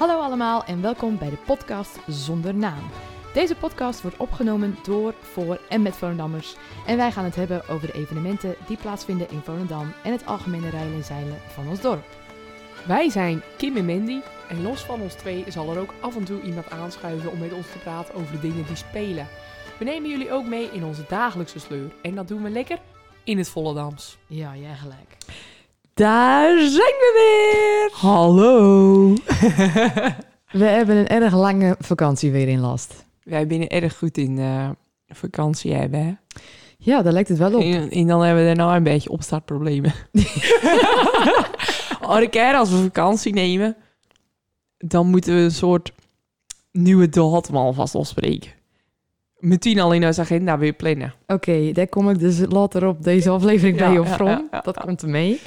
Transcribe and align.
Hallo 0.00 0.20
allemaal 0.20 0.64
en 0.64 0.82
welkom 0.82 1.18
bij 1.18 1.30
de 1.30 1.36
podcast 1.36 1.98
Zonder 2.06 2.54
Naam. 2.54 2.90
Deze 3.34 3.54
podcast 3.54 4.02
wordt 4.02 4.16
opgenomen 4.16 4.76
door, 4.84 5.14
voor 5.20 5.60
en 5.68 5.82
met 5.82 5.96
Volendammers. 5.96 6.56
En 6.86 6.96
wij 6.96 7.12
gaan 7.12 7.24
het 7.24 7.34
hebben 7.34 7.68
over 7.68 7.86
de 7.86 7.92
evenementen 7.92 8.54
die 8.66 8.76
plaatsvinden 8.76 9.30
in 9.30 9.40
Volendam 9.40 9.92
en 10.04 10.12
het 10.12 10.26
algemene 10.26 10.68
rijden 10.68 10.94
en 10.94 11.04
zeilen 11.04 11.38
van 11.48 11.68
ons 11.68 11.80
dorp. 11.80 12.04
Wij 12.86 13.10
zijn 13.10 13.42
Kim 13.56 13.76
en 13.76 13.84
Mandy 13.84 14.20
en 14.48 14.62
los 14.62 14.80
van 14.80 15.00
ons 15.00 15.14
twee 15.14 15.44
zal 15.48 15.70
er 15.70 15.78
ook 15.78 15.94
af 16.00 16.16
en 16.16 16.24
toe 16.24 16.42
iemand 16.42 16.70
aanschuiven 16.70 17.30
om 17.30 17.38
met 17.38 17.52
ons 17.52 17.70
te 17.70 17.78
praten 17.78 18.14
over 18.14 18.32
de 18.32 18.40
dingen 18.40 18.66
die 18.66 18.76
spelen. 18.76 19.28
We 19.78 19.84
nemen 19.84 20.10
jullie 20.10 20.32
ook 20.32 20.46
mee 20.46 20.70
in 20.72 20.84
onze 20.84 21.04
dagelijkse 21.08 21.58
sleur 21.58 21.92
en 22.02 22.14
dat 22.14 22.28
doen 22.28 22.42
we 22.42 22.50
lekker 22.50 22.78
in 23.24 23.38
het 23.38 23.48
Volendams. 23.48 24.18
Ja, 24.26 24.56
jij 24.56 24.74
gelijk. 24.74 25.16
Daar 26.00 26.58
zijn 26.58 26.94
we 26.98 27.12
weer! 27.16 27.90
Hallo! 27.92 29.14
We 30.60 30.64
hebben 30.64 30.96
een 30.96 31.08
erg 31.08 31.34
lange 31.34 31.76
vakantie 31.78 32.30
weer 32.30 32.48
in 32.48 32.60
last. 32.60 33.04
Wij 33.22 33.46
zijn 33.48 33.68
erg 33.68 33.98
goed 33.98 34.18
in 34.18 34.38
eh, 34.38 34.70
vakantie 35.08 35.72
hebben, 35.72 36.00
hè? 36.00 36.12
Ja, 36.78 37.02
daar 37.02 37.12
lijkt 37.12 37.28
het 37.28 37.38
wel 37.38 37.54
op. 37.54 37.62
En, 37.62 37.90
en 37.90 38.06
dan 38.06 38.22
hebben 38.22 38.42
we 38.46 38.54
daarna 38.54 38.76
een 38.76 38.82
beetje 38.82 39.10
opstartproblemen. 39.10 39.92
Elke 42.00 42.28
keer 42.30 42.54
als 42.54 42.70
we 42.70 42.76
vakantie 42.76 43.32
nemen, 43.32 43.76
dan 44.78 45.06
moeten 45.06 45.34
we 45.34 45.40
een 45.40 45.50
soort 45.50 45.92
nieuwe 46.72 47.08
datum 47.08 47.56
alvast 47.56 47.94
afspreken. 47.94 48.50
Meteen 49.38 49.80
al 49.80 49.92
in 49.92 50.06
onze 50.06 50.20
agenda 50.20 50.58
weer 50.58 50.72
plannen. 50.72 51.14
Oké, 51.26 51.72
daar 51.72 51.88
kom 51.88 52.10
ik 52.10 52.18
dus 52.18 52.40
later 52.48 52.86
op 52.86 53.02
deze 53.02 53.30
aflevering 53.30 53.76
bij 53.76 53.92
Ja, 53.92 54.00
op 54.00 54.06
ja, 54.06 54.60
dat 54.62 54.80
komt 54.80 55.02
er 55.02 55.08
mee. 55.08 55.40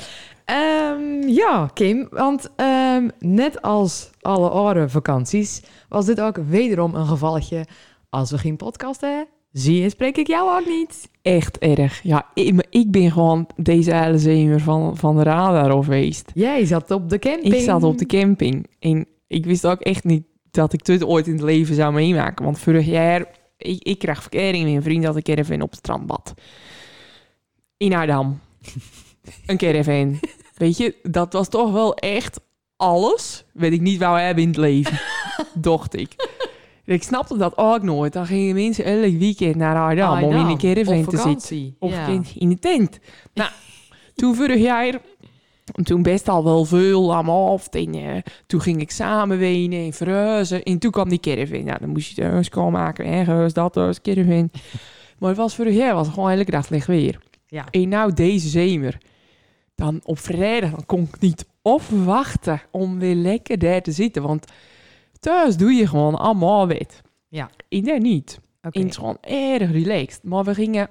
Ehm, 0.46 1.28
ja, 1.28 1.70
Kim, 1.74 2.08
want 2.10 2.50
ehm, 2.56 3.10
net 3.20 3.62
als 3.62 4.10
alle 4.22 4.50
andere 4.50 4.90
vakanties 4.90 5.62
was 5.90 6.06
dit 6.06 6.22
ook 6.22 6.38
wederom 6.38 6.96
een 6.96 7.06
gevalletje. 7.06 7.66
Als 8.10 8.32
we 8.32 8.38
geen 8.38 8.56
podcast 8.56 9.02
hebben, 9.02 9.28
zie 9.52 9.82
je, 9.82 9.90
spreek 9.90 10.18
ik 10.18 10.28
jou 10.28 10.60
ook 10.60 10.68
niet. 10.68 11.10
Echt 11.22 11.58
erg. 11.58 12.02
Ja, 12.04 12.28
ik, 12.70 12.92
ben 12.92 13.12
gewoon 13.12 13.48
deze 13.56 13.96
hele 13.96 14.18
zemer 14.18 14.60
van, 14.60 14.98
van 14.98 15.16
de 15.16 15.24
radar 15.24 15.84
geweest. 15.84 16.32
Jij 16.34 16.66
zat 16.66 16.92
op 16.92 17.10
de 17.10 17.20
camping. 17.20 17.54
Ik 17.54 17.62
zat 17.62 17.84
op 17.84 17.98
de 17.98 18.06
camping 18.06 18.68
en 18.80 19.08
ik 19.28 19.46
wist 19.46 19.68
ook 19.68 19.80
echt 19.80 20.04
niet 20.04 20.24
dat 20.52 20.74
ik 20.74 20.86
dit 20.86 21.04
ooit 21.04 21.28
in 21.28 21.34
het 21.34 21.42
leven 21.42 21.76
zou 21.76 21.94
meemaken. 21.94 22.46
Want 22.46 22.60
vorig 22.60 22.86
jaar, 22.86 23.26
ik, 23.58 23.84
ik 23.84 24.00
kreeg 24.00 24.22
verkering 24.22 24.64
met 24.64 24.74
een 24.74 24.84
vriend 24.84 25.04
dat 25.04 25.16
ik 25.16 25.24
caravan 25.24 25.62
op 25.62 25.70
het 25.70 25.80
strand 25.80 26.06
bad. 26.06 26.34
In 27.78 27.94
Aardam. 27.94 28.40
Een 29.46 29.58
caravan. 29.58 30.20
Weet 30.58 30.78
je, 30.78 30.96
dat 31.04 31.34
was 31.34 31.50
toch 31.50 31.72
wel 31.72 31.96
echt 31.96 32.40
alles 32.76 33.46
wat 33.54 33.72
ik 33.72 33.82
niet 33.82 34.00
wou 34.00 34.20
hebben 34.20 34.44
in 34.44 34.50
het 34.50 34.58
leven. 34.58 35.00
Dacht 35.54 35.96
ik. 35.96 36.16
Ik 36.86 37.04
snapte 37.04 37.38
dat 37.38 37.58
ook 37.58 37.82
nooit. 37.82 38.14
Dan 38.14 38.26
gingen 38.26 38.56
mensen 38.56 38.86
elk 38.86 39.18
weekend 39.18 39.56
naar 39.56 39.76
Aardam 39.76 40.24
om 40.24 40.36
in 40.36 40.46
een 40.46 40.58
caravan 40.58 41.06
te 41.06 41.18
zitten. 41.18 41.76
Of 41.80 41.92
ja. 41.92 42.08
in, 42.36 42.50
de 42.50 42.60
tent. 42.60 43.00
Nou, 43.34 43.50
toen 44.16 44.36
vorig 44.36 44.62
jaar, 44.62 45.00
toen 45.84 46.02
best 46.02 46.30
al 46.30 46.44
wel 46.44 46.66
veel 46.66 47.16
aan 47.16 47.26
me 47.26 47.32
af. 47.32 47.68
En, 47.68 47.94
eh, 47.94 48.22
toen 48.48 48.62
ging 48.62 48.82
ik 48.82 48.92
samen 48.92 49.38
wenen 49.38 49.86
en 49.86 49.94
verhuizen. 49.94 50.64
En 50.64 50.80
toen 50.80 50.92
kwam 50.92 51.10
die 51.10 51.20
caravan. 51.20 51.64
Nou, 51.64 51.80
dan 51.80 51.90
moest 51.90 52.10
je 52.10 52.22
de 52.22 52.28
huis 52.28 52.46
schoonmaken. 52.46 53.06
Ergens, 53.06 53.54
dat 53.54 53.76
huis, 53.76 54.02
caravan. 54.02 54.50
maar 55.20 55.30
het 55.30 55.38
was 55.38 55.56
vorig 55.56 55.76
jaar 55.76 55.94
was 55.94 56.06
het 56.06 56.16
gewoon 56.16 56.32
elke 56.32 56.52
dag 56.52 56.66
slecht 56.66 56.88
weer. 56.88 57.20
Ja. 57.48 57.66
En 57.72 57.90
nou 57.90 58.14
deze 58.14 58.50
zomer, 58.50 58.98
dan 59.76 60.00
op 60.04 60.20
vrijdag, 60.20 60.70
dan 60.72 60.86
kon 60.86 61.02
ik 61.02 61.20
niet 61.20 61.46
afwachten 61.62 62.62
om 62.72 63.00
weer 63.00 63.16
lekker 63.16 63.60
daar 63.60 63.82
te 63.82 63.92
zitten. 63.92 64.22
Want 64.24 64.46
thuis 65.20 65.58
doe 65.58 65.72
je 65.72 65.88
gewoon 65.88 66.16
allemaal 66.16 66.68
wit. 66.68 67.02
Ja. 67.28 67.50
In 67.70 67.84
daar 67.84 68.00
niet. 68.00 68.40
Het 68.62 68.76
is 68.76 68.96
gewoon 68.96 69.18
erg 69.22 69.72
relaxed. 69.72 70.24
Maar 70.24 70.44
we 70.44 70.54
gingen... 70.54 70.90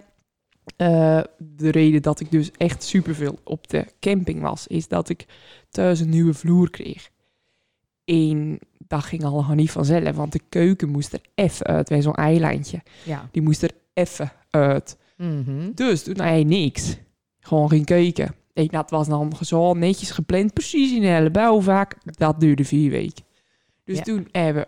eh, 0.77 1.21
de 1.39 1.71
reden 1.71 2.03
dat 2.03 2.21
ik 2.21 2.31
dus 2.31 2.51
echt 2.57 2.83
superveel 2.83 3.39
op 3.45 3.69
de 3.69 3.87
camping 4.01 4.41
was... 4.41 4.67
is 4.67 4.89
dat 4.89 5.09
ik 5.09 5.27
thuis 5.71 6.01
een 6.01 6.09
nieuwe 6.09 6.35
vloer 6.35 6.71
kreeg. 6.71 7.11
En 8.05 8.59
dat 8.79 9.03
ging 9.03 9.25
allemaal 9.25 9.55
niet 9.55 9.71
vanzelf. 9.71 10.17
Want 10.17 10.33
de 10.33 10.41
keuken 10.49 10.89
moest 10.89 11.13
er 11.13 11.21
even 11.35 11.67
uit. 11.67 11.89
Bij 11.89 12.03
zo'n 12.03 12.15
eilandje. 12.15 12.83
Ja. 13.05 13.29
Die 13.31 13.43
moest 13.43 13.63
er 13.63 13.71
even 13.95 14.33
uit. 14.51 14.97
Mhm. 15.17 15.71
Dus 15.75 16.03
toen 16.03 16.21
hij 16.21 16.45
niks. 16.45 16.97
Gewoon 17.41 17.69
geen 17.69 17.85
keuken. 17.85 18.35
Dat 18.53 18.91
was 18.91 19.09
dan 19.09 19.33
zo 19.41 19.75
netjes 19.75 20.11
gepland. 20.11 20.53
Precies 20.53 20.93
in 20.93 21.01
de 21.01 21.07
hele 21.07 21.31
bouwvaak. 21.31 21.97
Dat 22.05 22.41
duurde 22.41 22.65
vier 22.65 22.91
weken. 22.91 23.25
Dus 23.85 23.97
Ja. 23.97 24.03
toen 24.03 24.29
hebben, 24.33 24.67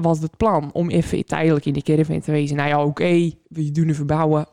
was 0.00 0.18
het 0.20 0.36
plan 0.36 0.70
om 0.72 0.90
even 0.90 1.26
tijdelijk 1.26 1.64
in 1.66 1.72
de 1.72 1.82
caravan 1.82 2.20
te 2.20 2.30
wezen. 2.30 2.56
Nou 2.56 2.68
ja, 2.68 2.84
oké, 2.84 3.30
we 3.48 3.70
doen 3.70 3.88
een 3.88 3.94
verbouwen. 3.94 4.46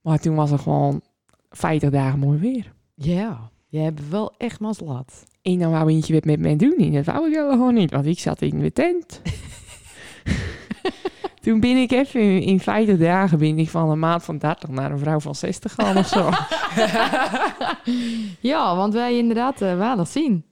Maar 0.00 0.18
toen 0.18 0.34
was 0.34 0.50
het 0.50 0.60
gewoon 0.60 1.02
50 1.50 1.90
dagen 1.90 2.18
mooi 2.18 2.38
weer. 2.38 2.72
Ja, 2.94 3.50
je 3.68 3.78
hebt 3.78 4.08
wel 4.08 4.34
echt 4.38 4.60
maslaat. 4.60 5.24
En 5.42 5.58
dan 5.58 5.70
wou 5.70 5.90
eentje 5.90 6.20
met 6.24 6.40
mij 6.40 6.56
doen. 6.56 6.76
En 6.78 6.92
dat 6.92 7.04
wou 7.04 7.26
ik 7.28 7.34
wel 7.34 7.50
gewoon 7.50 7.74
niet, 7.74 7.90
want 7.90 8.06
ik 8.06 8.18
zat 8.18 8.42
in 8.42 8.58
de 8.58 8.72
tent. 8.72 9.20
toen 11.40 11.60
ben 11.60 11.76
ik 11.76 11.90
even 11.92 12.20
in, 12.20 12.42
in 12.42 12.60
50 12.60 12.98
dagen 12.98 13.38
ben 13.38 13.58
ik 13.58 13.68
van 13.68 13.90
een 13.90 13.98
maat 13.98 14.24
van 14.24 14.38
30 14.38 14.68
naar 14.68 14.90
een 14.90 14.98
vrouw 14.98 15.20
van 15.20 15.34
60 15.34 15.72
gaan 15.72 15.96
of 15.96 16.06
zo. 16.06 16.30
Ja, 18.40 18.76
want 18.76 18.94
wij 18.94 19.18
inderdaad 19.18 19.62
uh, 19.62 19.76
weinig 19.76 20.08
zien. 20.08 20.44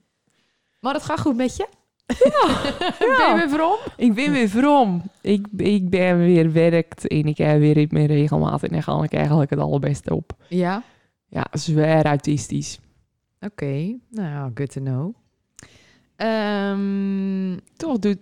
Maar 0.79 0.93
het 0.93 1.03
gaat 1.03 1.19
goed 1.19 1.35
met 1.35 1.55
je? 1.55 1.67
ben 2.99 3.27
je 3.29 3.33
weer 3.35 3.49
verom? 3.49 3.77
Ik 3.97 4.13
ben 4.13 4.31
weer 4.31 4.49
vrom. 4.49 5.01
Ik, 5.21 5.47
ik 5.57 5.89
ben 5.89 6.17
weer 6.17 6.51
werkt 6.51 7.07
en 7.07 7.25
ik 7.25 7.37
heb 7.37 7.59
weer 7.59 7.87
mijn 7.89 8.05
regelmaat 8.05 8.63
en 8.63 8.69
daar 8.69 8.83
ga 8.83 9.03
ik 9.03 9.13
eigenlijk 9.13 9.49
het 9.49 9.59
allerbeste 9.59 10.15
op. 10.15 10.33
Ja. 10.49 10.83
Ja, 11.25 11.45
zwaar 11.51 12.05
autistisch. 12.05 12.79
Oké, 13.39 13.97
nou 14.09 14.27
ja, 14.29 14.51
good 14.53 14.71
to 14.71 14.81
know. 14.81 15.13
Ehm, 16.15 17.57
Toch 17.77 17.99
doet 17.99 18.17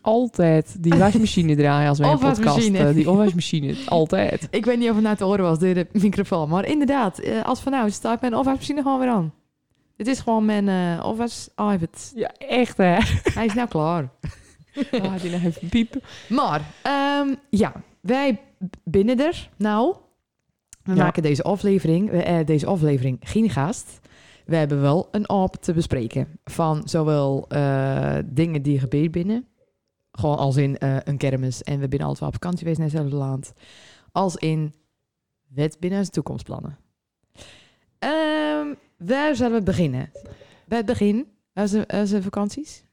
altijd 0.00 0.76
die 0.82 0.94
wasmachine 1.04 1.56
draaien 1.56 1.88
als 1.88 1.98
wij 1.98 2.10
een 2.10 2.18
podcast... 2.18 2.68
Eh, 2.68 2.94
die 2.94 3.08
afwasmachine, 3.08 3.74
altijd. 3.88 4.48
ik 4.50 4.64
weet 4.64 4.78
niet 4.78 4.88
of 4.88 4.94
het 4.94 5.04
nou 5.04 5.16
te 5.16 5.24
horen 5.24 5.44
was 5.44 5.58
door 5.58 5.74
de 5.74 5.86
microfoon. 5.92 6.48
Maar 6.48 6.66
inderdaad, 6.66 7.18
eh, 7.18 7.44
als 7.44 7.60
van 7.60 7.72
nou 7.72 7.90
staat 7.90 8.20
mijn 8.20 8.34
afwasmachine 8.34 8.82
gewoon 8.82 8.98
weer 8.98 9.08
aan. 9.08 9.32
Dit 9.96 10.06
is 10.06 10.20
gewoon 10.20 10.44
mijn 10.44 10.68
afwas 11.00 11.48
iPad. 11.56 12.12
Ja, 12.14 12.32
echt 12.38 12.76
hè. 12.76 12.96
Hij 13.34 13.46
is 13.46 13.54
nou 13.54 13.68
klaar. 13.68 14.10
Laat 14.90 15.20
die 15.20 15.34
even 15.34 15.68
piepen. 15.68 16.00
Maar, 16.28 16.60
ehm, 16.82 17.34
ja, 17.50 17.72
wij 18.00 18.40
binnen 18.84 19.18
er 19.26 19.50
nou. 19.56 19.94
We 20.82 20.94
Ja. 20.94 21.02
maken 21.02 21.22
deze 21.22 21.42
aflevering, 21.42 22.22
deze 22.44 22.66
aflevering 22.66 23.18
geen 23.20 23.50
gast. 23.50 24.00
We 24.44 24.56
hebben 24.56 24.80
wel 24.80 25.08
een 25.10 25.26
app 25.26 25.54
te 25.56 25.72
bespreken 25.72 26.28
van 26.44 26.82
zowel 26.84 27.48
dingen 28.24 28.62
die 28.62 28.78
gebeuren 28.78 29.10
binnen, 29.10 29.46
gewoon 30.18 30.38
als 30.38 30.56
in 30.56 30.78
eh, 30.78 30.96
een 31.04 31.16
kermis 31.16 31.62
en 31.62 31.80
we 31.80 31.88
binnen 31.88 32.08
altijd 32.08 32.18
wel 32.18 32.28
op 32.28 32.34
vakantie 32.34 32.58
geweest 32.58 32.78
naar 32.78 32.88
hetzelfde 32.88 33.16
land, 33.16 33.52
als 34.12 34.36
in 34.36 34.74
wet 35.48 35.76
binnen 35.80 35.98
onze 35.98 36.10
toekomstplannen. 36.10 36.78
Ehm, 37.98 38.74
waar 38.96 39.36
zullen 39.36 39.58
we 39.58 39.62
beginnen? 39.62 40.10
Bij 40.66 40.78
het 40.78 40.86
begin, 40.86 41.28
onze, 41.54 41.88
onze 41.94 42.22
vakanties. 42.22 42.84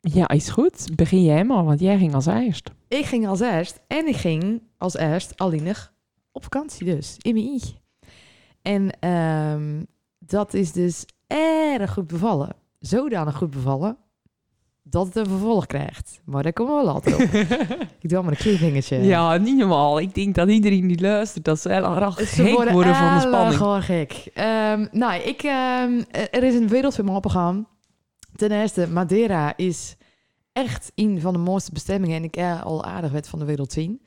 Ja, 0.00 0.28
is 0.28 0.48
goed. 0.48 0.96
Begin 0.96 1.22
jij 1.22 1.44
maar, 1.44 1.64
want 1.64 1.80
jij 1.80 1.98
ging 1.98 2.14
als 2.14 2.26
eerst. 2.26 2.70
Ik 2.88 3.04
ging 3.04 3.26
als 3.26 3.40
eerst 3.40 3.80
en 3.86 4.06
ik 4.06 4.16
ging 4.16 4.62
als 4.76 4.96
eerst 4.96 5.38
alleenig 5.38 5.92
op 6.32 6.42
vakantie 6.42 6.84
dus, 6.84 7.16
in 7.18 7.34
mijn. 7.34 7.60
En 8.62 9.00
ehm, 9.00 9.84
dat 10.18 10.54
is 10.54 10.72
dus 10.72 11.04
erg 11.26 11.92
goed 11.92 12.06
bevallen. 12.06 12.56
Zodanig 12.78 13.36
goed 13.36 13.50
bevallen 13.50 13.96
dat 14.90 15.06
het 15.06 15.16
een 15.16 15.26
vervolg 15.26 15.66
krijgt. 15.66 16.20
Maar 16.24 16.42
daar 16.42 16.52
komen 16.52 16.76
we 16.76 16.84
later 16.84 17.14
op. 17.14 17.20
ik 18.00 18.08
doe 18.08 18.18
allemaal 18.18 18.30
een 18.32 18.36
cliffhangertje. 18.36 18.96
Ja, 18.96 19.36
niet 19.36 19.56
normaal. 19.56 20.00
Ik 20.00 20.14
denk 20.14 20.34
dat 20.34 20.48
iedereen 20.48 20.86
die 20.86 21.00
luistert, 21.00 21.44
dat 21.44 21.60
ze 21.60 21.72
heel 21.72 21.96
erg 21.96 22.18
Ze 22.18 22.26
gek 22.26 22.70
worden, 22.70 22.94
van 22.94 23.14
de 23.14 23.20
spanning. 23.20 23.56
gewoon 23.56 23.82
gek. 23.82 24.30
Ehm, 24.34 24.86
nou, 24.90 25.22
ik, 25.22 25.42
ehm, 25.42 26.02
er 26.10 26.42
is 26.42 26.54
een 26.54 26.68
wereldfilm 26.68 27.08
opgegaan. 27.08 27.66
Ten 28.36 28.52
eerste, 28.52 28.88
Madeira 28.88 29.56
is 29.56 29.96
echt 30.52 30.92
een 30.94 31.20
van 31.20 31.32
de 31.32 31.38
mooiste 31.38 31.72
bestemmingen. 31.72 32.16
En 32.16 32.24
ik 32.24 32.34
heb 32.34 32.62
al 32.62 32.84
aardig 32.84 33.12
wat 33.12 33.28
van 33.28 33.38
de 33.38 33.44
wereld 33.44 33.72
zien. 33.72 34.02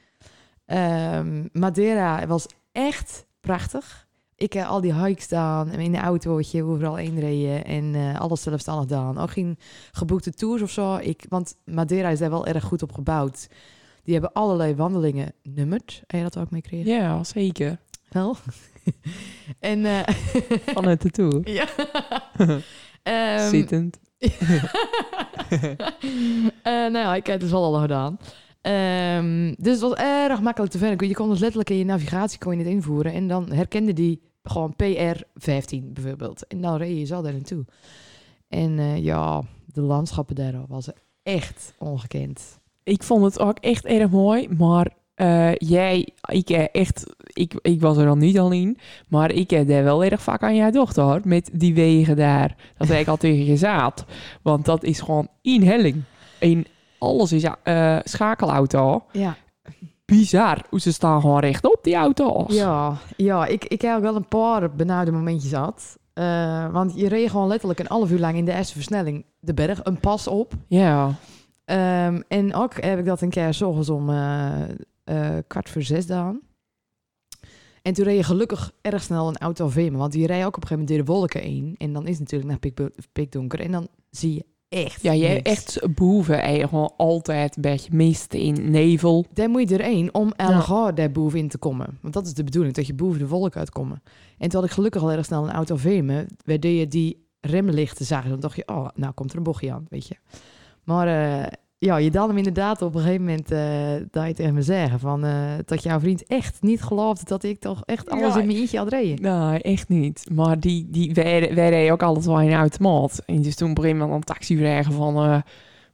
Ehm, 0.66 1.48
Madeira 1.52 2.28
was 2.28 2.46
echt 2.72 3.26
prachtig. 3.40 4.08
Ik 4.42 4.54
heb 4.54 4.66
al 4.66 4.82
die 4.82 4.94
hikes 4.94 5.24
gedaan 5.24 5.70
en 5.70 5.80
in 5.80 5.96
een 5.96 6.02
autootje 6.02 6.64
overal 6.64 6.96
heen 6.96 7.20
reden 7.20 7.66
en 7.66 7.96
eh, 7.96 8.20
alles 8.20 8.42
zelfstandig 8.42 8.84
gedaan. 8.84 9.18
Ook 9.18 9.32
geen 9.32 9.58
geboekte 9.92 10.32
tours 10.32 10.62
of 10.62 10.72
zo. 10.72 10.96
Ik, 10.96 11.26
want 11.30 11.56
Madeira 11.66 12.10
is 12.10 12.20
daar 12.20 12.30
wel 12.30 12.46
erg 12.46 12.64
goed 12.64 12.82
op 12.82 12.92
gebouwd. 12.92 13.48
Die 14.04 14.14
hebben 14.14 14.34
allerlei 14.34 14.76
wandelingen 14.76 15.34
nummerd. 15.44 16.04
Heb 16.08 16.20
je 16.20 16.30
dat 16.30 16.38
ook 16.38 16.52
meegekregen? 16.52 16.92
Ja, 16.92 17.24
zeker. 17.24 17.78
Wel. 18.10 18.36
en 19.60 19.86
eh 19.86 20.00
Vanuit 20.76 21.02
de 21.02 21.10
tour. 21.10 21.50
ja. 21.50 21.68
Ehm, 23.04 23.50
Zittend. 23.50 24.00
Eh, 24.20 24.30
nou 26.64 26.98
ja, 26.98 27.16
ik 27.16 27.26
heb 27.26 27.36
het 27.36 27.42
dus 27.42 27.52
wel 27.52 27.64
al 27.76 27.82
gedaan. 27.82 28.18
Ehm, 28.62 29.54
dus 29.58 29.72
het 29.72 29.82
was 29.82 29.94
erg 29.94 30.42
makkelijk 30.42 30.72
te 30.72 30.78
vinden. 30.78 31.08
Je 31.08 31.14
kon 31.14 31.30
dus 31.30 31.40
letterlijk 31.40 31.70
in 31.70 31.78
je 31.78 31.86
navigatie 31.86 32.40
kon 32.40 32.52
je 32.52 32.64
het 32.64 32.74
invoeren. 32.74 33.14
En 33.14 33.28
dan 33.28 33.52
herkende 33.52 33.94
die 33.94 34.31
gewoon 34.44 34.74
PR15 34.84 35.84
bijvoorbeeld. 35.94 36.48
En 36.48 36.62
dan 36.62 36.78
reed 36.78 36.98
je 36.98 37.06
zo 37.06 37.22
daar 37.22 37.34
naartoe. 37.34 37.66
En 38.48 38.80
eh, 38.80 39.04
ja, 39.04 39.44
de 39.66 39.82
landschappen 39.82 40.36
daar 40.36 40.66
was 40.68 40.90
echt 41.24 41.74
ongekend. 41.78 42.60
Ik 42.84 43.04
vond 43.04 43.24
het 43.24 43.40
ook 43.40 43.58
echt 43.60 43.86
erg 43.86 44.10
mooi, 44.10 44.48
maar 44.50 44.88
eh, 45.16 45.56
jij, 45.56 46.08
ik 46.30 46.50
eh, 46.50 46.66
echt, 46.72 47.06
ik, 47.34 47.54
ik 47.62 47.82
was 47.82 47.98
er 47.98 48.06
dan 48.06 48.18
niet 48.18 48.40
al 48.40 48.52
in, 48.52 48.78
maar 49.08 49.32
ik 49.32 49.50
heb 49.50 49.68
daar 49.68 49.84
wel 49.84 50.04
erg 50.04 50.22
vaak 50.22 50.44
aan 50.44 50.56
jouw 50.56 50.72
dochter 50.72 51.04
hoor, 51.04 51.22
met 51.24 51.50
die 51.54 51.74
wegen 51.74 52.16
daar. 52.16 52.56
Dat 52.78 52.88
heb 52.88 53.00
ik 53.00 53.08
al 53.08 53.18
tegen 53.28 53.46
je 53.46 53.58
zaad, 53.58 54.06
want 54.42 54.66
dat 54.66 54.84
is 54.84 55.00
gewoon 55.00 55.28
in 55.42 55.64
helling. 55.64 56.04
En 56.40 56.66
alles 56.98 57.32
is 57.32 57.44
eh 57.64 57.98
schakelauto. 58.04 59.04
Ja, 59.12 59.38
Bizar, 60.18 60.66
hoe 60.70 60.80
ze 60.80 60.94
staan 60.94 61.22
gewoon 61.22 61.40
recht 61.40 61.66
op 61.66 61.80
die 61.82 61.96
auto's. 61.96 62.54
ja, 62.54 62.98
ja 63.18 63.46
ik, 63.46 63.66
ik 63.66 63.82
heb 63.82 63.96
ook 63.96 64.02
wel 64.02 64.16
een 64.16 64.28
paar 64.28 64.76
benauwde 64.76 65.12
momentjes 65.12 65.52
gehad. 65.52 65.98
Eh, 66.14 66.72
want 66.72 66.94
je 66.96 67.08
reed 67.08 67.30
gewoon 67.30 67.48
letterlijk 67.48 67.80
een 67.80 67.88
half 67.88 68.12
uur 68.12 68.20
lang 68.20 68.38
in 68.38 68.46
de 68.46 68.54
eerste 68.54 68.74
versnelling 68.74 69.26
de 69.40 69.54
berg, 69.54 69.80
een 69.84 70.00
pas 70.00 70.28
op. 70.28 70.54
Ja. 70.68 71.16
Ehm, 71.66 72.22
en 72.28 72.54
ook 72.54 72.82
heb 72.82 73.00
ik 73.00 73.06
dat 73.06 73.22
een 73.22 73.30
keer 73.30 73.54
's 73.54 73.62
ochtends 73.62 73.90
om 73.90 74.10
eh, 74.10 74.62
eh, 75.04 75.38
kwart 75.48 75.70
voor 75.70 75.82
zes 75.82 76.02
gedaan. 76.02 76.40
En 77.82 77.94
toen 77.94 78.06
reed 78.06 78.18
je 78.18 78.24
gelukkig 78.24 78.72
erg 78.82 79.04
snel 79.04 79.28
een 79.28 79.38
auto 79.38 79.66
over 79.66 79.92
me. 79.92 79.98
Want 79.98 80.12
die 80.12 80.28
rijdt 80.28 80.46
ook 80.46 80.56
op 80.58 80.62
een 80.62 80.68
gegeven 80.68 80.86
moment 80.88 81.08
door 81.08 81.16
de 81.16 81.20
wolken 81.20 81.42
heen. 81.42 81.76
En 81.78 81.94
dan 81.94 82.04
is 82.08 82.20
het 82.20 82.20
natuurlijk 82.20 82.50
naar 82.50 82.60
pik, 82.60 82.90
pikdonker. 83.12 83.60
En 83.60 83.72
dan 83.72 83.88
zie 84.10 84.34
je 84.34 84.46
echt 84.72 85.02
Ja, 85.02 85.14
jij 85.16 85.34
niks. 85.34 85.50
echt 85.50 85.96
boven 85.96 86.42
en 86.42 86.54
je 86.54 86.68
gewoon 86.68 86.94
altijd 86.98 87.56
een 87.56 87.62
beetje 87.62 87.94
mist 87.94 88.34
in 88.34 88.72
nevel. 88.72 89.26
Daar 89.34 89.50
moet 89.50 89.70
je 89.70 89.78
erheen 89.78 90.14
om 90.14 90.34
elgaar 90.36 90.96
daar 90.96 91.12
bovenin 91.12 91.48
te 91.48 91.58
komen. 91.58 91.98
Want 92.02 92.14
dat 92.14 92.26
is 92.26 92.34
de 92.34 92.44
bedoeling, 92.44 92.74
dat 92.76 92.88
je 92.88 92.94
boven 92.94 93.20
de 93.20 93.28
wolken 93.28 93.60
uitkomt. 93.60 93.94
En 94.38 94.50
toen 94.50 94.60
had 94.60 94.70
ik 94.70 94.76
gelukkig 94.76 95.02
al 95.02 95.12
erg 95.12 95.26
snel 95.26 95.44
een 95.44 95.52
auto 95.52 95.74
over 95.74 96.04
me. 96.04 96.26
Waardoor 96.46 96.72
je 96.72 96.88
die 96.88 97.26
remlichten 97.42 98.06
zag. 98.06 98.28
Dan 98.28 98.40
dacht 98.40 98.56
je, 98.56 98.68
oh, 98.68 98.88
nou 98.96 99.14
komt 99.14 99.32
er 99.32 99.38
een 99.38 99.44
bochtje 99.44 99.72
aan, 99.74 99.86
weet 99.90 100.08
je. 100.08 100.16
Maar 100.84 101.08
eh, 101.08 101.48
ja, 101.86 101.98
je 101.98 102.12
dan 102.12 102.28
hem 102.28 102.38
inderdaad 102.38 102.82
op 102.82 102.96
een 102.96 103.02
gegeven 103.02 103.26
moment 103.26 103.52
eh 103.52 104.08
dat 104.12 104.28
je 104.28 104.34
tegen 104.34 104.54
me 104.54 104.62
zeggen 104.62 105.00
van 105.00 105.26
eh, 105.26 105.34
dat 105.66 105.84
jouw 105.84 106.00
vriend 106.00 106.26
echt 106.28 106.62
niet 106.62 106.82
geloofde 106.82 107.26
dat 107.26 107.44
ik 107.44 107.60
toch 107.60 107.82
echt 107.86 108.10
alles 108.10 108.34
Ja. 108.34 108.40
in 108.40 108.46
mijn 108.46 108.58
eentje 108.60 108.78
had 108.78 108.90
reden. 108.90 109.22
Nee, 109.22 109.62
echt 109.62 109.90
niet. 109.90 110.26
Maar 110.32 110.60
die, 110.60 110.88
die, 110.90 111.14
wij, 111.14 111.56
wij 111.56 111.70
reden 111.70 111.94
ook 111.94 112.04
altijd 112.04 112.26
wel 112.26 112.42
in 112.42 112.48
een 112.48 112.54
automaat. 112.54 113.22
En 113.26 113.42
dus 113.42 113.56
toen 113.56 113.74
op 114.02 114.12
een 114.12 114.24
taxi 114.24 114.58
vragen 114.58 114.94
van... 114.94 115.16
eh, 115.16 115.42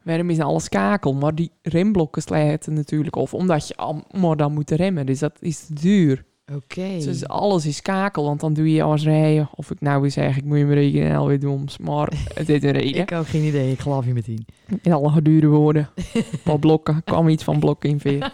waarom 0.03 0.29
is 0.29 0.39
alles 0.39 0.69
kakel? 0.69 1.13
Maar 1.13 1.35
die 1.35 1.51
remblokken 1.61 2.21
sluiten 2.21 2.73
natuurlijk 2.73 3.15
of 3.15 3.33
Omdat 3.33 3.67
je 3.67 3.75
al 3.75 4.03
maar 4.19 4.35
dan 4.35 4.53
moet 4.53 4.71
remmen. 4.71 5.05
Dus 5.05 5.19
dat 5.19 5.37
is 5.39 5.67
duur. 5.67 6.23
Oké. 6.55 6.87
Dus 6.99 7.27
alles 7.27 7.65
is 7.65 7.81
kakel. 7.81 8.23
Want 8.23 8.39
dan 8.39 8.53
doe 8.53 8.71
je 8.73 8.83
als 8.83 9.03
rijden... 9.03 9.49
Of 9.55 9.71
ik 9.71 9.81
nou 9.81 10.01
weer 10.01 10.11
zeg, 10.11 10.37
ik 10.37 10.43
moet 10.43 10.57
je 10.57 10.65
me 10.65 10.73
rekenen 10.73 11.09
en 11.09 11.15
alweer 11.15 11.39
doms. 11.39 11.77
Maar 11.77 12.11
het 12.33 12.49
is 12.49 12.63
een 12.63 12.71
reden. 12.71 13.01
Ik 13.01 13.09
heb 13.09 13.25
geen 13.25 13.43
idee, 13.43 13.71
ik 13.71 13.79
geloof 13.79 14.05
je 14.05 14.13
meteen. 14.13 14.45
In 14.81 14.93
alle 14.93 15.21
dure 15.21 15.47
woorden. 15.47 15.89
Wat 16.43 16.59
blokken. 16.65 17.01
kwam 17.03 17.27
iets 17.27 17.43
van 17.43 17.59
blokken 17.59 17.89
in 17.89 17.99
veer. 17.99 18.31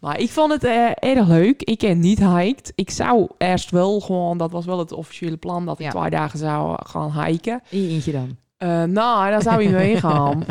Maar 0.00 0.20
ik 0.20 0.30
vond 0.30 0.52
het 0.52 0.64
eh, 0.64 0.90
erg 0.94 1.28
leuk. 1.28 1.62
Ik 1.62 1.80
heb 1.80 1.96
niet 1.96 2.18
hiked. 2.18 2.72
Ik 2.74 2.90
zou 2.90 3.28
eerst 3.38 3.70
wel 3.70 4.00
gewoon, 4.00 4.38
dat 4.38 4.50
was 4.50 4.64
wel 4.64 4.78
het 4.78 4.92
officiële 4.92 5.36
plan, 5.36 5.66
dat 5.66 5.78
ik 5.78 5.84
Ja. 5.84 5.90
twee 5.90 6.10
dagen 6.10 6.38
zou 6.38 6.78
gaan 6.86 7.24
hiken. 7.24 7.60
In 7.70 7.82
je 7.82 7.88
eentje 7.88 8.12
dan. 8.12 8.36
Eh, 8.56 8.68
nou, 8.68 9.30
daar 9.30 9.42
zou 9.42 9.62
je 9.62 9.68
mee 9.68 9.96
gaan. 9.96 10.44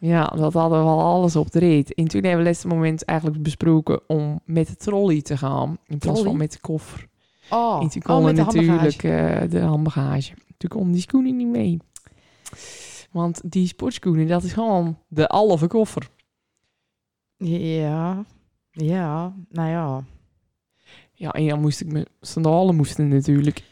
Ja, 0.00 0.24
dat 0.24 0.52
hadden 0.52 0.78
we 0.78 0.88
al 0.88 1.00
alles 1.00 1.36
op 1.36 1.50
de 1.50 1.58
rit. 1.58 1.94
En 1.94 2.08
toen 2.08 2.22
hebben 2.22 2.38
we 2.40 2.44
laatste 2.44 2.68
moment 2.68 3.04
eigenlijk 3.04 3.42
besproken 3.42 4.00
om 4.08 4.40
met 4.44 4.66
de 4.66 4.76
trolley 4.76 5.22
te 5.22 5.36
gaan. 5.36 5.78
In 5.86 5.98
plaats 5.98 6.22
van 6.22 6.36
met 6.36 6.52
de 6.52 6.60
koffer. 6.60 7.08
Oh, 7.50 7.82
en 7.82 7.88
toen 7.88 8.16
oh 8.16 8.24
met 8.24 8.36
de 8.36 8.42
natuurlijk 8.42 9.02
eh, 9.02 9.50
de 9.50 9.60
handbagage. 9.60 10.32
Toen 10.56 10.70
konden 10.70 10.92
die 10.92 11.00
schoenen 11.00 11.36
niet 11.36 11.48
mee. 11.48 11.78
Want 13.10 13.40
die 13.44 13.66
sportschoenen, 13.66 14.26
dat 14.26 14.42
is 14.42 14.52
gewoon 14.52 14.98
de 15.08 15.24
halve 15.26 15.66
koffer. 15.66 16.08
Ja, 17.36 18.24
ja, 18.70 19.34
nou 19.48 19.68
ja. 19.68 20.04
Ja, 21.12 21.32
en 21.32 21.48
dan 21.48 21.60
moest 21.60 21.80
ik 21.80 21.92
mijn 21.92 22.06
sandalen 22.20 22.76
moesten 22.76 23.08
natuurlijk 23.08 23.62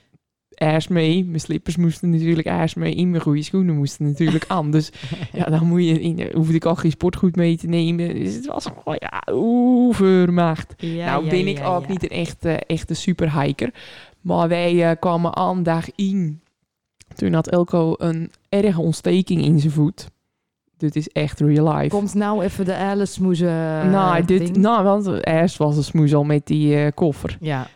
eerst 0.58 0.88
mee. 0.88 1.24
Mijn 1.24 1.40
slippers 1.40 1.76
moesten 1.76 2.10
natuurlijk 2.10 2.46
eerst 2.46 2.76
mee. 2.76 2.94
In 2.94 3.10
mijn 3.10 3.22
goede 3.22 3.42
schoenen 3.42 3.76
moesten 3.76 4.06
natuurlijk 4.06 4.44
aan. 4.56 4.70
Dus 4.70 4.92
ja, 5.32 5.44
dan 5.44 5.66
moet 5.66 5.84
je 5.84 6.00
in, 6.00 6.30
hoefde 6.34 6.54
ik 6.54 6.64
al 6.64 6.74
geen 6.74 6.90
sportgoed 6.90 7.36
mee 7.36 7.56
te 7.56 7.66
nemen. 7.66 8.14
Dus 8.14 8.34
het 8.34 8.46
was 8.46 8.64
gewoon, 8.64 8.98
ja, 8.98 9.22
overmacht. 9.32 10.74
ja 10.76 11.06
nou 11.06 11.24
ja, 11.24 11.30
ben 11.30 11.46
ik 11.46 11.58
ja, 11.58 11.66
ook 11.76 11.88
niet 11.88 12.02
een 12.02 12.16
echte, 12.16 12.50
echte 12.50 12.94
superhiker. 12.94 13.72
Maar 14.20 14.48
wij 14.48 14.90
eh, 14.90 14.96
kwamen 15.00 15.36
aan 15.36 15.62
dag 15.62 15.94
in. 15.94 16.40
Toen 17.14 17.32
had 17.32 17.48
Elko 17.48 17.94
een 17.98 18.30
erge 18.48 18.80
ontsteking 18.80 19.44
in 19.44 19.60
zijn 19.60 19.72
voet. 19.72 20.08
Dit 20.76 20.96
is 20.96 21.08
echt 21.08 21.40
real 21.40 21.74
life. 21.74 21.88
Komt 21.88 22.14
nou 22.14 22.44
even 22.44 22.64
de 22.64 22.76
Alice 22.76 23.12
smoezen 23.12 23.90
nou, 23.90 24.24
dit, 24.24 24.38
ding? 24.38 24.56
nou, 24.56 24.84
want 24.84 25.26
eerst 25.26 25.56
was 25.56 25.76
een 25.76 25.84
smoes 25.84 26.14
al 26.14 26.24
met 26.24 26.46
die 26.46 26.76
eh, 26.76 26.92
koffer. 26.94 27.36
Ja, 27.40 27.66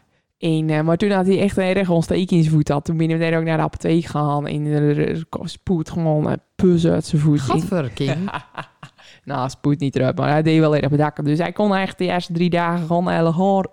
En, 0.42 0.70
eh, 0.70 0.80
maar 0.80 0.96
toen 0.96 1.10
had 1.10 1.26
hij 1.26 1.40
echt 1.40 1.56
een 1.56 1.64
erg 1.76 1.88
ontsteking 1.90 2.30
in 2.30 2.42
zijn 2.42 2.54
voet 2.54 2.68
had. 2.68 2.84
Toen 2.84 2.96
ben 2.96 3.10
ik 3.10 3.20
daar 3.20 3.38
ook 3.38 3.44
naar 3.44 3.56
de 3.56 3.62
apotheek 3.62 4.04
gegaan. 4.04 4.46
En 4.46 4.66
er, 4.66 5.08
er 5.08 5.24
spoed 5.44 5.90
gewoon 5.90 6.26
een 6.26 6.40
pus 6.56 6.86
uit 6.86 7.04
zijn 7.06 7.22
voet. 7.22 7.34
in. 7.38 7.40
gadver, 7.44 7.90
King. 7.90 8.30
nou, 9.24 9.48
spoed 9.50 9.78
niet 9.78 9.96
eruit, 9.96 10.16
maar 10.16 10.28
hij 10.28 10.42
deed 10.42 10.58
wel 10.60 10.76
erg 10.76 10.88
bedakken. 10.90 11.24
Dus 11.24 11.38
hij 11.38 11.52
kon 11.52 11.74
echt 11.74 11.98
de 11.98 12.04
eerste 12.04 12.32
drie 12.32 12.50
dagen 12.50 12.86
gewoon 12.86 13.08
helemaal 13.10 13.64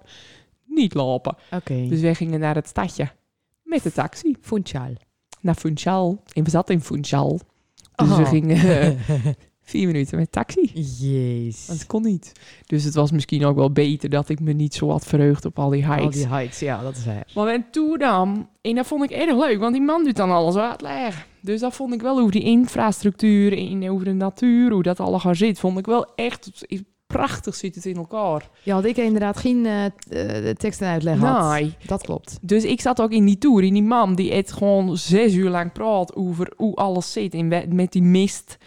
niet 0.66 0.94
lopen. 0.94 1.36
Oké, 1.52 1.86
Dus 1.88 2.02
wij 2.02 2.16
gingen 2.16 2.40
naar 2.40 2.56
het 2.56 2.68
stadje 2.68 3.10
met 3.64 3.84
de 3.84 3.92
taxi. 3.92 4.36
Funchal. 4.42 4.94
Naar 5.42 5.56
Funchal. 5.56 6.24
En 6.34 6.44
we 6.44 6.50
zaten 6.50 6.76
in 6.76 6.82
Funchal. 6.82 7.40
Dus 7.96 8.08
we 8.08 8.14
Oh. 8.22 8.30
gingen 8.30 8.58
eh, 8.82 8.90
vier 9.70 9.88
minuten 9.88 10.18
met 10.18 10.32
taxi. 10.32 10.72
Jezus. 10.74 11.66
Dat 11.66 11.86
kon 11.86 12.02
niet. 12.04 12.32
Dus 12.66 12.84
het 12.84 12.94
was 12.94 13.12
misschien 13.12 13.46
ook 13.46 13.56
wel 13.56 13.72
beter 13.72 14.10
dat 14.10 14.30
ik 14.30 14.40
me 14.40 14.54
niet 14.54 14.74
zo 14.74 14.90
had 14.90 15.06
verheugd 15.06 15.46
op 15.46 15.60
al 15.60 15.70
die 15.70 15.86
hikes. 15.86 16.04
Al 16.04 16.10
die 16.10 16.28
hikes, 16.38 16.60
ja, 16.60 16.82
dat 16.82 16.96
is 16.98 17.06
waar. 17.06 17.28
Maar 17.36 17.46
we 17.46 17.64
toen 17.72 17.98
dan, 17.98 18.48
en 18.62 18.76
dat 18.76 18.88
vond 18.88 19.04
ik 19.04 19.12
erg 19.12 19.38
leuk, 19.38 19.60
want 19.60 19.74
die 19.74 19.82
man 19.84 20.04
doet 20.04 20.16
dan 20.16 20.32
alles 20.32 20.56
uitleggen. 20.56 21.24
Dus 21.42 21.60
dat 21.60 21.76
vond 21.76 21.94
ik 21.94 22.02
wel 22.02 22.20
over 22.20 22.32
die 22.32 22.44
infrastructuur 22.44 23.58
en 23.58 23.90
over 23.90 24.06
de 24.06 24.14
natuur, 24.14 24.72
hoe 24.72 24.84
dat 24.84 25.00
allemaal 25.00 25.36
zit, 25.36 25.60
vond 25.60 25.78
ik 25.78 25.86
wel 25.86 26.06
echt 26.16 26.66
prachtig 27.08 27.56
zit 27.56 27.76
het 27.76 27.86
in 27.86 27.96
elkaar. 27.96 28.50
Ja, 28.64 28.74
want 28.74 28.86
ik 28.86 28.98
inderdaad 28.98 29.38
geen 29.38 29.66
eh, 29.66 30.50
tekst 30.50 30.82
en 30.82 30.88
uitleg 30.88 31.18
had. 31.20 31.52
Nee. 31.52 31.74
Dat 31.86 32.02
klopt. 32.02 32.38
Dus 32.42 32.64
ik 32.64 32.82
zat 32.82 33.02
ook 33.02 33.12
in 33.12 33.26
die 33.26 33.38
tour, 33.38 33.64
in 33.64 33.74
die 33.74 33.84
man 33.84 34.16
die 34.16 34.34
het 34.34 34.52
gewoon 34.52 34.98
zes 34.98 35.34
uur 35.34 35.50
lang 35.50 35.72
praat 35.72 36.16
over 36.16 36.52
hoe 36.56 36.76
alles 36.76 37.12
zit. 37.12 37.34
En 37.34 37.50
we- 37.50 37.66
met 37.70 37.92
die 37.92 38.02
mist, 38.04 38.58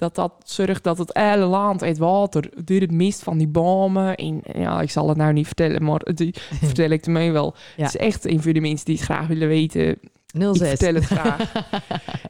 dat 0.00 0.14
dat 0.14 0.32
zorgt 0.44 0.84
dat 0.84 0.98
het 0.98 1.10
hele 1.12 1.44
land, 1.44 1.80
het 1.80 1.98
water, 1.98 2.50
door 2.64 2.80
het 2.80 2.90
mist 2.90 3.22
van 3.22 3.38
die 3.38 3.48
bomen. 3.48 4.16
En 4.16 4.40
ja, 4.52 4.80
ik 4.80 4.90
zal 4.90 5.08
het 5.08 5.16
nou 5.16 5.32
niet 5.32 5.46
vertellen, 5.46 5.84
maar 5.84 6.00
die 6.14 6.34
vertel 6.62 6.90
ik 6.90 7.06
ermee 7.06 7.32
wel. 7.32 7.54
Ja. 7.76 7.84
Het 7.84 7.94
is 7.94 8.00
echt 8.00 8.26
een 8.26 8.42
voor 8.42 8.52
de 8.52 8.60
mensen 8.60 8.86
die 8.86 8.94
het 8.94 9.04
graag 9.04 9.26
willen 9.26 9.48
weten. 9.48 9.98
06. 10.32 10.60
Ik 10.60 10.66
vertel 10.66 10.94
het 10.94 11.04
graag. 11.04 11.52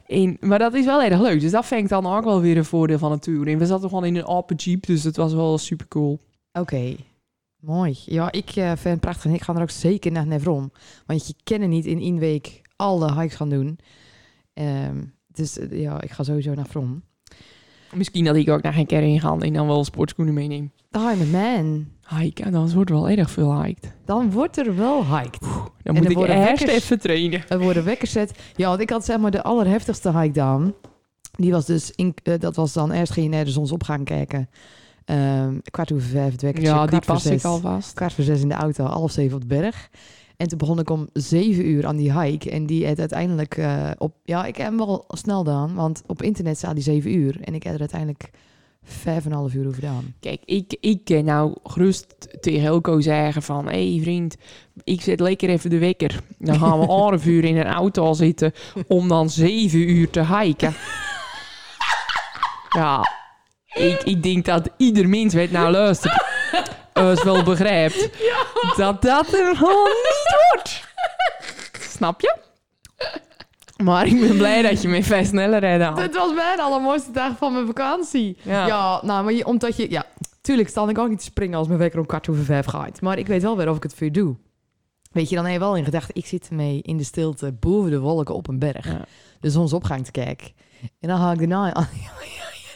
En, 0.07 0.37
maar 0.39 0.59
dat 0.59 0.73
is 0.73 0.85
wel 0.85 1.03
erg 1.03 1.21
leuk. 1.21 1.41
Dus 1.41 1.51
dat 1.51 1.65
vind 1.65 1.81
ik 1.81 1.89
dan 1.89 2.05
ook 2.05 2.23
wel 2.23 2.41
weer 2.41 2.57
een 2.57 2.65
voordeel 2.65 2.97
van 2.97 3.11
een 3.11 3.19
tour. 3.19 3.47
En 3.47 3.57
we 3.57 3.65
zaten 3.65 3.89
gewoon 3.89 4.05
in 4.05 4.15
een 4.15 4.25
open 4.25 4.55
jeep, 4.55 4.85
dus 4.85 5.03
het 5.03 5.15
was 5.15 5.33
wel 5.33 5.57
super 5.57 5.87
cool. 5.87 6.19
Oké, 6.51 6.95
mooi. 7.59 7.97
Ja, 8.05 8.31
ik 8.31 8.49
eh, 8.49 8.65
vind 8.65 8.83
het 8.83 8.99
prachtig 8.99 9.25
en 9.25 9.33
ik 9.33 9.41
ga 9.41 9.55
er 9.55 9.61
ook 9.61 9.69
zeker 9.69 10.11
naar 10.11 10.27
Nevron. 10.27 10.71
Want 11.05 11.27
je 11.27 11.33
kan 11.43 11.69
niet 11.69 11.85
in 11.85 11.99
één 11.99 12.19
week 12.19 12.61
alle 12.75 13.13
hikes 13.13 13.35
gaan 13.35 13.49
doen. 13.49 13.79
Ehm, 14.53 15.03
dus 15.27 15.57
eh, 15.57 15.81
ja, 15.81 16.01
ik 16.01 16.11
ga 16.11 16.23
sowieso 16.23 16.53
naar 16.53 16.67
Vrom. 16.67 17.03
Misschien 17.95 18.23
dat 18.25 18.35
ik 18.35 18.49
ook 18.49 18.61
naar 18.61 18.73
geen 18.73 18.85
keer 18.85 19.01
in 19.01 19.19
ga 19.19 19.35
en 19.39 19.53
dan 19.53 19.67
wel 19.67 19.83
sportschoenen 19.83 20.33
meeneem. 20.33 20.71
I'm 20.91 21.01
a 21.01 21.25
man. 21.31 21.87
Hiken, 22.19 22.51
dan 22.51 22.71
wordt 22.73 22.89
er 22.89 22.95
wel 22.95 23.09
erg 23.09 23.31
veel 23.31 23.61
hiked. 23.63 23.93
Dan 24.05 24.31
wordt 24.31 24.57
er 24.57 24.75
wel 24.75 25.17
hiked. 25.17 25.39
Dan 25.41 25.69
En 25.83 25.93
moet 25.93 26.09
ik 26.11 26.17
eerst 26.17 26.33
wekkers- 26.33 26.71
even 26.71 26.99
trainen. 26.99 27.43
Er 27.49 27.59
worden 27.59 27.83
wekkers 27.85 28.11
zet. 28.11 28.39
Ja, 28.55 28.67
want 28.67 28.81
ik 28.81 28.89
had 28.89 29.05
zeg 29.05 29.17
maar 29.17 29.31
de 29.31 29.43
allerheftigste 29.43 30.17
hike 30.19 30.33
dan. 30.33 30.73
Die 31.31 31.51
was 31.51 31.65
dus, 31.65 31.91
in, 31.91 32.13
eh, 32.23 32.39
dat 32.39 32.55
was 32.55 32.73
dan 32.73 32.91
eerst 32.91 33.11
ging 33.11 33.25
je 33.25 33.31
naar 33.31 33.45
de 33.45 33.51
zonsopgang 33.51 34.05
kijken. 34.05 34.49
Ehm 35.05 35.57
kwart 35.71 35.91
over 35.91 36.05
vijf 36.07 36.31
het 36.31 36.41
wekkertje. 36.41 36.69
Ja, 36.69 36.85
die 36.85 36.99
pas 36.99 37.25
ik 37.25 37.43
alvast. 37.43 37.93
kwart 37.93 38.13
voor 38.13 38.23
zes 38.23 38.41
in 38.41 38.47
de 38.49 38.53
auto, 38.55 38.83
half 38.85 39.11
zeven 39.11 39.35
op 39.35 39.41
de 39.41 39.47
berg. 39.47 39.89
En 40.41 40.47
toen 40.47 40.57
begon 40.57 40.79
ik 40.79 40.89
om 40.89 41.09
zeven 41.13 41.67
uur 41.67 41.85
aan 41.85 41.95
die 41.95 42.19
hike. 42.19 42.49
En 42.49 42.65
die 42.65 42.87
had 42.87 42.99
uiteindelijk 42.99 43.57
eh, 43.57 43.89
op... 43.97 44.13
Ja, 44.23 44.45
ik 44.45 44.57
heb 44.57 44.67
hem 44.67 44.77
wel 44.77 45.05
snel 45.07 45.37
gedaan. 45.37 45.75
Want 45.75 46.03
op 46.05 46.21
internet 46.21 46.57
staat 46.57 46.73
die 46.73 46.83
zeven 46.83 47.15
uur. 47.15 47.37
En 47.41 47.53
ik 47.53 47.63
heb 47.63 47.73
er 47.73 47.79
uiteindelijk 47.79 48.29
vijf 48.83 49.25
en 49.25 49.31
een 49.31 49.37
half 49.37 49.53
uur 49.53 49.67
over 49.67 49.81
gedaan. 49.81 50.13
Kijk, 50.19 50.41
ik, 50.45 50.77
ik 50.79 51.03
kan 51.03 51.23
nou 51.23 51.55
gerust 51.63 52.27
tegen 52.39 52.67
Elko 52.67 52.99
zeggen 52.99 53.41
van... 53.41 53.65
Hé 53.67 53.91
hey 53.91 54.01
vriend, 54.01 54.35
ik 54.83 55.01
zet 55.01 55.19
lekker 55.19 55.49
even 55.49 55.69
de 55.69 55.77
wekker. 55.77 56.19
Dan 56.37 56.59
gaan 56.59 56.79
we 56.79 56.83
een 56.83 56.89
half 56.89 57.25
uur 57.25 57.43
in 57.43 57.57
een 57.57 57.67
auto 57.67 58.13
zitten 58.13 58.53
om 58.87 59.07
dan 59.07 59.29
zeven 59.29 59.89
uur 59.89 60.09
te 60.09 60.35
hiken. 60.35 60.73
Ja, 62.69 63.07
ik, 63.73 64.03
ik 64.03 64.23
denk 64.23 64.45
dat 64.45 64.69
ieder 64.77 65.09
mens 65.09 65.33
weet 65.33 65.51
nou 65.51 65.71
luistert. 65.71 66.30
Ons 66.93 67.23
wel 67.23 67.43
begrijpt 67.43 68.09
dat 68.77 69.01
dat 69.01 69.33
er 69.33 69.55
gewoon 69.55 69.95
niet 70.03 70.35
wordt. 70.51 70.83
Snap 71.89 72.21
je? 72.21 72.35
Maar 73.83 74.05
ik 74.05 74.19
ben 74.19 74.37
blij 74.37 74.61
dat 74.61 74.81
je 74.81 74.87
me 74.87 75.03
veel 75.03 75.25
sneller 75.25 75.59
rijdt 75.59 75.83
aan. 75.83 75.95
Dit 75.95 76.15
was 76.15 76.33
mijn 76.33 76.59
allermooiste 76.59 77.11
dag 77.11 77.37
van 77.37 77.53
mijn 77.53 77.65
vakantie. 77.65 78.37
Ja. 78.41 78.67
Ja, 78.67 78.99
nou, 79.03 79.23
maar 79.23 79.33
je, 79.33 79.45
omdat 79.45 79.75
je... 79.75 79.91
Ja, 79.91 80.05
tuurlijk 80.41 80.69
sta 80.69 80.89
ik 80.89 80.97
ook 80.97 81.09
niet 81.09 81.19
te 81.19 81.23
springen 81.23 81.57
als 81.57 81.67
mijn 81.67 81.79
wekker 81.79 81.99
om 81.99 82.05
kwart 82.05 82.29
over 82.29 82.43
vijf 82.43 82.65
gaat. 82.65 83.01
Maar 83.01 83.17
ik 83.17 83.27
weet 83.27 83.41
wel 83.41 83.57
weer 83.57 83.69
of 83.69 83.75
ik 83.75 83.83
het 83.83 83.93
voor 83.93 84.05
je 84.05 84.11
doe. 84.11 84.35
Weet 85.11 85.29
je, 85.29 85.35
dan 85.35 85.43
heb 85.43 85.53
je 85.53 85.59
wel 85.59 85.75
in 85.75 85.83
gedachten... 85.83 86.15
Ik 86.15 86.25
zit 86.25 86.51
mee 86.51 86.81
in 86.81 86.97
de 86.97 87.03
stilte 87.03 87.51
boven 87.51 87.91
de 87.91 87.99
wolken 87.99 88.35
op 88.35 88.47
een 88.47 88.59
berg. 88.59 88.85
Ja. 88.85 89.05
De 89.39 89.49
zonsopgang 89.49 90.05
te 90.05 90.11
kijken. 90.11 90.51
En 90.99 91.07
dan 91.07 91.17
ga 91.17 91.31
ik 91.31 91.39
daarna... 91.39 91.73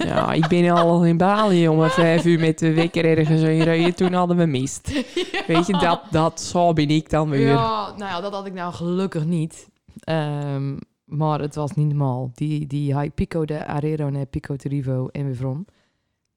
Ja, 0.05 0.33
ik 0.33 0.47
ben 0.47 0.69
al 0.69 1.05
in 1.05 1.17
Bali 1.17 1.67
om 1.67 1.89
vijf 1.89 2.25
uur 2.25 2.39
met 2.39 2.59
de 2.59 2.73
wekker 2.73 3.05
ergens 3.17 3.41
in 3.41 3.61
rijden. 3.61 3.95
Toen 3.95 4.13
hadden 4.13 4.37
we 4.37 4.45
mist. 4.45 5.03
Weet 5.47 5.67
je, 5.67 5.77
dat, 5.79 6.01
dat 6.11 6.41
zo 6.41 6.73
ben 6.73 6.89
ik 6.89 7.09
dan 7.09 7.29
weer. 7.29 7.47
Ja, 7.47 7.87
nou 7.97 8.11
ja, 8.11 8.21
dat 8.21 8.33
had 8.33 8.45
ik 8.45 8.53
nou 8.53 8.73
gelukkig 8.73 9.25
niet. 9.25 9.69
Ehm, 9.99 10.75
maar 11.05 11.39
het 11.39 11.55
was 11.55 11.71
niet 11.71 11.87
normaal. 11.87 12.31
Die, 12.33 12.67
die 12.67 12.99
high 12.99 13.13
Pico 13.13 13.45
de 13.45 13.65
Arero 13.65 14.09
naar 14.09 14.25
Pico 14.25 14.55
de 14.55 14.69
Rivo 14.69 15.07
en 15.11 15.25
weer. 15.25 15.55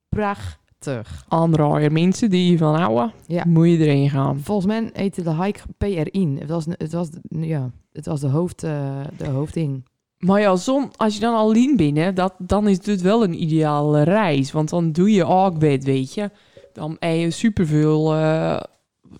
Prachtig. 0.08 1.24
Andere 1.28 1.90
mensen 1.90 2.30
die 2.30 2.48
hiervan 2.48 2.74
houden, 2.74 3.12
Ja. 3.26 3.44
moet 3.46 3.66
je 3.68 3.78
erin 3.78 4.10
gaan. 4.10 4.40
Volgens 4.40 4.66
mij 4.66 4.90
heette 4.92 5.22
de 5.22 5.34
hike 5.42 5.60
PR-in. 5.78 6.36
Het 6.40 6.48
was, 6.48 6.64
het 6.70 6.92
was, 6.92 7.08
ja, 7.28 7.70
het 7.92 8.06
was 8.06 8.20
de, 8.20 8.28
hoofd, 8.28 8.62
eh, 8.62 9.00
de 9.16 9.26
hoofdding. 9.28 9.84
Maar 10.18 10.40
ja, 10.40 10.56
zon, 10.56 10.90
als 10.96 11.14
je 11.14 11.20
dan 11.20 11.34
al 11.34 11.52
lean 11.52 11.76
binnen, 11.76 12.14
dat, 12.14 12.34
dan 12.38 12.68
is 12.68 12.78
dit 12.80 13.00
wel 13.02 13.22
een 13.22 13.42
ideale 13.42 14.02
reis. 14.02 14.52
Want 14.52 14.68
dan 14.68 14.92
doe 14.92 15.12
je 15.12 15.24
ook 15.24 15.58
bed, 15.58 15.84
weet 15.84 16.14
je. 16.14 16.30
Dan 16.72 16.96
heb 16.98 17.16
je 17.16 17.30
superveel 17.30 18.14
eh 18.14 18.60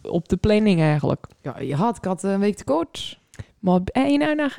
op 0.02 0.28
de 0.28 0.37
planning 0.37 0.81
eigenlijk. 0.81 1.26
Ja, 1.43 1.61
je 1.61 1.75
had, 1.75 1.97
ik 1.97 2.05
had 2.05 2.23
een 2.23 2.40
week 2.40 2.57
te 2.57 2.64
kort. 2.64 3.19
Maar 3.59 3.81
heb 3.85 4.07
je 4.09 4.19
nou 4.19 4.35
nog 4.35 4.57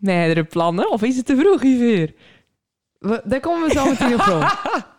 meerdere 0.00 0.44
plannen? 0.44 0.90
Of 0.90 1.02
is 1.02 1.16
het 1.16 1.26
te 1.26 1.36
vroeg 1.36 1.62
hiervoor? 1.62 2.14
We, 2.98 3.22
daar 3.24 3.40
komen 3.40 3.68
we 3.68 3.74
zo 3.74 3.84
meteen 3.88 4.14
op 4.14 4.20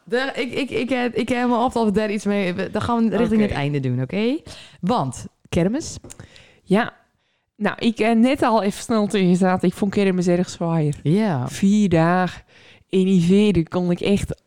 ik, 0.36 0.52
ik, 0.52 0.70
ik, 0.70 0.90
heb- 0.90 1.16
ik 1.16 1.30
heb 1.30 1.48
me 1.48 1.56
af 1.56 1.74
dat 1.74 1.86
we 1.86 1.92
daar 1.92 2.12
iets 2.12 2.26
mee... 2.26 2.70
Dan 2.72 2.82
gaan 2.82 3.10
we 3.10 3.18
richting 3.18 3.42
het 3.42 3.52
einde 3.52 3.80
doen, 3.80 4.02
oké? 4.02 4.38
Want, 4.82 5.26
kermis. 5.50 5.98
Ja. 6.64 6.94
Nou, 7.58 7.76
ik 7.80 7.98
heb 7.98 8.18
net 8.18 8.42
al 8.42 8.64
even 8.64 8.82
snel 8.82 9.08
tegen 9.08 9.30
gezegd, 9.30 9.64
ik 9.64 9.74
vond 9.74 9.94
kermis 9.94 10.28
erg 10.28 10.50
zwaar. 10.50 10.94
Ja. 11.04 11.48
Vier 11.48 11.90
dagen 11.90 12.44
in 12.90 13.06
die 13.06 13.22
veren 13.22 13.68
kon 13.68 13.92
ik 13.92 14.00
echt, 14.00 14.42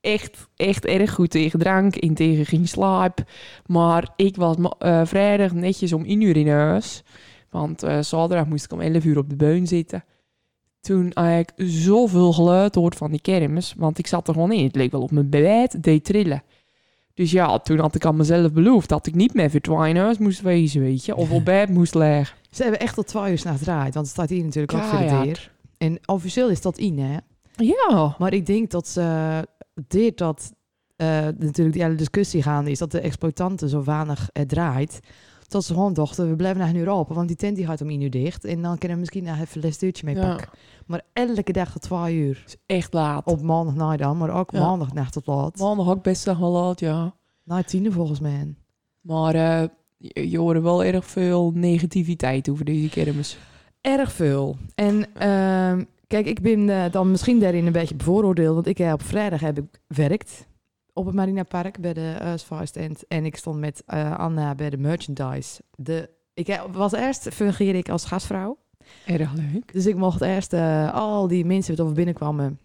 echt, 0.00 0.46
echt 0.56 0.84
erg 0.84 1.14
goed 1.14 1.30
tegen 1.30 1.58
drank 1.58 1.96
en 1.96 2.14
tegen 2.14 2.46
geen 2.46 2.68
slaap. 2.68 3.24
Maar 3.66 4.12
ik 4.16 4.36
was 4.36 4.56
eh, 4.78 5.00
vrijdag 5.04 5.52
netjes 5.52 5.92
om 5.92 6.04
1 6.04 6.20
uur 6.20 6.36
in 6.36 6.48
huis. 6.48 7.02
Want 7.50 7.82
eh 7.82 8.00
zaterdag 8.00 8.46
moest 8.46 8.64
ik 8.64 8.72
om 8.72 8.80
11 8.80 9.04
uur 9.04 9.18
op 9.18 9.28
de 9.28 9.36
beun 9.36 9.66
zitten. 9.66 10.04
Toen 10.80 11.10
had 11.14 11.38
ik 11.38 11.52
zoveel 11.56 12.32
geluid 12.32 12.72
gehoord 12.72 12.96
van 12.96 13.10
die 13.10 13.20
kermis. 13.20 13.74
Want 13.76 13.98
ik 13.98 14.06
zat 14.06 14.28
er 14.28 14.34
gewoon 14.34 14.52
in. 14.52 14.64
Het 14.64 14.76
leek 14.76 14.92
wel 14.92 15.02
op 15.02 15.10
mijn 15.10 15.30
bed, 15.30 15.82
deed 15.82 16.04
trillen. 16.04 16.42
Dus 17.14 17.30
ja, 17.30 17.58
toen 17.58 17.78
had 17.78 17.94
ik 17.94 18.04
aan 18.04 18.16
mezelf 18.16 18.52
beloofd 18.52 18.88
dat 18.88 19.06
ik 19.06 19.14
niet 19.14 19.34
meer 19.34 19.50
in 19.86 19.96
huis 19.96 20.18
moest 20.18 20.40
wezen, 20.40 20.80
weet 20.80 21.04
je. 21.04 21.16
Of 21.16 21.30
op 21.30 21.44
bed 21.54 21.68
moest 21.68 21.94
leggen. 21.94 22.36
Ze 22.50 22.62
hebben 22.62 22.80
echt 22.80 22.94
tot 22.94 23.06
twee 23.06 23.30
uur 23.30 23.38
s'nachts 23.38 23.62
draait. 23.62 23.94
Want 23.94 24.06
het 24.06 24.14
staat 24.14 24.28
hier 24.28 24.44
natuurlijk 24.44 24.72
ook 24.74 24.82
voor 24.82 24.98
de 24.98 25.04
Keihard. 25.04 25.24
deur. 25.26 25.52
En 25.78 25.98
officieel 26.06 26.48
is 26.48 26.60
dat 26.60 26.78
in, 26.78 26.98
hè? 26.98 27.16
Ja. 27.56 28.14
Maar 28.18 28.32
ik 28.32 28.46
denk 28.46 28.70
dat 28.70 28.88
ze 28.88 29.46
dit 29.86 30.18
dat 30.18 30.52
eh, 30.96 31.06
natuurlijk 31.38 31.72
die 31.72 31.82
hele 31.82 31.94
discussie 31.94 32.42
gaande 32.42 32.70
is 32.70 32.78
dat 32.78 32.90
de 32.90 33.00
exploitanten 33.00 33.68
zo 33.68 33.84
weinig 33.84 34.28
eh, 34.32 34.44
draait. 34.44 35.00
Dat 35.48 35.64
ze 35.64 35.72
gewoon 35.74 35.92
dachten, 35.92 36.28
we 36.28 36.36
blijven 36.36 36.60
nog 36.60 36.70
een 36.70 36.76
uur 36.76 36.88
open, 36.88 37.14
want 37.14 37.28
die 37.28 37.36
tent 37.36 37.56
die 37.56 37.66
gaat 37.66 37.80
om 37.80 37.88
één 37.88 38.00
uur 38.00 38.10
dicht. 38.10 38.44
En 38.44 38.62
dan 38.62 38.78
kunnen 38.78 38.96
we 38.96 39.00
misschien 39.02 39.24
nog 39.24 39.34
even 39.38 39.56
een 39.56 39.60
lestuurtje 39.62 40.04
mee 40.04 40.14
Ja. 40.16 40.28
pakken. 40.28 40.48
Maar 40.86 41.02
elke 41.12 41.52
dag 41.52 41.72
tot 41.72 41.82
twee 41.82 42.16
uur. 42.16 42.44
Echt 42.66 42.92
laat. 42.92 43.26
Op 43.26 43.42
maandag 43.42 43.96
dan, 43.96 44.16
maar 44.18 44.30
ook 44.34 44.50
Ja. 44.50 44.60
maandagnacht 44.60 45.12
tot 45.12 45.26
laat. 45.26 45.58
Maandag 45.58 45.88
ook 45.88 46.02
best 46.02 46.26
nog 46.26 46.38
wel 46.38 46.50
laat, 46.50 46.80
ja. 46.80 47.14
Na 47.44 47.62
tienen 47.62 47.92
volgens 47.92 48.20
mij. 48.20 48.54
Maar 49.00 49.34
eh, 49.34 49.68
je, 50.00 50.30
je 50.30 50.38
hoorde 50.38 50.60
wel 50.60 50.84
erg 50.84 51.04
veel 51.04 51.52
negativiteit 51.54 52.48
over 52.48 52.64
deze 52.64 52.88
kermis. 52.88 53.38
Erg 53.80 54.12
veel. 54.12 54.56
En 54.74 55.14
ehm, 55.14 55.84
kijk, 56.06 56.26
ik 56.26 56.40
ben 56.40 56.68
eh, 56.68 56.92
dan 56.92 57.10
misschien 57.10 57.40
daarin 57.40 57.66
een 57.66 57.72
beetje 57.72 57.94
bevooroordeeld. 57.94 58.54
Want 58.54 58.66
ik 58.66 58.78
heb 58.78 58.92
op 58.92 59.02
vrijdag 59.02 59.40
heb 59.40 59.58
ik 59.58 59.80
werkt 59.86 60.46
op 60.92 61.06
het 61.06 61.14
Marina 61.14 61.42
Park 61.42 61.80
bij 61.80 61.92
de 61.92 62.16
uh, 62.22 62.62
stand. 62.64 63.06
En 63.06 63.24
ik 63.24 63.36
stond 63.36 63.58
met 63.58 63.82
eh, 63.86 64.18
Anna 64.18 64.54
bij 64.54 64.70
de 64.70 64.78
merchandise. 64.78 65.62
De, 65.76 66.10
ik 66.34 66.60
was 66.72 66.92
eerst 66.92 67.28
fungeerde 67.28 67.78
ik 67.78 67.88
als 67.88 68.04
gastvrouw. 68.04 68.58
Erg 69.06 69.32
leuk. 69.32 69.72
Dus 69.72 69.86
ik 69.86 69.96
mocht 69.96 70.20
eerst 70.20 70.52
eh, 70.52 70.94
al 70.94 71.28
die 71.28 71.44
mensen 71.44 71.74
die 71.74 71.84
over 71.84 71.96
binnenkwamen... 71.96 72.58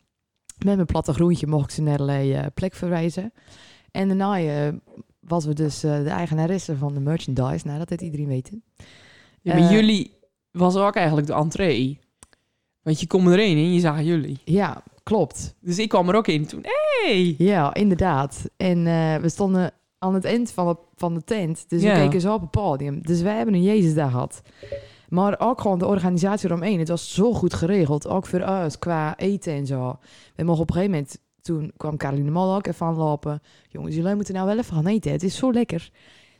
met 0.66 0.76
mijn 0.76 0.86
platte 0.86 1.14
groentje 1.14 1.48
mocht 1.48 1.64
ik 1.64 1.72
ze 1.72 1.82
naar 1.82 1.94
allerlei 1.94 2.34
eh, 2.34 2.46
plek 2.54 2.74
verwijzen. 2.74 3.34
En 3.92 4.08
daarna 4.08 4.40
eh, 4.40 4.74
was 5.28 5.46
we 5.46 5.54
dus 5.54 5.84
eh, 5.84 6.04
de 6.04 6.10
eigenaresse 6.10 6.76
van 6.78 6.94
de 6.94 7.00
merchandise. 7.00 7.68
Nou, 7.68 7.86
dat 7.86 8.02
iedereen 8.02 8.28
weten. 8.28 8.64
Ja, 9.42 9.54
maar 9.54 9.64
Eh, 9.64 9.72
jullie 9.72 10.12
was 10.52 10.76
ook 10.76 10.96
eigenlijk 10.96 11.28
de 11.28 11.34
entree. 11.34 12.00
Want 12.82 13.00
je 13.00 13.08
komt 13.08 13.28
erin 13.28 13.58
en 13.58 13.74
je 13.74 13.80
zag 13.80 14.02
jullie. 14.02 14.38
Ja, 14.44 14.84
klopt. 15.04 15.56
Dus 15.62 15.80
ik 15.80 15.90
kwam 15.90 16.10
er 16.10 16.16
ook 16.16 16.28
in 16.28 16.46
toen. 16.46 16.64
Hey! 17.04 17.36
Ja, 17.38 17.74
inderdaad. 17.74 18.50
En 18.58 18.88
eh, 18.88 19.16
we 19.16 19.30
stonden 19.30 19.72
aan 20.00 20.14
het 20.14 20.26
eind 20.26 20.52
van 20.52 20.68
de, 20.68 20.78
van 20.96 21.14
de 21.14 21.24
tent. 21.24 21.66
Dus 21.70 21.82
Ja. 21.82 21.94
we 21.94 22.00
keken 22.00 22.22
zo 22.22 22.34
op 22.34 22.42
het 22.42 22.52
podium. 22.52 23.02
Dus 23.02 23.22
wij 23.22 23.36
hebben 23.36 23.54
een 23.54 23.64
Jezusdag 23.64 24.12
gehad. 24.12 24.42
Maar 25.10 25.40
ook 25.40 25.62
gewoon 25.62 25.80
de 25.80 25.86
organisatie 25.88 26.50
eromheen. 26.50 26.80
Het 26.80 26.88
was 26.88 27.14
zo 27.14 27.34
goed 27.34 27.54
geregeld. 27.54 28.08
Ook 28.08 28.26
voor 28.26 28.42
ons, 28.42 28.80
qua 28.80 29.18
eten 29.18 29.54
en 29.54 29.66
zo. 29.66 29.98
We 30.36 30.44
mogen 30.44 30.62
op 30.62 30.68
een 30.70 30.76
gegeven 30.76 30.96
moment... 30.96 31.20
Toen 31.46 31.72
kwam 31.78 31.98
Caroline 31.98 32.40
ook 32.40 32.68
even 32.68 32.86
aanlopen. 32.86 33.42
Jongens, 33.70 33.96
jullie 33.96 34.16
moeten 34.16 34.34
nou 34.34 34.48
wel 34.48 34.58
even 34.58 34.76
gaan 34.76 34.88
eten. 34.88 35.12
Het 35.12 35.24
is 35.24 35.36
zo 35.36 35.52
lekker. 35.52 35.90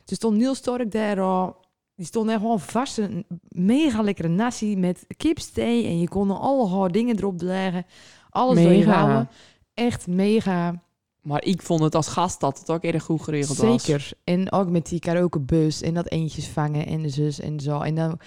Toen 0.04 0.16
stond 0.16 0.36
Niels 0.36 0.58
Stork 0.58 0.90
daar 0.92 1.20
al. 1.20 1.56
Die 1.94 2.06
stond 2.06 2.30
er 2.30 2.38
gewoon 2.38 2.60
vast 2.60 2.98
een 2.98 3.26
mega 3.48 4.02
lekkere 4.02 4.28
nasi 4.28 4.76
met 4.76 5.06
kipstee. 5.16 5.86
En 5.86 6.00
je 6.00 6.08
kon 6.08 6.40
allerlei 6.40 6.92
dingen 6.92 7.16
erop 7.16 7.40
leggen. 7.40 7.86
Alles 8.30 8.54
Mega. 8.54 9.28
Echt 9.74 10.06
mega. 10.06 10.82
Maar 11.22 11.44
ik 11.44 11.62
vond 11.62 11.80
het 11.80 11.94
als 11.94 12.08
gast 12.08 12.40
dat 12.40 12.58
het 12.58 12.70
ook 12.70 12.82
erg 12.82 13.02
goed 13.02 13.22
geregeld 13.22 13.58
was. 13.58 13.84
Zeker. 13.84 14.10
En 14.24 14.52
ook 14.52 14.70
met 14.70 14.86
die 14.86 15.00
karaokebus 15.00 15.82
en 15.82 15.94
dat 15.94 16.10
eentjes 16.10 16.48
vangen 16.48 16.86
en 16.86 17.02
de 17.02 17.08
zus 17.08 17.40
en 17.40 17.60
zo. 17.60 17.80
En 17.80 17.94
dan, 17.94 18.18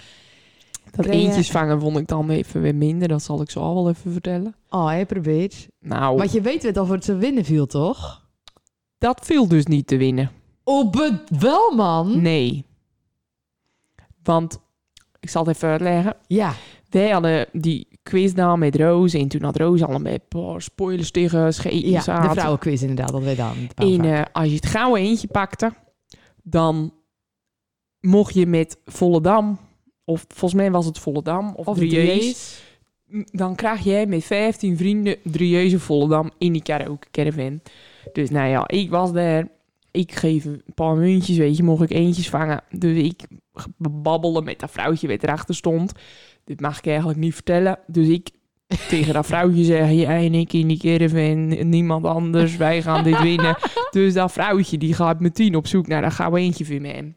Dat 0.90 1.04
je- 1.04 1.10
eentjes 1.10 1.50
vangen 1.50 1.80
vond 1.80 1.96
ik 1.96 2.06
dan 2.06 2.30
even 2.30 2.60
weer 2.60 2.74
minder. 2.74 3.08
Dat 3.08 3.22
zal 3.22 3.40
ik 3.40 3.50
zo 3.50 3.60
al 3.60 3.74
wel 3.74 3.88
even 3.88 4.12
vertellen. 4.12 4.54
oh, 4.68 4.86
hij 4.86 5.06
probeert. 5.06 5.68
Nou, 5.80 6.16
Want 6.16 6.32
je 6.32 6.40
weet 6.40 6.72
wel 6.72 6.82
of 6.82 6.88
het 6.90 7.04
ze 7.04 7.16
winnen 7.16 7.44
viel, 7.44 7.66
toch? 7.66 8.28
dat 8.98 9.20
viel 9.24 9.48
dus 9.48 9.66
niet 9.66 9.86
te 9.86 9.96
winnen. 9.96 10.30
Oh, 10.64 10.92
wel 11.38 11.74
man. 11.74 12.22
Nee. 12.22 12.64
Want, 14.22 14.60
ik 15.20 15.30
zal 15.30 15.44
het 15.46 15.56
even 15.56 15.68
uitleggen. 15.68 16.16
Ja. 16.26 16.52
Wij 16.88 17.10
hadden 17.10 17.46
die 17.52 17.88
quiz 18.02 18.28
gedaan 18.30 18.58
met 18.58 18.76
Roos. 18.76 19.14
En 19.14 19.28
toen 19.28 19.42
had 19.42 19.56
Roos 19.56 19.82
al 19.82 19.94
een 20.06 20.20
paar 20.28 20.62
spoilers 20.62 21.10
tegen 21.10 21.54
scheten. 21.54 21.90
Ja, 21.90 22.00
de 22.00 22.30
vrouwenquiz 22.30 22.80
inderdaad, 22.82 23.12
dat 23.12 23.22
weet 23.22 23.36
dan. 23.36 23.54
En 23.74 24.04
eh, 24.04 24.22
als 24.32 24.48
je 24.48 24.54
het 24.54 24.66
gouden 24.66 25.02
eentje 25.02 25.26
pakte, 25.28 25.72
dan 26.42 26.92
mocht 28.00 28.34
je 28.34 28.46
met 28.46 28.78
Volendam, 28.84 29.58
of 30.04 30.24
volgens 30.28 30.60
mij 30.60 30.70
was 30.70 30.86
het 30.86 30.98
Volendam, 30.98 31.54
of, 31.56 31.66
of 31.66 31.76
Drieërs, 31.76 32.62
dan 33.32 33.54
krijg 33.54 33.80
jij 33.80 34.06
met 34.06 34.24
15 34.24 34.76
vrienden 34.76 35.16
Drieërs 35.22 35.74
of 35.74 35.82
Volendam 35.82 36.30
in 36.38 36.52
die 36.52 36.62
karaoke 36.62 37.06
caravan. 37.10 37.60
Dus 38.12 38.30
nou 38.30 38.48
ja, 38.48 38.68
ik 38.68 38.90
was 38.90 39.12
daar. 39.12 39.48
Ik 39.92 40.12
geef 40.12 40.44
een 40.44 40.62
paar 40.74 40.96
muntjes, 40.96 41.36
weet 41.36 41.56
je, 41.56 41.62
mocht 41.62 41.82
ik 41.82 41.90
eentjes 41.90 42.28
vangen. 42.28 42.62
Dus 42.70 42.96
ik 42.96 43.22
babbelde 43.76 44.42
met 44.42 44.58
dat 44.58 44.70
vrouwtje 44.70 45.08
wat 45.08 45.22
erachter 45.22 45.54
stond. 45.54 45.92
Dit 46.44 46.60
mag 46.60 46.78
ik 46.78 46.86
eigenlijk 46.86 47.18
niet 47.18 47.34
vertellen. 47.34 47.78
Dus 47.86 48.08
ik 48.08 48.30
tegen 48.88 49.14
dat 49.14 49.26
vrouwtje 49.26 49.64
zeggen, 49.64 49.96
jij 49.96 50.26
en 50.26 50.34
ik 50.34 50.52
in 50.52 50.68
die 50.68 50.78
caravan, 50.78 51.68
niemand 51.68 52.04
anders, 52.04 52.56
wij 52.56 52.82
gaan 52.82 53.04
dit 53.04 53.22
winnen. 53.22 53.56
Dus 53.90 54.14
dat 54.14 54.32
vrouwtje 54.32 54.78
die 54.78 54.94
gaat 54.94 55.20
meteen 55.20 55.54
op 55.54 55.66
zoek 55.66 55.86
naar 55.86 56.02
dat 56.02 56.12
gouden 56.12 56.40
eentje 56.40 56.64
voor 56.64 56.80
me. 56.80 57.12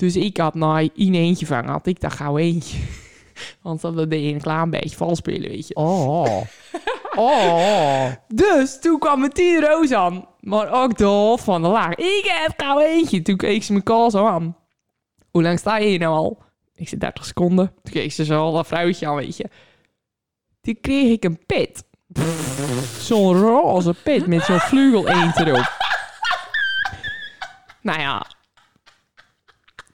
Dus 0.00 0.16
ik 0.16 0.36
had 0.36 0.54
na 0.54 0.78
in 0.78 1.14
eentje 1.14 1.46
vangen, 1.46 1.70
had 1.70 1.86
ik 1.86 2.00
dat 2.00 2.12
gouden 2.12 2.44
eentje. 2.44 2.78
Want 3.62 3.80
dan 3.80 4.08
ben 4.08 4.22
je 4.22 4.32
een 4.32 4.40
klein 4.40 4.70
beetje 4.70 4.96
vals 4.96 5.18
spelen, 5.18 5.50
weet 5.50 5.68
je. 5.68 5.74
Oh. 5.74 6.40
oh. 7.16 8.06
Dus 8.28 8.80
toen 8.80 8.98
kwam 8.98 9.20
mijn 9.20 9.32
tien 9.32 9.60
roos 9.60 9.92
aan. 9.92 10.26
Maar 10.40 10.72
ook 10.72 10.96
de 10.96 11.04
hoofd 11.04 11.44
van 11.44 11.62
de 11.62 11.68
laag. 11.68 11.94
Ik 11.94 12.24
heb 12.24 12.52
gauw 12.56 12.80
eentje. 12.80 13.22
Toen 13.22 13.36
keek 13.36 13.62
ze 13.62 13.72
me 13.72 13.82
kool 13.82 14.10
zo 14.10 14.26
aan. 14.26 14.56
Hoe 15.30 15.42
lang 15.42 15.58
sta 15.58 15.76
je 15.76 15.88
hier 15.88 15.98
nou 15.98 16.14
al? 16.14 16.42
Ik 16.74 16.88
zei 16.88 17.00
30 17.00 17.24
seconden. 17.24 17.72
Toen 17.82 17.92
keek 17.92 18.12
ze 18.12 18.24
zo 18.24 18.40
al 18.40 18.52
dat 18.52 18.66
vrouwtje 18.66 19.06
aan, 19.06 19.16
weet 19.16 19.36
je. 19.36 19.48
Toen 20.60 20.78
kreeg 20.80 21.12
ik 21.12 21.24
een 21.24 21.46
pit. 21.46 21.84
Zo'n 22.98 23.40
roze 23.40 23.94
pet 23.94 24.26
met 24.26 24.42
zo'n 24.42 24.60
vleugel 24.60 25.08
eend 25.08 25.36
erop. 25.36 25.72
Nou 27.82 28.00
ja, 28.00 28.26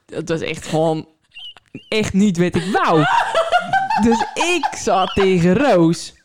dat 0.07 0.29
was 0.29 0.41
echt 0.41 0.67
gewoon 0.67 1.07
echt 1.89 2.13
niet 2.13 2.37
wat 2.37 2.55
ik 2.55 2.71
wou. 2.71 3.03
Dus 4.01 4.25
ik 4.33 4.67
zat 4.77 5.13
tegen 5.13 5.57
Roos. 5.57 6.15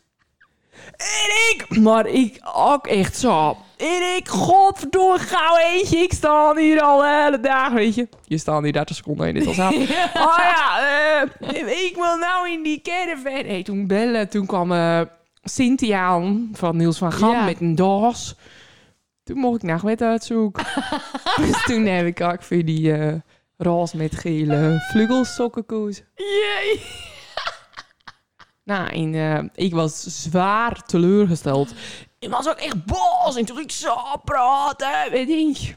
En 0.97 1.51
ik, 1.51 1.77
maar 1.79 2.07
ik 2.07 2.39
ook 2.55 2.87
echt 2.87 3.17
zo. 3.17 3.57
En 3.77 4.15
ik, 4.15 4.27
godverdomme, 4.27 5.19
gauw 5.19 5.57
eentje. 5.57 5.97
Ik 5.97 6.13
sta 6.13 6.55
hier 6.55 6.81
al 6.81 6.97
de 6.99 7.21
hele 7.23 7.39
dag, 7.39 7.69
weet 7.71 7.95
je. 7.95 8.07
Je 8.25 8.37
staat 8.37 8.63
hier 8.63 8.73
30 8.73 8.95
seconden 8.95 9.27
in 9.27 9.33
dit 9.33 9.47
al 9.47 9.63
aan. 9.63 9.73
Oh 10.27 10.37
ja, 10.37 10.79
eh, 11.39 11.85
ik 11.85 11.93
wil 11.95 12.17
nou 12.17 12.49
in 12.51 12.63
die 12.63 12.81
caravan. 12.81 13.45
Hey, 13.45 13.63
toen 13.63 13.87
bellen, 13.87 14.29
toen 14.29 14.45
kwam 14.45 14.71
Cynthia 15.43 15.99
aan 15.99 16.49
van 16.53 16.77
Niels 16.77 16.97
van 16.97 17.11
Gam 17.13 17.31
Ja. 17.31 17.43
met 17.45 17.61
een 17.61 17.75
doos. 17.75 18.35
Toen 19.23 19.37
mocht 19.37 19.63
ik 19.63 19.77
wat 19.77 20.01
uitzoeken. 20.01 20.65
dus 21.41 21.63
toen 21.63 21.85
heb 21.85 22.05
ik 22.05 22.21
ook 22.21 22.43
voor 22.43 22.65
die 22.65 22.93
eh 22.93 23.13
roze 23.57 23.97
met 23.97 24.15
gele 24.15 24.85
vleugelsokken 24.91 25.61
gekozen. 25.61 26.05
Jee. 26.15 26.81
Nou, 28.65 28.89
en, 28.89 29.15
eh, 29.15 29.65
ik 29.65 29.73
was 29.73 30.21
zwaar 30.23 30.85
teleurgesteld. 30.85 31.73
Ik 32.19 32.29
was 32.29 32.49
ook 32.49 32.57
echt 32.57 32.85
boos. 32.85 33.35
En 33.35 33.45
toen 33.45 33.59
ik 33.59 33.71
zo 33.71 33.95
praten, 34.23 35.11
weet 35.11 35.29
ik. 35.29 35.75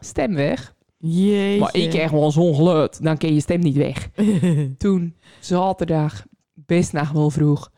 Stem 0.00 0.34
weg. 0.34 0.74
Jeetje. 0.98 1.58
Maar 1.58 1.74
ik 1.74 1.90
kreeg 1.90 2.08
gewoon 2.08 2.32
zo'n 2.32 2.54
geluid. 2.54 3.02
Dan 3.02 3.16
ken 3.16 3.34
je 3.34 3.40
stem 3.40 3.60
niet 3.60 3.76
weg. 3.76 4.08
Toen, 4.78 5.16
zaterdag, 5.40 6.24
best 6.54 6.92
nog 6.92 7.10
wel 7.10 7.30
vroeg, 7.30 7.70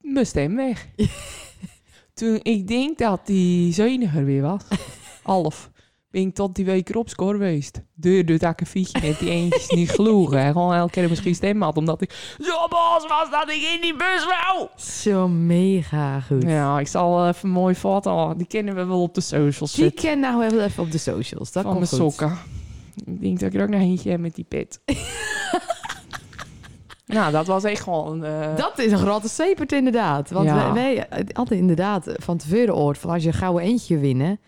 mijn 0.00 0.26
stem 0.26 0.56
weg. 0.56 0.88
Toen, 2.14 2.40
ik 2.42 2.66
denk 2.66 2.98
dat 2.98 3.26
die 3.26 3.72
zuiniger 3.72 4.24
weer 4.24 4.42
was. 4.42 4.62
Half. 5.22 5.70
Ik 6.12 6.34
tot 6.34 6.54
die 6.54 6.64
week 6.64 6.88
erop 6.88 7.08
score 7.08 7.32
geweest. 7.32 7.80
Deur 7.94 8.24
door 8.26 8.34
het 8.34 8.44
akkefietje 8.44 9.00
met 9.08 9.18
die 9.18 9.30
eentjes 9.30 9.68
niet 9.70 9.90
gelogen. 9.90 10.38
hè. 10.44 10.52
Gewoon 10.52 10.74
elke 10.74 10.90
keer 10.92 11.08
misschien 11.08 11.34
stem 11.34 11.62
had, 11.62 11.76
omdat 11.76 12.02
ik 12.02 12.34
zo 12.40 12.68
boos 12.68 13.06
was 13.08 13.30
dat 13.30 13.48
ik 13.50 13.62
in 13.74 13.78
die 13.80 13.96
bus 13.96 14.26
wou. 14.26 14.68
Zo 14.76 15.28
mega 15.28 16.20
goed. 16.20 16.42
Ja, 16.42 16.78
ik 16.78 16.86
zal 16.88 17.28
even 17.28 17.48
een 17.48 17.54
mooie 17.54 17.74
foto. 17.74 18.34
Die 18.36 18.46
kennen 18.46 18.74
we 18.74 18.84
wel 18.84 19.02
op 19.02 19.14
de 19.14 19.20
socials 19.20 19.72
Die 19.72 19.84
zetten. 19.84 20.02
ken 20.04 20.20
nou 20.20 20.38
wel 20.38 20.60
even 20.60 20.82
op 20.82 20.90
de 20.90 20.98
socials. 20.98 21.52
Dat 21.52 21.62
van 21.62 21.72
mijn 21.76 21.88
komt 21.88 22.00
goed. 22.00 22.12
sokken. 22.12 22.38
Ik 23.06 23.20
denk 23.20 23.40
dat 23.40 23.48
ik 23.52 23.54
er 23.58 23.62
ook 23.62 23.68
nog 23.72 23.80
eentje 23.80 24.10
heb 24.10 24.20
met 24.20 24.34
die 24.34 24.44
pet. 24.48 24.80
nou, 27.06 27.32
dat 27.32 27.46
was 27.46 27.64
echt 27.64 27.82
gewoon... 27.82 28.24
eh, 28.24 28.56
Dat 28.56 28.78
is 28.78 28.92
een 28.92 28.98
grote 28.98 29.28
sepert 29.28 29.72
inderdaad. 29.72 30.30
Want 30.30 30.46
Ja. 30.46 30.72
wij, 30.72 30.94
wij 31.10 31.26
hadden 31.32 31.58
inderdaad 31.58 32.12
van 32.16 32.36
tevoren 32.36 32.74
oord 32.76 32.98
van 32.98 33.10
als 33.10 33.22
je 33.22 33.28
een 33.28 33.34
gouden 33.34 33.62
eentje 33.62 33.98
winnen, 33.98 34.40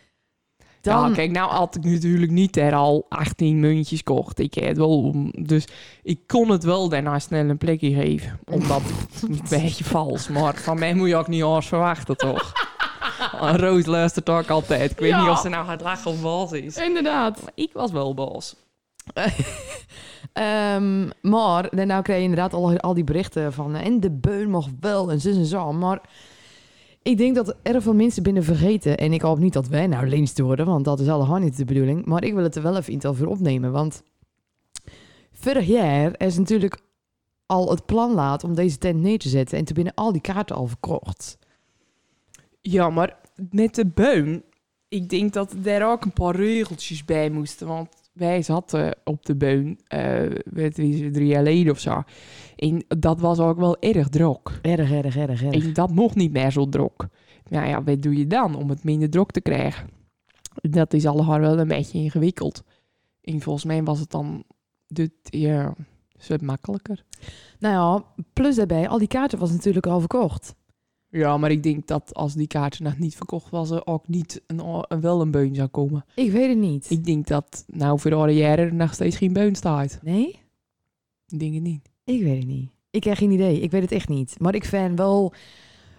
dan... 0.85 1.09
Ja, 1.09 1.15
kijk, 1.15 1.31
nou 1.31 1.51
had 1.51 1.77
ik 1.77 1.85
natuurlijk 1.85 2.33
niet 2.33 2.57
er 2.57 2.75
al 2.75 3.07
18 3.09 3.61
muntjes 3.61 4.03
kocht. 4.03 4.39
Ik 4.39 4.55
het 4.55 4.77
wel 4.77 5.15
dus 5.39 5.65
ik 6.03 6.21
kon 6.27 6.51
het 6.51 6.65
wel 6.65 6.89
daarna 6.89 7.19
snel 7.19 7.49
een 7.49 7.59
plekje 7.59 7.95
geven. 7.95 8.39
Omdat 8.45 8.83
het 8.83 9.23
een 9.31 9.41
beetje 9.49 9.85
vals, 9.85 10.29
maar 10.29 10.55
van 10.55 10.79
mij 10.79 10.95
moet 10.95 11.09
je 11.09 11.17
ook 11.17 11.29
niet 11.29 11.43
alles 11.43 11.67
verwachten, 11.67 12.17
toch? 12.17 12.53
Roos 13.57 13.87
luistert 13.87 14.29
ook 14.31 14.51
altijd. 14.51 14.91
Ik 14.91 14.99
weet 14.99 15.11
Ja. 15.11 15.21
niet 15.21 15.31
of 15.31 15.41
ze 15.41 15.49
nou 15.49 15.67
gaat 15.67 15.81
lachen 15.81 16.11
of 16.11 16.21
boos 16.21 16.53
is. 16.53 16.77
Inderdaad. 16.77 17.43
Maar 17.43 17.53
ik 17.55 17.71
was 17.73 17.91
wel 17.93 18.15
boos. 18.15 18.57
Ehm, 20.33 21.09
maar 21.23 21.69
nou 21.71 22.03
krijg 22.03 22.19
je 22.19 22.25
inderdaad 22.25 22.53
al, 22.53 22.79
al 22.79 22.95
die 22.95 23.05
berichten 23.05 23.53
van... 23.53 23.75
en 23.75 24.01
de 24.01 24.11
beun 24.11 24.51
mag 24.51 24.67
wel 24.81 25.11
en 25.11 25.21
zus 25.21 25.37
en 25.37 25.45
zo. 25.47 25.73
Maar 25.73 26.01
ik 27.05 27.19
denk 27.19 27.35
dat 27.35 27.57
erg 27.63 27.83
veel 27.83 27.95
mensen 27.95 28.23
binnen 28.23 28.45
vergeten... 28.45 28.97
en 28.97 29.13
ik 29.13 29.23
hoop 29.23 29.39
niet 29.39 29.53
dat 29.53 29.69
wij 29.69 29.87
nou 29.87 30.09
links 30.09 30.39
worden... 30.39 30.67
want 30.67 30.85
dat 30.85 31.01
is 31.01 31.09
allemaal 31.09 31.39
niet 31.39 31.57
de 31.57 31.65
bedoeling. 31.65 32.05
Maar 32.05 32.25
ik 32.25 32.35
wil 32.35 32.43
het 32.43 32.57
er 32.57 32.63
wel 32.63 32.77
even 32.77 32.93
iets 32.93 33.07
over 33.07 33.27
opnemen. 33.27 33.73
Want 33.73 34.03
vorig 35.33 35.67
jaar 35.67 36.21
is 36.21 36.39
natuurlijk 36.39 36.81
al 37.47 37.71
het 37.71 37.87
plan 37.87 38.13
laat... 38.13 38.45
om 38.45 38.55
deze 38.55 38.79
tent 38.79 39.01
neer 39.01 39.19
te 39.19 39.29
zetten... 39.29 39.59
en 39.59 39.65
toen 39.65 39.75
binnen 39.75 39.95
al 39.95 40.13
die 40.13 40.21
kaarten 40.21 40.57
al 40.57 40.67
verkocht. 40.67 41.39
Ja, 42.61 42.91
maar 42.91 43.17
met 43.51 43.75
de 43.75 43.87
beun, 43.87 44.45
ik 44.89 45.09
denk 45.09 45.33
dat 45.33 45.55
er 45.65 45.87
ook 45.87 46.05
een 46.05 46.13
paar 46.13 46.37
regeltjes 46.37 47.05
bij 47.05 47.31
moesten. 47.31 47.67
Want 47.67 47.89
wij 48.13 48.43
zaten 48.43 48.97
op 49.05 49.27
de 49.27 49.37
beun, 49.37 49.81
eh 49.87 50.31
weet 50.45 50.75
drie 50.75 51.27
jaar 51.27 51.45
geleden 51.45 51.73
of 51.73 51.79
zo. 51.79 52.03
En 52.65 52.85
dat 52.99 53.21
was 53.21 53.39
ook 53.39 53.59
wel 53.59 53.77
erg 53.81 54.09
drok. 54.09 54.53
Erg, 54.63 54.91
erg, 54.91 55.17
erg, 55.17 55.43
erg. 55.43 55.63
En 55.63 55.73
dat 55.73 55.91
mocht 55.91 56.15
niet 56.15 56.33
meer 56.33 56.51
zo 56.51 56.69
drok. 56.69 57.09
Nou 57.49 57.67
ja, 57.69 57.83
wat 57.83 58.03
doe 58.03 58.17
je 58.17 58.27
dan 58.27 58.55
om 58.55 58.69
het 58.69 58.85
minder 58.85 59.11
drok 59.11 59.31
te 59.31 59.41
krijgen? 59.41 59.89
Dat 60.55 60.93
is 60.93 61.07
allemaal 61.07 61.41
wel 61.41 61.59
een 61.59 61.69
beetje 61.69 61.99
ingewikkeld. 61.99 62.63
En 63.23 63.41
volgens 63.41 63.65
mij 63.65 63.83
was 63.83 64.01
het 64.01 64.11
dan 64.11 64.45
dit, 64.87 65.13
ja, 65.23 65.75
is 66.19 66.29
het 66.29 66.43
makkelijker. 66.43 67.05
Nou 67.59 67.75
ja, 67.75 68.25
plus 68.33 68.57
daarbij, 68.57 68.89
al 68.89 68.99
die 68.99 69.09
kaarten 69.09 69.39
was 69.39 69.51
natuurlijk 69.51 69.87
al 69.87 70.01
verkocht. 70.01 70.55
Ja, 71.09 71.37
maar 71.37 71.51
ik 71.51 71.63
denk 71.63 71.87
dat 71.87 72.15
als 72.15 72.35
die 72.35 72.47
kaarten 72.47 72.85
nog 72.85 72.99
niet 72.99 73.17
verkocht 73.17 73.51
was, 73.51 73.71
er 73.71 73.87
ook 73.87 74.09
niet 74.09 74.43
een, 74.47 74.61
een, 74.89 75.01
wel 75.01 75.21
een 75.21 75.31
beun 75.31 75.55
zou 75.55 75.69
komen. 75.69 76.05
Ik 76.15 76.31
weet 76.31 76.49
het 76.49 76.59
niet. 76.59 76.91
Ik 76.91 77.05
denk 77.05 77.27
dat 77.27 77.65
nou 77.67 78.01
voor 78.01 78.27
de 78.27 78.35
jaren 78.35 78.65
er 78.67 78.75
nog 78.75 78.95
steeds 78.95 79.17
geen 79.17 79.33
beun 79.33 79.55
staat. 79.55 79.99
Nee? 80.03 80.29
Ik 81.29 81.39
denk 81.39 81.55
het 81.55 81.63
niet. 81.63 81.93
Ik 82.05 82.23
weet 82.23 82.39
het 82.39 82.47
niet. 82.47 82.71
Ik 82.91 83.05
heb 83.05 83.17
geen 83.17 83.31
idee. 83.31 83.61
Ik 83.61 83.71
weet 83.71 83.83
het 83.83 83.93
echt 83.93 84.09
niet. 84.09 84.35
Maar 84.39 84.55
ik 84.55 84.65
vind 84.65 84.99
wel... 84.99 85.33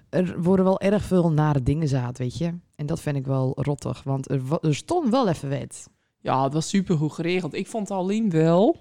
Er 0.10 0.42
worden 0.42 0.66
wel 0.66 0.80
erg 0.80 1.04
veel 1.04 1.32
nare 1.32 1.64
dingen 1.64 1.88
zaad, 1.88 2.18
weet 2.18 2.38
je. 2.38 2.54
En 2.76 2.86
dat 2.86 3.02
vind 3.02 3.16
ik 3.16 3.26
wel 3.26 3.52
rottig. 3.56 4.04
Want 4.04 4.30
er, 4.30 4.42
er 4.62 4.76
stond 4.76 5.10
wel 5.10 5.28
even 5.30 5.50
wet. 5.50 5.88
Ja, 6.20 6.44
het 6.44 6.54
was 6.54 6.70
super 6.70 6.98
goed 6.98 7.12
geregeld. 7.12 7.54
Ik 7.54 7.68
vond 7.68 7.92
alleen 7.92 8.30
wel 8.30 8.78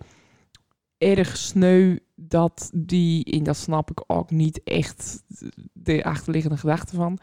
erg 0.99 1.37
sneu 1.37 1.99
dat 2.15 2.71
die, 2.75 3.25
en 3.25 3.43
dat 3.43 3.57
snap 3.57 3.91
ik 3.91 4.05
ook 4.07 4.31
niet 4.31 4.63
echt 4.63 5.23
de 5.73 6.05
achterliggende 6.05 6.57
gedachte 6.57 6.95
van, 6.97 7.19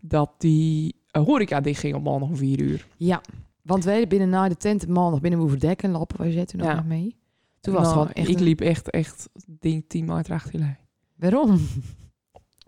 dat 0.00 0.30
die 0.38 0.94
horeca 1.10 1.60
dicht 1.60 1.80
ging 1.80 1.94
op 1.94 2.02
maandag 2.02 2.28
om 2.28 2.36
vier 2.36 2.60
uur. 2.60 2.86
Ja. 2.96 3.20
Want 3.62 3.84
wij 3.84 4.06
binnen 4.06 4.28
na 4.28 4.48
de 4.48 4.56
tent 4.56 4.88
maandag 4.88 5.20
binnen 5.20 5.40
Oeverdek 5.40 5.82
en 5.82 5.90
Lappen, 5.90 6.18
waar 6.18 6.30
jij 6.30 6.44
toen 6.44 6.60
ook 6.60 6.66
Ja. 6.66 6.74
nog 6.74 6.84
mee? 6.86 7.16
Toen 7.60 7.74
was 7.74 7.86
het 7.86 7.94
Nou, 7.94 8.06
gewoon 8.08 8.24
echt... 8.24 8.28
Ik 8.28 8.40
liep 8.40 8.60
echt, 8.60 8.90
echt, 8.90 9.28
denk 9.60 9.84
tien 9.88 10.04
meter 10.04 10.32
achter 10.34 10.52
jullie. 10.58 10.76
Waarom? 11.16 11.60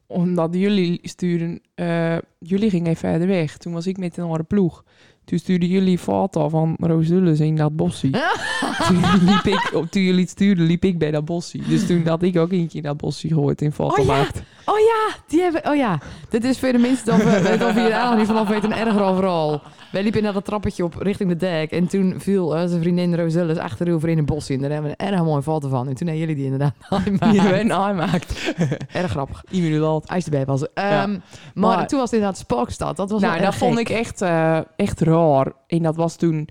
Omdat 0.07 0.55
jullie 0.55 0.99
sturen, 1.03 1.61
eh, 1.75 2.17
jullie 2.39 2.71
gingen 2.71 2.97
verder 2.97 3.27
weg. 3.27 3.57
Toen 3.57 3.73
was 3.73 3.87
ik 3.87 3.97
met 3.99 4.17
een 4.17 4.25
andere 4.25 4.43
ploeg. 4.43 4.85
Toen 5.25 5.39
stuurden 5.39 5.69
jullie 5.69 5.99
foto 5.99 6.49
van 6.49 6.77
Roosdulles 6.81 7.41
in 7.41 7.57
dat 7.57 7.77
bossie. 7.77 8.11
toen, 8.89 9.01
liep 9.25 9.45
ik, 9.45 9.71
op- 9.75 9.91
toen 9.91 10.03
jullie 10.03 10.21
het 10.21 10.31
stuurden, 10.31 10.67
liep 10.67 10.85
ik 10.85 10.99
bij 10.99 11.11
dat 11.11 11.25
bossie. 11.25 11.63
Dus 11.69 11.87
toen 11.87 12.07
had 12.07 12.23
ik 12.23 12.37
ook 12.37 12.53
eentje 12.53 12.79
in 12.79 12.85
dat 12.85 12.97
bossie 12.97 13.33
gehoord 13.33 13.63
in 13.63 13.73
foto 13.73 14.01
Oh 14.01 14.07
ja. 14.07 14.29
Maakt. 14.69 14.81
Oh 14.81 14.87
ja, 14.87 15.17
die 15.27 15.41
hebben... 15.41 15.67
Oh 15.71 15.77
ja, 15.77 15.99
dit 16.29 16.45
is 16.45 16.59
voor 16.59 16.73
de 16.73 16.79
we 16.79 17.49
het 17.49 17.63
over 17.63 17.81
hier 17.81 17.91
eigenlijk 17.91 18.17
niet 18.17 18.27
vanaf 18.27 18.49
weten. 18.49 18.73
Een 18.73 18.87
erger 18.87 19.03
overal. 19.03 19.63
Wij 19.93 20.03
liepen 20.03 20.23
naar 20.23 20.33
dat 20.33 20.45
trappetje 20.45 20.85
op 20.85 20.95
richting 20.95 21.29
de 21.29 21.37
dek. 21.37 21.71
En 21.71 21.87
toen 21.87 22.15
viel 22.19 22.57
eh, 22.57 22.67
zijn 22.67 22.81
vriendin 22.81 23.17
Roselles 23.17 23.59
achterover 23.59 24.09
in 24.09 24.19
een 24.19 24.25
bos 24.25 24.51
in. 24.51 24.61
Daar 24.61 24.71
hebben 24.71 24.91
we 24.91 25.05
een 25.05 25.13
erg 25.13 25.23
mooie 25.23 25.43
foto 25.43 25.69
van. 25.69 25.89
En 25.89 25.95
toen 25.95 26.07
hebben 26.09 26.19
jullie 26.19 26.35
die 26.35 26.45
inderdaad 26.45 26.75
hebben 26.89 27.73
aangemaakt. 27.73 28.55
Erg 28.93 29.11
grappig. 29.11 29.45
Minuten 29.51 29.79
later. 29.79 30.11
Ijs 30.11 30.25
erbij 30.25 30.45
was. 30.45 30.73
Ehm, 30.75 30.89
Ja. 30.91 31.07
maar, 31.07 31.21
Maar- 31.55 31.87
toen 31.87 31.99
was 31.99 32.11
het 32.11 32.19
inderdaad 32.19 32.39
Spookstad. 32.41 32.97
Dat 32.97 33.11
was 33.11 33.21
Nou, 33.21 33.41
dat 33.41 33.55
vond 33.55 33.79
ik 33.79 33.89
echt, 33.89 34.23
eh, 34.23 34.59
echt 34.77 35.01
raar. 35.01 35.53
En 35.67 35.83
dat 35.83 35.97
was 35.97 36.17
toen... 36.17 36.49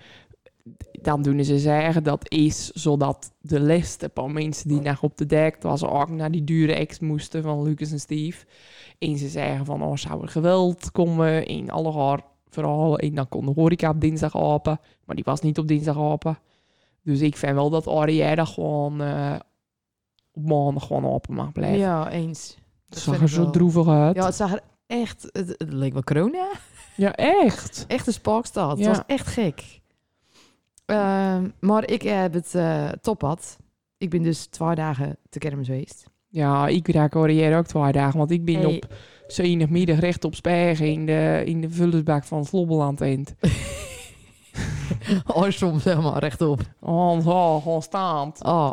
Dan 1.01 1.21
doen 1.21 1.43
ze 1.43 1.59
zeggen 1.59 2.03
dat 2.03 2.31
is 2.31 2.71
zodat 2.71 3.31
de 3.41 3.59
laatste 3.59 4.09
paar 4.09 4.31
mensen 4.31 4.67
die 4.67 4.81
nog 4.81 5.03
op 5.03 5.17
de 5.17 5.25
dek 5.25 5.61
was 5.61 5.83
ook 5.83 6.09
naar 6.09 6.31
die 6.31 6.43
dure 6.43 6.73
ex 6.73 6.99
moesten 6.99 7.43
van 7.43 7.63
Lucas 7.63 7.91
en 7.91 7.99
Steve. 7.99 8.45
En 8.99 9.17
ze 9.17 9.27
zeggen 9.27 9.65
van, 9.65 9.83
oh, 9.83 9.95
zou 9.95 10.21
er 10.21 10.27
geweld 10.27 10.91
komen 10.91 11.45
in 11.45 11.71
alle 11.71 11.91
haar 11.91 12.21
verhalen. 12.49 12.99
En 12.99 13.15
dan 13.15 13.29
kon 13.29 13.45
de 13.45 13.51
horeca 13.55 13.89
op 13.89 14.01
dinsdag 14.01 14.35
open. 14.35 14.79
Maar 15.05 15.15
die 15.15 15.25
was 15.25 15.41
niet 15.41 15.57
op 15.57 15.67
dinsdag 15.67 15.97
open. 15.97 16.37
Dus 17.03 17.21
ik 17.21 17.37
vind 17.37 17.53
wel 17.53 17.69
dat 17.69 17.87
Ariëra 17.87 18.45
gewoon 18.45 19.01
eh, 19.01 19.35
op 20.31 20.45
maandag 20.45 20.85
gewoon 20.85 21.05
open 21.05 21.33
mag 21.33 21.51
blijven. 21.51 21.79
Ja, 21.79 22.11
eens. 22.11 22.55
het 22.55 22.63
dat 22.89 22.99
zag 22.99 23.21
er 23.21 23.29
zo 23.29 23.41
wel. 23.41 23.51
droevig 23.51 23.87
uit. 23.87 24.15
Ja, 24.15 24.25
het 24.25 24.35
zag 24.35 24.53
er 24.53 24.61
echt... 24.87 25.29
Het, 25.31 25.47
het 25.57 25.73
leek 25.73 25.93
wel 25.93 26.03
corona. 26.03 26.47
Ja, 26.95 27.15
echt. 27.15 27.85
Echt 27.87 28.07
een 28.07 28.13
Spookstad. 28.13 28.77
Ja. 28.77 28.87
Het 28.87 28.97
was 28.97 29.05
echt 29.07 29.27
gek. 29.27 29.76
Ehm, 30.87 31.47
maar 31.59 31.89
ik 31.89 32.01
heb 32.01 32.33
het 32.33 32.55
eh 32.55 32.89
toppad. 33.01 33.57
Ik 33.97 34.09
ben 34.09 34.23
dus 34.23 34.45
twee 34.45 34.75
dagen 34.75 35.17
te 35.29 35.39
kermis 35.39 35.67
geweest. 35.67 36.05
Ja, 36.27 36.67
ik 36.67 36.87
raak 36.87 37.15
Ariëra 37.15 37.57
ook 37.57 37.65
twee 37.65 37.91
dagen. 37.91 38.17
Want 38.17 38.31
ik 38.31 38.45
ben 38.45 38.55
Hey. 38.55 38.65
op 38.75 38.87
zaterdagmiddag 39.27 39.99
recht 39.99 40.23
op 40.23 40.35
Spijgen 40.35 40.87
in 40.91 41.05
de, 41.05 41.41
in 41.45 41.61
de 41.61 41.69
vullersbak 41.69 42.23
van 42.23 42.45
Slobbeland 42.45 43.01
eind. 43.01 43.35
Oh, 45.25 45.49
soms 45.49 45.83
helemaal 45.83 46.17
rechtop. 46.17 46.61
Oh, 46.79 47.19
zo, 47.23 47.59
gewoon 47.59 47.81
staand. 47.81 48.43
Oh. 48.43 48.71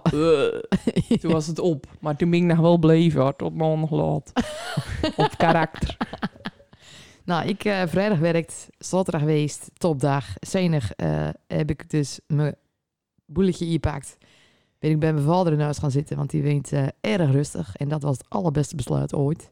Toen 1.20 1.33
was 1.33 1.46
het 1.46 1.59
op. 1.59 1.87
Maar 2.00 2.16
toen 2.16 2.31
ben 2.31 2.38
ik 2.40 2.44
nog 2.44 2.59
wel 2.59 2.79
bleven 2.79 3.20
hoor, 3.20 3.37
tot 3.37 3.55
maandag 3.55 3.90
laat. 3.90 4.33
Op 5.16 5.31
karakter. 5.37 5.96
Nou, 7.24 7.48
ik 7.48 7.64
eh, 7.64 7.82
vrijdag 7.87 8.18
werkt, 8.18 8.68
zaterdag 8.78 9.20
geweest, 9.20 9.70
topdag. 9.74 10.26
Zenig 10.40 10.92
eh, 10.92 11.28
heb 11.46 11.70
ik 11.70 11.90
dus 11.90 12.20
mijn 12.26 12.54
boeletje 13.26 13.66
ingepakt. 13.66 14.16
Ben 14.78 14.90
ik 14.90 14.98
bij 14.98 15.12
mijn 15.12 15.24
vader 15.24 15.52
in 15.52 15.60
huis 15.60 15.78
gaan 15.78 15.90
zitten, 15.90 16.16
want 16.16 16.30
die 16.30 16.42
weent 16.42 16.72
eh, 16.72 16.87
erg 17.00 17.30
rustig. 17.30 17.76
En 17.76 17.88
dat 17.88 18.02
was 18.02 18.18
het 18.18 18.28
allerbeste 18.28 18.76
besluit 18.76 19.14
ooit. 19.14 19.50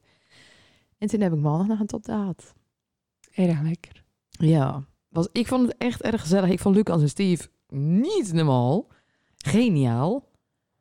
En 0.98 1.08
toen 1.08 1.20
heb 1.20 1.32
ik 1.32 1.40
maandag 1.40 1.66
nog 1.66 1.80
een 1.80 1.86
topdag 1.86 2.16
gehad. 2.16 2.54
Erg 3.34 3.62
lekker. 3.62 4.04
Ja, 4.28 4.84
was, 5.08 5.28
ik 5.32 5.46
vond 5.46 5.66
het 5.66 5.76
echt 5.78 6.02
erg 6.02 6.20
gezellig. 6.20 6.50
Ik 6.50 6.60
vond 6.60 6.74
Lucas 6.74 7.00
en 7.00 7.08
Steve 7.08 7.48
niet 7.68 8.32
normaal. 8.32 8.86
Geniaal. 9.36 10.28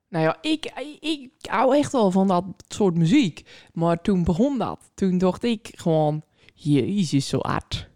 Nou 0.10 0.23
ja, 0.23 0.38
ik, 0.41 0.65
ik 0.99 1.32
hou 1.41 1.77
echt 1.77 1.91
wel 1.91 2.12
van 2.12 2.27
dat 2.27 2.45
soort 2.67 2.97
muziek. 2.97 3.49
Maar 3.73 4.01
toen 4.01 4.23
begon 4.23 4.58
dat. 4.58 4.91
Toen 4.93 5.17
dacht 5.17 5.43
ik 5.43 5.69
gewoon, 5.75 6.23
jezus, 6.63 7.28
zo 7.28 7.38
hard. 7.41 7.89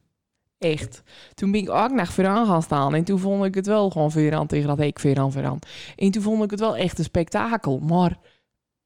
Echt. 0.57 1.03
Toen 1.33 1.51
ben 1.51 1.61
ik 1.61 1.69
ook 1.69 1.91
naar 1.91 2.07
vooraan 2.07 2.45
gaan 2.45 2.61
staan. 2.61 2.95
En 2.95 3.03
toen 3.03 3.19
vond 3.19 3.45
ik 3.45 3.55
het 3.55 3.65
wel 3.65 3.89
gewoon 3.89 4.11
vooraan 4.11 4.47
tegen 4.47 4.67
dat 4.67 4.79
ik 4.79 4.99
vooraan 4.99 5.31
vooraan. 5.31 5.59
En 5.95 6.11
toen 6.11 6.21
vond 6.21 6.43
ik 6.43 6.51
het 6.51 6.59
wel 6.59 6.75
echt 6.75 6.97
een 6.97 7.03
spektakel. 7.03 7.79
Maar 7.79 8.17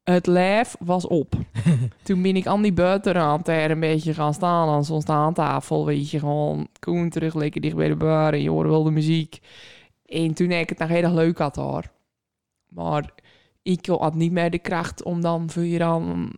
het 0.04 0.28
lijf 0.28 0.76
was 0.80 1.08
op. 1.08 1.34
toen 2.04 2.22
ben 2.22 2.36
ik 2.36 2.48
aan 2.48 2.62
die 2.62 2.74
buitenrand 2.74 3.46
daar 3.46 3.72
een 3.72 3.80
beetje 3.80 4.14
gaan 4.14 4.34
staan. 4.34 4.70
Aan 4.70 4.86
zo'n 4.86 5.02
staantafel, 5.02 5.86
weet 5.86 6.10
je. 6.10 6.20
Gewoon 6.20 6.68
koen 6.80 7.10
terug, 7.10 7.34
lekker 7.34 7.62
dicht 7.62 7.76
bij 7.76 7.88
de 7.88 7.96
bar. 7.96 8.34
En 8.34 8.42
je 8.42 8.50
hoorde 8.50 8.70
wel 8.70 8.84
de 8.84 8.92
muziek. 8.92 9.40
En 10.06 10.34
toen 10.34 10.50
heb 10.50 10.62
ik 10.62 10.70
het 10.70 10.78
nog 10.78 10.90
heel 10.90 11.04
erg 11.04 11.14
leuk 11.14 11.38
had 11.38 11.56
hoor. 11.56 11.84
Maar 12.70 13.14
ik 13.62 13.86
had 13.86 14.16
niet 14.16 14.32
meer 14.32 14.50
de 14.50 14.60
kracht 14.60 15.04
om 15.04 15.22
dan 15.22 15.50
vooraan 15.50 16.32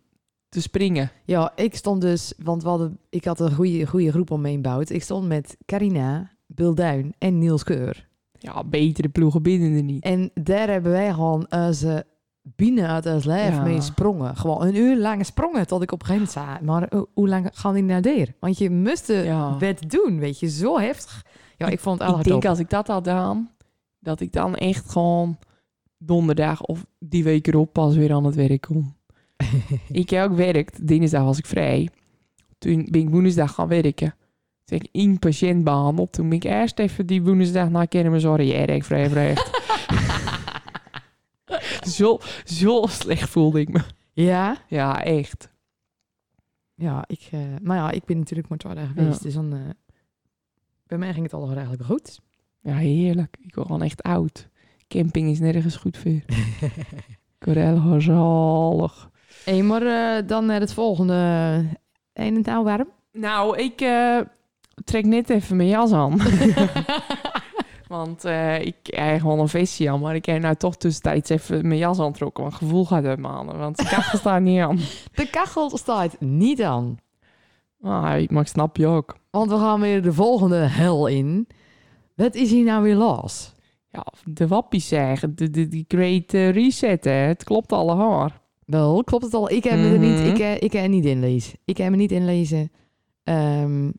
te 0.51 0.61
springen. 0.61 1.11
Ja, 1.25 1.51
ik 1.55 1.75
stond 1.75 2.01
dus, 2.01 2.33
want 2.43 2.63
we 2.63 2.69
hadden, 2.69 2.97
ik 3.09 3.25
had 3.25 3.39
een 3.39 3.53
goede, 3.53 3.85
goede 3.87 4.11
groep 4.11 4.31
om 4.31 4.41
me 4.41 4.47
heen 4.47 4.55
gebouwd. 4.55 4.89
Ik 4.89 5.03
stond 5.03 5.27
met 5.27 5.57
Carina, 5.65 6.31
Bill 6.45 6.73
Duin 6.73 7.13
en 7.17 7.37
Niels 7.37 7.63
Keur. 7.63 8.07
Ja, 8.39 8.63
betere 8.63 9.09
ploegen 9.09 9.41
binnen 9.43 9.73
er 9.75 9.83
niet. 9.83 10.03
En 10.03 10.31
daar 10.33 10.69
hebben 10.69 10.91
wij 10.91 11.13
gewoon 11.13 11.45
onze 11.49 12.05
binnen 12.41 12.87
uit 12.87 13.05
ons 13.05 13.23
lijf 13.25 13.53
Ja. 13.55 13.63
mee 13.63 13.81
sprongen. 13.81 14.35
Gewoon 14.35 14.61
een 14.67 14.75
uur 14.75 14.97
lang 14.97 15.25
sprongen 15.25 15.67
tot 15.67 15.81
ik 15.81 15.91
op 15.91 16.01
een 16.01 16.07
gegeven 16.07 16.29
moment 16.35 16.59
zei, 16.59 16.65
maar 16.65 16.87
ho- 16.89 17.07
hoe 17.13 17.27
lang 17.27 17.49
gaan 17.53 17.73
die 17.73 17.83
naar 17.83 18.01
daar? 18.01 18.27
Want 18.39 18.57
je 18.57 18.69
moest 18.69 19.07
Ja. 19.07 19.55
het 19.59 19.89
doen, 19.89 20.19
weet 20.19 20.39
je, 20.39 20.49
zo 20.49 20.79
heftig. 20.79 21.25
Ja, 21.57 21.67
ik 21.67 21.79
vond 21.79 21.99
het 22.01 22.17
Ik 22.17 22.23
denk 22.23 22.45
als 22.45 22.59
ik 22.59 22.69
dat 22.69 22.87
had 22.87 22.97
gedaan, 23.07 23.49
dat 23.99 24.19
ik 24.19 24.31
dan 24.31 24.55
echt 24.55 24.91
gewoon 24.91 25.37
donderdag 25.97 26.61
of 26.61 26.85
die 26.99 27.23
week 27.23 27.47
erop 27.47 27.73
pas 27.73 27.95
weer 27.95 28.13
aan 28.13 28.25
het 28.25 28.35
werk 28.35 28.61
kom. 28.61 28.95
ik 29.91 30.10
heb 30.10 30.23
ook 30.23 30.30
gewerkt, 30.30 30.88
dinsdag 30.88 31.23
was 31.23 31.38
ik 31.38 31.45
vrij. 31.45 31.89
Toen 32.58 32.88
ben 32.91 33.01
ik 33.01 33.10
woensdag 33.10 33.54
gaan 33.54 33.67
werken. 33.67 34.15
Toen 34.65 34.77
heb 34.77 34.84
ik 34.84 34.89
één 34.91 35.19
patiënt 35.19 35.63
behandeld. 35.63 36.12
Toen 36.12 36.30
ben 36.30 36.38
ik 36.38 36.43
eerst 36.43 36.80
even 36.80 37.06
die 37.06 37.21
woensdag 37.23 37.69
naar 37.69 37.88
kermis 37.88 38.21
sorry, 38.21 38.51
ja, 38.51 38.67
ik 38.67 38.84
vrij 38.84 39.08
recht. 39.08 39.49
zo, 41.95 42.19
zo 42.43 42.86
slecht 42.88 43.30
voelde 43.30 43.60
ik 43.60 43.69
me. 43.69 43.82
Ja? 44.13 44.58
Ja, 44.67 45.04
echt. 45.04 45.49
Ja, 46.75 47.04
ik, 47.08 47.27
eh, 47.32 47.39
maar 47.62 47.77
ja, 47.77 47.91
ik 47.91 48.06
ben 48.06 48.17
natuurlijk 48.17 48.47
maar 48.49 48.58
dagen 48.75 48.88
geweest, 48.95 49.17
Ja. 49.17 49.23
dus 49.23 49.34
dan... 49.34 49.54
eh, 49.54 49.60
bij 50.88 50.97
mij 50.97 51.12
ging 51.13 51.23
het 51.23 51.34
al 51.34 51.51
eigenlijk 51.51 51.84
goed. 51.84 52.19
Ja, 52.62 52.75
heerlijk. 52.75 53.38
Ik 53.41 53.56
word 53.56 53.67
gewoon 53.67 53.82
echt 53.82 54.04
oud. 54.04 54.49
Camping 54.88 55.30
is 55.30 55.39
nergens 55.39 55.75
goed 55.75 55.97
voor. 55.97 56.12
ik 56.12 57.45
word 57.45 57.58
heel 57.58 58.01
zalig. 58.01 59.10
Maar 59.45 59.82
eh, 59.82 60.27
dan 60.27 60.45
naar 60.45 60.60
het 60.60 60.73
volgende. 60.73 61.13
Een 62.13 62.36
en 62.36 62.41
touw 62.41 62.63
warm. 62.63 62.88
Nou, 63.12 63.58
ik 63.58 63.82
eh, 63.82 64.19
trek 64.84 65.06
net 65.06 65.30
even 65.30 65.56
mijn 65.56 65.69
jas 65.69 65.91
aan. 65.91 66.17
Want 67.88 68.25
eh, 68.25 68.62
ik 68.62 68.75
heb 68.84 69.19
gewoon 69.19 69.39
een 69.39 69.47
vestje 69.47 69.89
aan, 69.89 69.99
maar 69.99 70.15
ik 70.15 70.25
heb 70.25 70.41
nou 70.41 70.56
toch 70.56 70.77
tussentijds 70.77 71.30
even 71.30 71.67
mijn 71.67 71.80
jas 71.80 71.99
aantrokken. 71.99 72.43
Want 72.43 72.56
gevoel 72.56 72.86
gaat 72.86 73.06
uit 73.06 73.23
aan, 73.23 73.58
want 73.58 73.77
de 73.77 73.84
kachel 73.84 74.17
staat 74.17 74.41
niet 74.41 74.60
aan. 74.60 74.80
De 75.15 75.30
kachel 75.30 75.77
staat 75.77 76.19
niet 76.19 76.62
aan. 76.62 76.97
Ah, 77.82 78.27
maar 78.27 78.41
ik 78.41 78.47
snap 78.47 78.77
je 78.77 78.88
ook. 78.88 79.17
Want 79.30 79.51
we 79.51 79.58
gaan 79.58 79.82
weer 79.82 80.01
de 80.01 80.13
volgende 80.13 80.56
hel 80.56 81.08
in. 81.08 81.47
Wat 82.15 82.36
is 82.36 82.51
hier 82.51 82.63
nou 82.63 82.84
weer 82.84 82.95
los? 82.95 83.54
Ja, 83.89 84.06
de 84.23 84.47
wappies 84.47 84.88
zeggen, 84.88 85.36
de, 85.36 85.49
de, 85.49 85.67
die 85.67 85.86
great 85.88 86.32
reset, 86.32 87.04
hè. 87.04 87.12
Het 87.12 87.43
klopt 87.43 87.71
allemaal. 87.71 88.30
Wel, 88.65 89.04
klopt 89.04 89.24
het 89.24 89.34
al? 89.34 89.52
Ik 89.52 89.63
heb 89.63 89.80
me 89.80 89.89
er 89.91 90.00
niet, 90.00 90.17
Mhm. 90.19 90.26
ik, 90.28 90.39
eh, 90.39 90.56
ik 90.56 90.71
heb 90.74 90.84
er 90.84 90.89
niet 90.89 91.06
inlezen. 91.06 91.54
Ik 91.65 91.78
heb 91.78 91.89
me 91.89 91.95
niet 91.95 92.12
inlezen. 92.12 92.71
Ehm, 93.24 93.91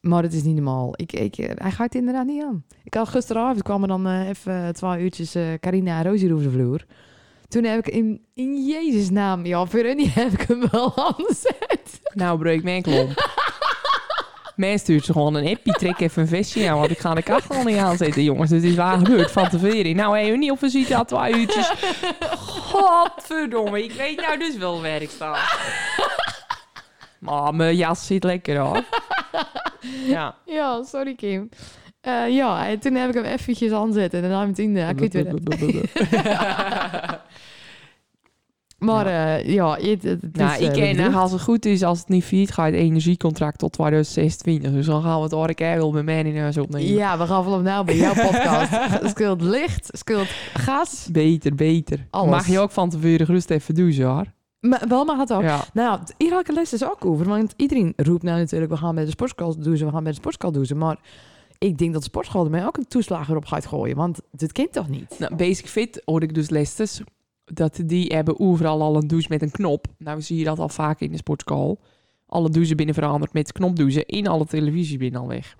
maar 0.00 0.22
het 0.22 0.32
is 0.32 0.42
niet 0.42 0.54
normaal. 0.54 0.92
Ik, 0.96 1.12
ik, 1.12 1.36
eh, 1.38 1.50
hij 1.54 1.70
gaat 1.70 1.94
inderdaad 1.94 2.26
niet 2.26 2.42
aan. 2.42 2.64
Ik 2.84 2.94
had 2.94 3.08
gisteravond 3.08 3.62
kwamen 3.62 3.88
dan 3.88 4.06
eh, 4.06 4.28
even 4.28 4.74
twee 4.74 5.02
uurtjes 5.02 5.34
eh 5.34 5.52
Carina 5.60 5.98
en 5.98 6.10
Rosie 6.10 6.32
over 6.32 6.44
de 6.44 6.50
vloer. 6.50 6.84
Toen 7.48 7.64
heb 7.64 7.86
ik 7.86 7.94
in, 7.94 8.20
in 8.34 8.66
Jezus 8.66 9.10
naam, 9.10 9.46
ja, 9.46 9.66
voor 9.66 9.80
hun 9.80 10.08
heb 10.10 10.32
ik 10.32 10.40
hem 10.40 10.62
wel 10.70 10.96
aangezet. 10.96 12.00
Nou, 12.14 12.38
breek 12.38 12.62
mijn 12.62 12.82
klomp. 12.82 13.32
Mij 14.56 14.76
stuurt 14.78 15.04
ze 15.04 15.12
gewoon 15.12 15.34
een 15.34 15.48
appie, 15.56 15.72
trek 15.72 16.00
even 16.00 16.22
een 16.22 16.28
vestje 16.28 16.70
aan, 16.70 16.78
want 16.78 16.90
ik 16.90 16.98
ga 16.98 17.14
de 17.14 17.22
kachel 17.22 17.64
niet 17.64 17.76
aanzetten, 17.76 18.22
jongens. 18.22 18.50
Dit 18.50 18.62
is 18.62 18.74
waar 18.74 18.98
gebeurd 18.98 19.30
van 19.30 19.48
tevoren. 19.48 19.96
Nou, 19.96 20.18
heb 20.18 20.26
je 20.26 20.36
niet 20.36 20.50
op 20.50 20.58
visite 20.58 20.94
had 20.94 21.08
twee 21.08 21.34
uurtjes. 21.34 21.72
Godverdomme, 22.72 23.84
ik 23.84 23.92
weet 23.92 24.20
nou 24.20 24.38
dus 24.38 24.56
wel 24.56 24.82
waar 24.82 25.02
ik 25.02 25.10
sta. 25.10 25.36
Maar 27.18 27.54
mijn 27.54 27.76
jas 27.76 28.06
zit 28.06 28.24
lekker 28.24 28.58
hoor. 28.58 28.84
Ja. 30.06 30.34
Ja, 30.44 30.82
sorry 30.82 31.14
Kim. 31.14 31.48
Eh, 32.00 32.28
ja, 32.28 32.66
en 32.66 32.78
toen 32.78 32.94
heb 32.94 33.08
ik 33.08 33.14
hem 33.14 33.24
eventjes 33.24 33.72
aanzetten. 33.72 34.22
En 34.22 34.30
dan 34.30 34.38
heb 34.40 34.48
ik 34.48 34.56
het 34.56 34.64
in 34.64 34.74
de 34.74 34.84
acute 34.84 35.18
weer. 35.66 35.90
Maar 38.84 39.06
eh, 39.06 39.48
ja, 39.54 39.74
het, 39.74 40.02
het, 40.02 40.22
het 40.22 40.36
Nou, 40.36 40.52
is, 40.52 40.58
ik 40.58 40.76
eh, 40.76 40.82
ken, 40.82 40.96
bedoeld. 40.96 41.14
als 41.14 41.32
het 41.32 41.40
goed 41.40 41.64
is, 41.66 41.82
als 41.82 41.98
het 41.98 42.08
niet 42.08 42.24
failliet 42.24 42.52
gaat, 42.52 42.66
het 42.66 42.74
energiecontract 42.74 43.58
tot 43.58 43.72
2026. 43.72 44.72
Dus 44.72 44.86
dan 44.86 45.02
gaan 45.02 45.16
we 45.16 45.22
het 45.22 45.32
Ork 45.32 45.58
wel 45.58 45.92
bij 45.92 46.02
mij 46.02 46.22
in 46.22 46.38
huis 46.38 46.56
opnemen. 46.58 46.94
Ja, 46.94 47.18
we 47.18 47.26
gaan 47.26 47.44
vanaf 47.44 47.62
nou 47.62 47.84
bij 47.84 47.96
jouw 47.96 48.14
podcast. 48.30 48.72
Skuld 49.08 49.40
licht, 49.42 49.88
skuld 49.92 50.28
gas. 50.54 51.08
Beter, 51.12 51.54
beter. 51.54 52.06
Alles. 52.10 52.30
Mag 52.30 52.46
je 52.46 52.58
ook 52.58 52.70
van 52.70 52.90
tevoren 52.90 53.26
gerust 53.26 53.50
even 53.50 53.74
douchen 53.74 54.04
hoor. 54.04 54.24
Maar 54.60 54.82
wel 54.88 55.04
mag 55.04 55.18
het 55.18 55.32
ook. 55.32 55.42
Ja. 55.42 55.64
Nou, 55.72 56.00
hier 56.18 56.30
had 56.30 56.40
ik 56.40 56.48
een 56.48 56.54
les 56.54 56.70
dus 56.70 56.84
ook 56.84 57.04
over. 57.04 57.28
Want 57.28 57.54
iedereen 57.56 57.92
roept 57.96 58.22
nou 58.22 58.38
natuurlijk, 58.38 58.70
we 58.70 58.76
gaan 58.76 58.94
bij 58.94 59.04
de 59.04 59.10
sportschool 59.10 59.58
douchen, 59.58 59.86
we 59.86 59.92
gaan 59.92 60.02
bij 60.02 60.12
de 60.12 60.18
sportschool 60.18 60.52
douchen. 60.52 60.78
Maar 60.78 60.98
ik 61.58 61.78
denk 61.78 61.92
dat 61.92 62.02
de 62.02 62.08
sportschool 62.08 62.44
er 62.44 62.50
mij 62.50 62.66
ook 62.66 62.76
een 62.76 62.88
toeslag 62.88 63.28
erop 63.28 63.44
gaat 63.44 63.66
gooien. 63.66 63.96
Want 63.96 64.20
dit 64.30 64.52
kent 64.52 64.72
toch 64.72 64.88
niet? 64.88 65.14
Nou, 65.18 65.34
Basic 65.36 65.66
Fit 65.66 66.02
hoorde 66.04 66.26
ik 66.26 66.34
dus 66.34 66.50
lestes. 66.50 67.00
Dat 67.44 67.80
die 67.86 68.06
hebben 68.06 68.40
overal 68.40 68.82
al 68.82 68.96
een 68.96 69.06
douche 69.06 69.26
met 69.28 69.42
een 69.42 69.50
knop. 69.50 69.86
Nou 69.98 70.22
zie 70.22 70.38
je 70.38 70.44
dat 70.44 70.58
al 70.58 70.68
vaak 70.68 71.00
in 71.00 71.10
de 71.10 71.16
sportschool. 71.16 71.80
Alle 72.26 72.50
douchen 72.50 72.76
binnen 72.76 72.94
veranderd 72.94 73.32
met 73.32 73.52
knopdouchen. 73.52 74.06
In 74.06 74.26
alle 74.26 74.46
televisies 74.46 74.96
binnen 74.96 75.20
al 75.20 75.28
weg. 75.28 75.56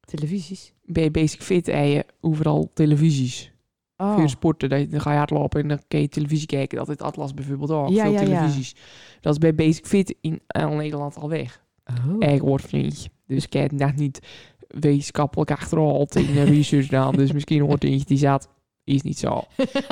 Televisies. 0.00 0.72
Bij 0.84 1.10
Basic 1.10 1.42
Fit 1.42 1.66
je 1.66 2.06
overal 2.20 2.70
televisies. 2.74 3.52
Oh. 3.96 4.14
Voor 4.14 4.28
sporten, 4.28 4.68
dan 4.68 4.86
dan 4.88 5.00
ga 5.00 5.10
je 5.10 5.16
hardlopen 5.16 5.60
en 5.60 5.68
dan 5.68 5.80
kun 5.88 6.00
je 6.00 6.08
televisie 6.08 6.46
kijken. 6.46 6.78
Dat 6.78 6.86
het 6.86 7.02
Atlas 7.02 7.34
bijvoorbeeld 7.34 7.70
ook. 7.70 7.88
Ja, 7.88 8.02
veel 8.02 8.12
ja, 8.12 8.20
ja. 8.20 8.26
televisies. 8.26 8.74
Dat 9.20 9.32
is 9.32 9.38
bij 9.38 9.54
Basic 9.54 9.86
Fit 9.86 10.14
in 10.20 10.40
heel 10.46 10.70
Nederland 10.70 11.16
al 11.16 11.28
weg. 11.28 11.64
Oh. 11.84 12.16
Erg 12.18 12.40
hoort 12.40 12.72
niet. 12.72 13.08
Dus 13.26 13.44
ik 13.44 13.52
heb 13.52 13.78
dat 13.78 13.94
niet 13.94 14.20
wetenschappelijk 14.68 15.50
achterhaald 15.50 16.16
in 16.16 16.34
de 16.34 16.42
research 16.42 16.84
gedaan. 16.84 17.14
Dus 17.14 17.32
misschien 17.32 17.62
hoort 17.62 17.84
eentje 17.84 18.06
die 18.06 18.18
zat, 18.18 18.48
is 18.84 19.02
niet 19.02 19.18
zo. 19.18 19.42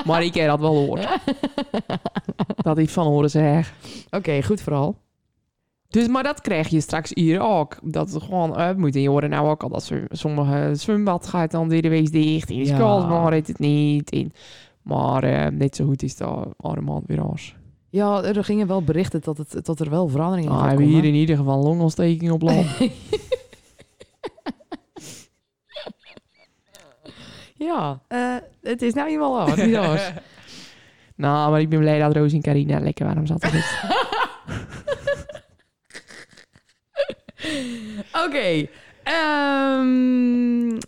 Maar 0.07 0.25
ik 0.25 0.35
heb 0.35 0.49
dat 0.49 0.61
wel 0.61 0.73
gehoord. 0.75 1.09
Dat 2.63 2.79
ik 2.79 2.89
van 2.89 3.07
horen 3.07 3.31
zeg. 3.31 3.75
Oké, 4.11 4.43
goed 4.43 4.61
vooral. 4.61 4.97
Dus, 5.89 6.09
maar 6.09 6.23
dat 6.23 6.41
krijg 6.41 6.69
je 6.69 6.81
straks 6.81 7.11
hier 7.15 7.41
ook. 7.41 7.79
Dat 7.83 8.13
het 8.13 8.23
gewoon 8.23 8.55
uit 8.55 8.77
moet. 8.77 8.95
En 8.95 9.01
je 9.01 9.09
hoort 9.09 9.29
nou 9.29 9.49
ook 9.49 9.63
al 9.63 9.69
dat 9.69 9.85
ze, 9.85 10.05
sommige 10.09 10.71
zwembad 10.75 11.27
gaat 11.27 11.51
dan 11.51 11.69
weer 11.69 11.83
de 11.83 11.89
week 11.89 12.13
dicht. 12.13 12.51
In 12.51 12.59
de 12.59 12.65
Ja. 12.65 12.77
school 12.77 13.07
maar 13.07 13.33
het 13.33 13.59
niet. 13.59 14.11
In, 14.11 14.33
maar 14.83 15.23
eh, 15.23 15.47
net 15.53 15.77
zo 15.77 15.85
goed 15.85 16.03
is 16.03 16.17
dat 16.17 16.49
allemaal 16.57 17.03
weer 17.07 17.21
anders. 17.21 17.57
Ja, 17.89 18.23
er 18.23 18.45
gingen 18.45 18.67
wel 18.67 18.83
berichten 18.83 19.21
dat, 19.23 19.39
het, 19.39 19.65
dat 19.67 19.81
er 19.81 19.91
wel 19.91 20.09
veranderingen 20.09 20.53
gaan 20.53 20.69
hebben 20.69 20.87
we 20.87 20.93
hier 20.93 21.05
in 21.05 21.15
ieder 21.15 21.37
geval 21.37 21.63
longontsteking 21.63 22.31
op 22.31 22.43
land. 22.43 22.67
ja, 27.69 28.01
eh, 28.09 28.37
het 28.63 28.83
is 28.83 28.95
nou 28.95 29.09
eenmaal 29.09 29.41
hard, 29.41 29.67
niet 29.67 29.77
anders. 29.77 30.13
nou, 31.17 31.51
maar 31.51 31.61
ik 31.61 31.69
ben 31.69 31.79
blij 31.79 31.99
dat 31.99 32.17
Roos 32.17 32.33
en 32.33 32.43
Carina 32.43 32.81
lekker 32.81 33.07
warm 33.07 33.27
zaten. 33.27 33.53
Dus. 33.53 33.85
Oké. 38.27 38.69
ehm, 39.03 40.79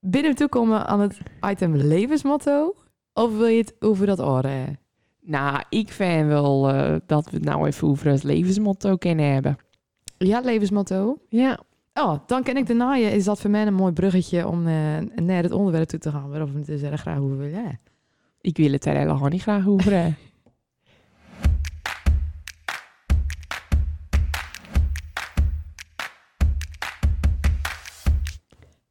binnen 0.00 0.34
toekomen 0.34 0.86
aan 0.86 1.00
het 1.00 1.18
item 1.50 1.76
levensmotto? 1.76 2.74
Of 3.12 3.36
wil 3.36 3.46
je 3.46 3.58
het 3.58 3.74
over 3.80 4.06
dat 4.06 4.20
oren? 4.20 4.78
Nou, 5.20 5.62
ik 5.68 5.92
vind 5.92 6.26
wel 6.26 6.68
eh, 6.68 6.96
dat 7.06 7.24
we 7.24 7.36
het 7.36 7.44
nou 7.44 7.66
even 7.66 7.88
over 7.88 8.06
het 8.10 8.22
levensmotto 8.22 8.96
kunnen 8.96 9.32
hebben. 9.32 9.58
Ja, 10.18 10.40
levensmotto. 10.40 11.18
Ja. 11.28 11.58
Oh, 11.98 12.18
dan 12.26 12.42
ken 12.42 12.56
ik 12.56 12.66
de 12.66 12.74
naaien. 12.74 13.12
Is 13.12 13.24
dat 13.24 13.40
voor 13.40 13.50
mij 13.50 13.66
een 13.66 13.74
mooi 13.74 13.92
bruggetje 13.92 14.46
om 14.48 14.66
eh, 14.66 14.98
naar 15.14 15.42
het 15.42 15.52
onderwerp 15.52 15.88
toe 15.88 15.98
te 15.98 16.10
gaan? 16.10 16.28
Waarover 16.28 16.54
we 16.54 16.58
het 16.60 16.68
dus 16.68 16.82
erg 16.82 17.00
graag 17.00 17.18
over 17.18 17.38
willen. 17.38 17.54
hebben. 17.54 17.80
Ik 18.40 18.56
wil 18.56 18.72
het 18.72 18.84
er 18.84 18.96
helemaal 18.96 19.28
niet 19.28 19.42
graag 19.42 19.64
hebben. 19.64 20.16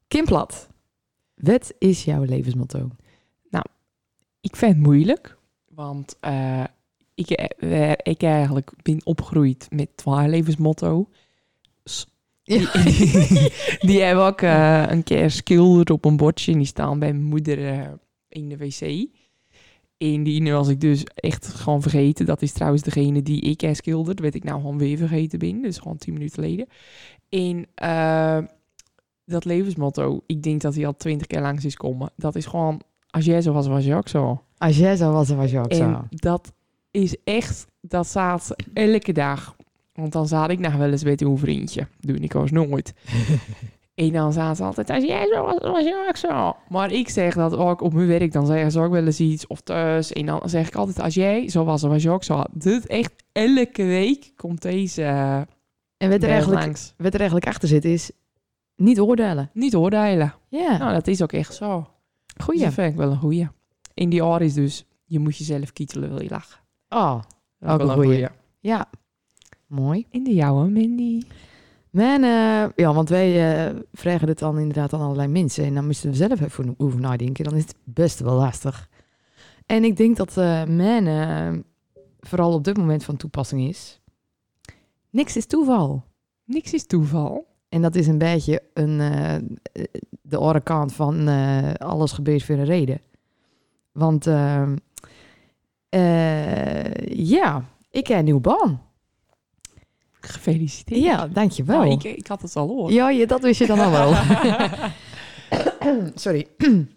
Kim 0.08 0.26
Plat, 0.26 0.70
wat 1.34 1.74
is 1.78 2.04
jouw 2.04 2.24
levensmotto? 2.24 2.90
ik 4.46 4.56
vind 4.56 4.76
het 4.76 4.84
moeilijk, 4.84 5.38
want 5.70 6.18
eh, 6.20 6.64
ik, 7.14 7.30
eh, 7.30 7.92
ik 7.92 8.24
eigenlijk 8.24 8.72
ben 8.84 9.06
opgegroeid 9.06 9.68
met 9.70 9.98
twee 9.98 10.28
levensmotto. 10.28 11.10
Die, 12.46 12.68
die 13.90 14.02
hebben 14.02 14.26
ook 14.26 14.42
eh, 14.42 14.84
een 14.88 15.04
keer 15.04 15.32
schilderd 15.32 15.90
op 15.90 16.06
een 16.06 16.18
bordje 16.18 16.52
en 16.52 16.58
die 16.58 16.68
staan 16.68 17.00
bij 17.00 17.14
mijn 17.14 17.30
moeder 17.30 17.68
eh, 17.68 17.88
in 18.30 18.50
de 18.50 18.58
wc. 18.58 19.08
En 19.98 20.24
die 20.24 20.42
nu 20.42 20.54
was 20.54 20.68
ik 20.68 20.82
dus 20.82 21.04
echt 21.16 21.48
gewoon 21.48 21.82
vergeten. 21.82 22.26
Dat 22.26 22.42
is 22.42 22.52
trouwens 22.52 22.84
degene 22.84 23.22
die 23.22 23.42
ik 23.42 23.62
heb 23.62 23.76
schilderd. 23.76 24.20
Weet 24.20 24.36
ik 24.36 24.44
nou 24.44 24.62
gewoon 24.62 24.78
weer 24.78 24.98
vergeten 24.98 25.40
ben. 25.40 25.62
Dus 25.62 25.78
gewoon 25.78 25.98
tien 25.98 26.14
minuten 26.14 26.36
geleden. 26.36 26.68
En 27.30 27.66
eh, 27.76 28.38
dat 29.26 29.46
levensmotto, 29.46 30.22
ik 30.26 30.44
denk 30.44 30.62
dat 30.62 30.76
hij 30.76 30.86
al 30.86 30.96
twintig 30.96 31.28
keer 31.28 31.42
langs 31.42 31.66
is 31.66 31.76
komen. 31.76 32.12
Dat 32.16 32.36
is 32.36 32.46
gewoon, 32.46 32.82
als 33.10 33.26
jij 33.26 33.42
zo 33.42 33.54
was, 33.54 33.68
was 33.68 33.86
je 33.86 33.96
ook 33.96 34.08
zo. 34.08 34.42
Als 34.58 34.78
jij 34.78 34.96
zo 34.96 35.12
was, 35.12 35.30
was 35.30 35.52
je 35.52 35.60
ook 35.60 35.74
zo. 35.74 36.08
Dat 36.10 36.54
is 36.92 37.16
echt, 37.24 37.68
dat 37.82 38.08
staat 38.08 38.56
elke 38.74 39.12
dag. 39.12 39.56
Want 39.96 40.12
dan 40.12 40.28
zat 40.28 40.50
ik 40.50 40.60
nog 40.60 40.76
wel 40.76 40.92
eens 40.92 41.04
met 41.04 41.22
een 41.22 41.38
vriendje. 41.38 41.88
Doe 42.00 42.18
ik 42.18 42.36
als 42.36 42.52
nooit. 42.52 42.94
en 43.96 44.12
dan 44.12 44.34
zaten 44.34 44.56
ze 44.56 44.64
altijd, 44.64 44.90
als 44.90 45.04
jij 45.04 45.28
zo 45.34 45.44
was, 45.44 45.58
was 45.62 45.84
je 45.84 46.06
ook 46.08 46.18
zo. 46.18 46.56
Maar 46.70 46.92
ik 46.92 47.10
zeg 47.10 47.34
dat 47.34 47.56
ook 47.56 47.82
op 47.82 47.94
mijn 47.94 48.08
werk, 48.08 48.32
dan 48.32 48.46
zeggen 48.46 48.72
ze 48.72 48.80
ook 48.80 48.92
wel 48.92 49.06
eens 49.06 49.20
iets. 49.20 49.48
Of 49.48 49.62
thuis. 49.62 50.14
En 50.14 50.26
dan 50.26 50.42
zeg 50.46 50.68
ik 50.68 50.76
altijd, 50.76 51.00
als 51.00 51.14
jij 51.14 51.50
zo 51.50 51.64
was, 51.64 51.82
was 51.82 52.04
je 52.04 52.10
ook 52.10 52.24
zo. 52.24 52.44
Dit 52.52 52.88
echt 52.88 53.14
elke 53.32 53.84
week 53.84 54.32
komt 54.36 54.62
deze 54.62 55.02
uh, 55.02 55.38
en 55.98 56.10
wat 56.10 56.24
er, 56.24 56.30
eigenlijk, 56.30 56.64
langs. 56.64 56.94
wat 56.98 57.14
er 57.14 57.20
eigenlijk 57.20 57.48
achter 57.50 57.68
zit 57.68 57.86
is 57.86 58.12
niet 58.76 59.00
oordelen. 59.00 59.50
Niet 59.54 59.76
oordelen. 59.76 60.34
Ja, 60.50 60.78
Nou, 60.78 60.94
dat 60.94 61.08
is 61.08 61.22
ook 61.22 61.32
echt 61.32 61.54
zo. 61.54 61.88
goeie. 62.44 62.62
Dat 62.64 62.74
vind 62.74 62.92
ik 62.92 62.98
wel 62.98 63.12
een 63.12 63.18
goeie. 63.18 63.48
In 63.94 64.10
die 64.10 64.26
oor 64.26 64.42
is 64.42 64.54
dus, 64.54 64.86
je 65.06 65.20
moet 65.20 65.38
jezelf 65.38 65.74
kietelen, 65.74 66.10
wil 66.10 66.22
je 66.22 66.30
lachen. 66.30 66.60
Oh, 66.90 67.22
Dat 67.60 67.70
Ook 67.70 67.78
wel 67.78 67.90
een 67.90 67.96
goeie. 67.96 68.28
ja. 68.60 68.88
Mooi. 69.68 70.06
In 70.10 70.24
de 70.24 70.34
jouwe, 70.34 70.70
Mindy. 70.70 71.22
Men, 71.96 72.24
eh, 72.24 72.70
ja, 72.76 72.94
want 72.94 73.10
wij 73.10 73.66
eh, 73.68 73.76
vragen 73.94 74.28
dit 74.28 74.40
dan 74.40 74.60
inderdaad 74.60 74.94
aan 74.94 75.02
allerlei 75.02 75.28
mensen. 75.28 75.66
En 75.66 75.74
dan 75.74 75.86
moesten 75.86 76.10
we 76.10 76.16
zelf 76.16 76.42
even 76.42 76.76
over 76.78 77.00
nadenken. 77.00 77.44
Dan 77.44 77.56
is 77.56 77.62
het 77.62 77.76
best 77.84 78.20
wel 78.20 78.34
lastig. 78.34 78.90
En 79.66 79.84
ik 79.84 79.98
denk 79.98 80.18
dat 80.18 80.36
men 80.68 81.08
eh, 81.08 81.54
vooral 82.20 82.54
op 82.54 82.64
dit 82.64 82.78
moment 82.78 83.04
van 83.04 83.18
toepassing 83.18 83.68
is. 83.68 84.02
Niks 85.10 85.38
is 85.38 85.46
toeval. 85.46 86.04
Niks 86.44 86.74
is 86.74 86.86
toeval. 86.86 87.48
En 87.70 87.82
dat 87.82 87.96
is 87.96 88.08
een 88.08 88.18
beetje 88.18 88.62
een, 88.74 88.98
de 90.22 90.62
kant 90.64 90.94
van 90.94 91.28
alles 91.78 92.12
gebeurt 92.12 92.44
voor 92.44 92.56
een 92.56 92.66
reden. 92.66 93.02
Want 93.92 94.26
ja, 97.06 97.64
ik 97.90 98.08
heb 98.08 98.18
een 98.18 98.24
nieuwe 98.24 98.42
baan. 98.42 98.85
Gefeliciteerd. 100.26 101.02
Ja, 101.02 101.28
dankjewel. 101.28 101.80
Nou, 101.80 101.92
ik, 101.92 102.04
ik 102.04 102.28
had 102.28 102.42
het 102.42 102.56
al 102.56 102.68
hoor. 102.68 102.92
Ja, 102.92 103.10
ja, 103.10 103.26
dat 103.26 103.42
wist 103.42 103.60
je 103.60 103.68
dan 103.68 103.80
al 103.80 103.92
wel. 103.92 104.14
Sorry. 106.16 106.48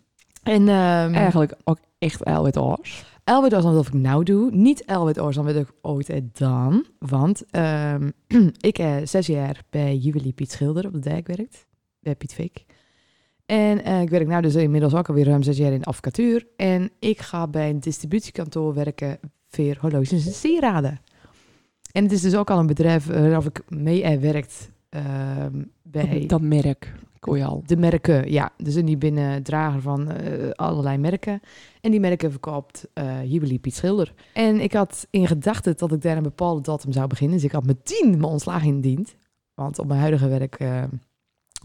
en 0.43 0.69
ehm 0.69 1.15
Eigenlijk 1.15 1.55
ook 1.65 1.79
echt 1.99 2.23
Elwit 2.23 2.57
Oors. 2.57 3.05
Elwit 3.25 3.55
Oors 3.55 3.63
dan 3.63 3.75
wat 3.75 3.87
ik 3.87 3.93
nou 3.93 4.25
doe. 4.25 4.51
Niet 4.51 4.85
Elwit 4.85 5.21
Oors 5.21 5.37
dan 5.37 5.45
wat 5.45 5.55
ik 5.55 5.71
ooit 5.83 6.09
heb 6.09 6.25
gedaan. 6.33 6.85
Want 6.99 7.45
ehm, 7.51 8.11
ik 8.71 8.77
heb 8.77 9.07
zes 9.07 9.27
jaar 9.27 9.63
bij 9.71 9.97
Juwelier 9.97 10.33
Piet 10.33 10.53
Schilder 10.53 10.87
op 10.87 10.93
de 10.93 10.99
dijk 10.99 11.27
gewerkt. 11.27 11.67
Bij 12.01 12.15
Piet 12.15 12.35
Fik. 12.35 12.65
En 13.47 13.85
eh, 13.85 14.01
ik 14.01 14.11
werk 14.11 14.29
nu 14.29 14.41
dus 14.41 14.55
inmiddels 14.55 14.95
ook 14.95 15.09
alweer 15.09 15.27
ruim 15.27 15.43
zes 15.43 15.57
jaar 15.57 15.73
in 15.73 15.81
de 15.81 15.85
advocatuur. 15.85 16.47
En 16.57 16.91
ik 16.99 17.21
ga 17.21 17.47
bij 17.47 17.71
een 17.71 17.81
distributiekantoor 17.81 18.75
werken 18.75 19.19
voor 19.49 19.77
horloges 19.81 20.27
en 20.27 20.33
sieraden. 20.33 21.01
En 21.93 22.03
het 22.03 22.13
is 22.13 22.21
dus 22.21 22.37
ook 22.37 22.51
al 22.51 22.59
een 22.59 22.67
bedrijf 22.67 23.07
waarop 23.07 23.45
ik 23.45 23.63
mee 23.69 24.19
werkt 24.19 24.71
ehm, 24.89 25.63
bij 25.83 26.25
Dat 26.27 26.41
merk, 26.41 26.95
je 27.23 27.45
al. 27.45 27.63
de 27.67 27.77
merken. 27.77 28.33
Ja, 28.33 28.51
dus 28.57 28.77
en 28.77 28.85
die 28.85 28.97
binnen 28.97 29.43
drager 29.43 29.81
van 29.81 30.11
eh, 30.11 30.51
allerlei 30.51 30.99
merken. 30.99 31.41
En 31.81 31.91
die 31.91 32.01
merken 32.01 32.31
verkoopt 32.31 32.87
eh 32.93 33.25
Jubilee 33.25 33.59
Piet 33.59 33.75
Schilder. 33.75 34.15
En 34.33 34.61
ik 34.61 34.73
had 34.73 35.07
in 35.11 35.27
gedachten 35.27 35.77
dat 35.77 35.93
ik 35.93 36.03
daar 36.03 36.17
een 36.17 36.23
bepaalde 36.23 36.61
datum 36.61 36.93
zou 36.93 37.07
beginnen. 37.07 37.37
Dus 37.37 37.47
ik 37.47 37.53
had 37.53 37.67
meteen 37.67 38.11
mijn 38.11 38.23
ontslag 38.23 38.65
indiend. 38.65 39.17
Want 39.55 39.79
op 39.79 39.87
mijn 39.87 40.01
huidige 40.01 40.29
werk 40.29 40.55
eh, 40.55 40.83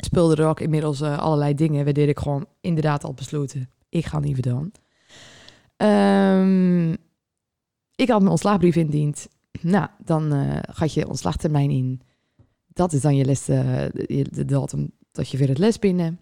speelde 0.04 0.36
er 0.36 0.48
ook 0.48 0.60
inmiddels 0.60 1.02
allerlei 1.02 1.54
dingen. 1.54 1.84
Waardoor 1.84 2.08
ik 2.08 2.20
gewoon 2.20 2.46
inderdaad 2.62 3.04
al 3.04 3.14
besloten, 3.14 3.70
ik 3.90 4.06
ga 4.06 4.20
niet 4.20 4.34
verdoen. 4.34 4.74
Ehm 5.78 6.92
ik 7.96 8.10
had 8.10 8.20
mijn 8.20 8.32
ontslagbrief 8.32 8.76
indiend. 8.76 9.28
Nou, 9.62 9.88
dan 10.04 10.34
eh, 10.34 10.60
gaat 10.62 10.94
je 10.94 11.08
ontslagtermijn 11.08 11.70
in. 11.70 12.02
Dat 12.68 12.94
is 12.94 13.02
dan 13.02 13.16
je 13.16 13.26
les, 13.26 13.48
eh, 13.48 13.86
de, 14.32 14.46
datum 14.46 14.92
dat 15.12 15.30
je 15.30 15.38
weer 15.38 15.48
het 15.48 15.58
les 15.58 15.80
binnen. 15.80 16.20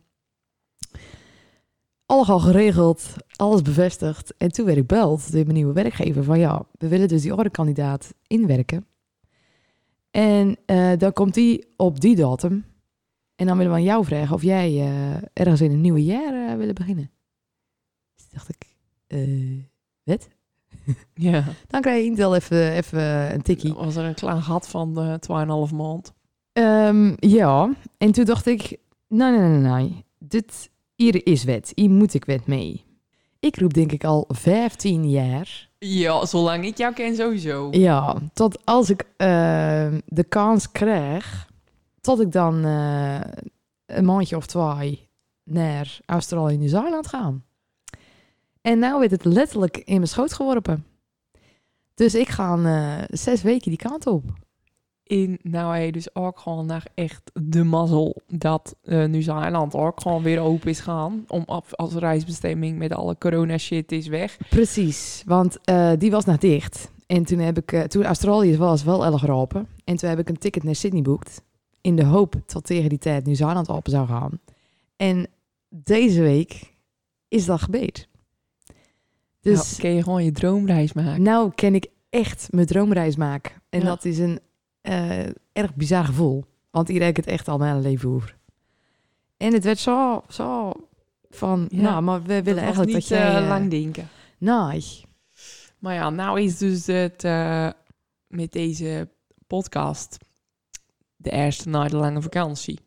Alles 2.06 2.30
al 2.30 2.40
geregeld, 2.40 3.14
alles 3.36 3.62
bevestigd. 3.62 4.38
En 4.38 4.52
toen 4.52 4.66
werd 4.66 4.78
ik 4.78 4.88
beld 4.88 5.32
door 5.32 5.44
mijn 5.44 5.56
nieuwe 5.56 5.74
werkgever 5.74 6.24
van 6.24 6.40
ja, 6.40 6.66
we 6.72 6.88
willen 6.88 7.08
dus 7.08 7.22
die 7.22 7.32
andere 7.32 7.50
kandidaat 7.50 8.14
inwerken. 8.28 8.86
En 10.12 10.58
eh, 10.66 10.98
dan 10.98 11.14
komt 11.14 11.34
die 11.34 11.74
op 11.78 12.00
die 12.00 12.16
datum. 12.16 12.66
En 13.36 13.48
dan 13.48 13.58
willen 13.58 13.72
we 13.72 13.78
aan 13.78 13.84
jou 13.84 14.06
vragen 14.06 14.36
of 14.36 14.42
jij 14.42 14.92
ergens 15.34 15.62
in 15.62 15.72
een 15.72 15.82
nieuwe 15.82 16.04
jaar 16.04 16.58
willen 16.58 16.76
beginnen. 16.76 17.12
Dus 18.16 18.30
dacht 18.30 18.50
ik, 18.50 18.76
eh, 19.08 19.64
wat? 20.04 20.28
Ja. 21.14 21.44
Dan 21.68 21.82
krijg 21.82 21.98
je 21.98 22.10
Intel 22.10 22.36
even, 22.36 22.72
even 22.72 23.34
een 23.34 23.42
tikkie. 23.42 23.74
Was 23.74 23.96
er 23.96 24.06
een 24.06 24.14
klein 24.14 24.42
gat 24.42 24.68
van 24.68 25.20
uh, 25.30 25.68
2,5 25.70 25.76
maand. 25.76 26.14
Ehm, 26.54 27.14
ja, 27.20 27.74
en 27.98 28.12
toen 28.12 28.26
dacht 28.26 28.46
ik, 28.46 28.78
nee, 29.08 29.32
nee, 29.32 29.50
nee, 29.50 29.72
nee. 29.72 30.06
Dit, 30.20 30.70
hier 30.96 31.26
is 31.26 31.44
wet. 31.44 31.72
Hier 31.76 31.90
moet 31.90 32.14
ik 32.14 32.26
wet 32.26 32.48
mee. 32.48 32.84
Ik 33.40 33.58
roep 33.60 33.74
denk 33.74 33.92
ik 33.92 34.04
al 34.04 34.26
15 34.28 35.10
jaar. 35.10 35.70
Ja, 35.78 36.26
zolang 36.26 36.66
ik 36.66 36.78
jou 36.78 36.94
ken 36.94 37.16
sowieso. 37.16 37.68
Ja, 37.72 38.18
tot 38.34 38.66
als 38.66 38.90
ik 38.90 39.06
ehm, 39.18 40.00
de 40.06 40.24
kans 40.24 40.72
krijg, 40.72 41.48
tot 42.02 42.22
ik 42.22 42.32
dan 42.32 42.66
eh, 42.66 43.22
een 43.86 44.06
maandje 44.06 44.36
of 44.36 44.46
twee 44.46 45.10
naar 45.44 46.00
Australië 46.06 46.54
en 46.54 46.60
Nieuw-Zeeland 46.60 47.08
ga. 47.08 47.34
En 48.62 48.80
nou 48.80 49.00
werd 49.00 49.12
het 49.12 49.26
letterlijk 49.26 49.78
in 49.78 49.96
mijn 49.96 50.08
schoot 50.08 50.34
geworpen. 50.34 50.86
Dus 51.94 52.16
ik 52.16 52.30
ga 52.30 52.58
eh, 52.58 53.04
zes 53.18 53.42
weken 53.42 53.70
die 53.70 53.80
kant 53.80 54.08
op. 54.08 54.24
In, 55.04 55.40
nou 55.42 55.72
hij 55.72 55.92
dus 55.92 56.16
ook 56.16 56.40
gewoon 56.40 56.66
naar 56.66 56.86
echt 56.94 57.32
de 57.34 57.64
mazzel 57.64 58.22
dat 58.28 58.76
uh, 58.84 59.06
Nieuw-Zeeland 59.06 59.76
ook 59.76 60.02
gewoon 60.02 60.24
weer 60.24 60.40
open 60.40 60.70
is 60.70 60.80
gaan. 60.80 61.26
Om 61.28 61.44
af, 61.46 61.76
als 61.76 61.94
reisbestemming 61.94 62.78
met 62.78 62.94
alle 62.94 63.18
corona 63.18 63.58
shit 63.58 63.92
is 63.92 64.08
weg. 64.08 64.38
Precies, 64.50 65.24
want 65.26 65.58
eh, 65.64 65.92
die 65.98 66.12
was 66.12 66.26
nog 66.26 66.38
dicht. 66.38 66.92
En 67.08 67.24
toen 67.26 67.40
heb 67.40 67.58
ik, 67.58 67.72
uh, 67.72 67.82
toen 67.82 68.04
Australië 68.04 68.58
was 68.58 68.84
wel 68.84 69.06
erg 69.06 69.30
open. 69.30 69.68
En 69.84 69.96
toen 69.96 70.10
heb 70.10 70.20
ik 70.20 70.30
een 70.30 70.38
ticket 70.38 70.64
naar 70.64 70.76
Sydney 70.76 71.02
boekt. 71.02 71.42
In 71.82 71.96
de 71.96 72.06
hoop 72.06 72.36
dat 72.46 72.66
tegen 72.66 72.90
die 72.90 72.98
tijd 72.98 73.26
Nieuw-Zeeland 73.26 73.70
open 73.70 73.92
zou 73.92 74.08
gaan. 74.08 74.40
En 74.96 75.28
deze 75.70 76.22
week 76.22 76.76
is 77.28 77.46
dat 77.46 77.62
gebeurd. 77.62 78.10
Dus 79.42 79.56
nou, 79.70 79.82
kun 79.82 79.90
je 79.96 80.04
gewoon 80.04 80.24
je 80.24 80.32
droomreis 80.32 80.94
maken. 80.94 81.22
nou 81.22 81.52
ken 81.56 81.76
ik 81.76 81.88
echt 82.10 82.48
mijn 82.52 82.68
droomreis 82.68 83.16
maken. 83.16 83.52
En 83.70 83.80
Ja. 83.80 83.86
dat 83.86 84.06
is 84.06 84.18
een 84.18 84.40
eh, 84.82 85.26
erg 85.52 85.76
bizar 85.76 86.06
gevoel. 86.06 86.46
Want 86.72 86.88
hier 86.88 87.00
heb 87.00 87.10
ik 87.10 87.16
het 87.18 87.26
echt 87.28 87.48
al 87.48 87.58
mijn 87.58 87.76
hele 87.76 87.88
leven 87.90 88.10
over. 88.10 88.38
En 89.38 89.54
het 89.54 89.64
werd 89.64 89.80
zo, 89.80 90.24
zo 90.30 90.72
van, 91.30 91.66
Ja, 91.70 91.82
nou, 91.82 92.02
maar 92.02 92.24
we 92.24 92.44
willen 92.44 92.62
eigenlijk 92.64 92.94
niet 92.94 93.10
dat 93.10 93.18
jij... 93.18 93.30
eh, 93.30 93.38
eh, 93.38 93.48
lang 93.48 93.70
denken. 93.70 94.10
Nee. 94.38 95.06
Maar 95.80 95.94
ja, 95.94 96.10
nou 96.10 96.42
is 96.42 96.58
dus 96.58 96.86
het 96.86 97.24
met 98.28 98.52
deze 98.52 99.10
podcast 99.48 100.18
de 101.16 101.30
eerste 101.32 101.70
na 101.70 101.88
de 101.88 101.96
lange 101.96 102.22
vakantie. 102.22 102.80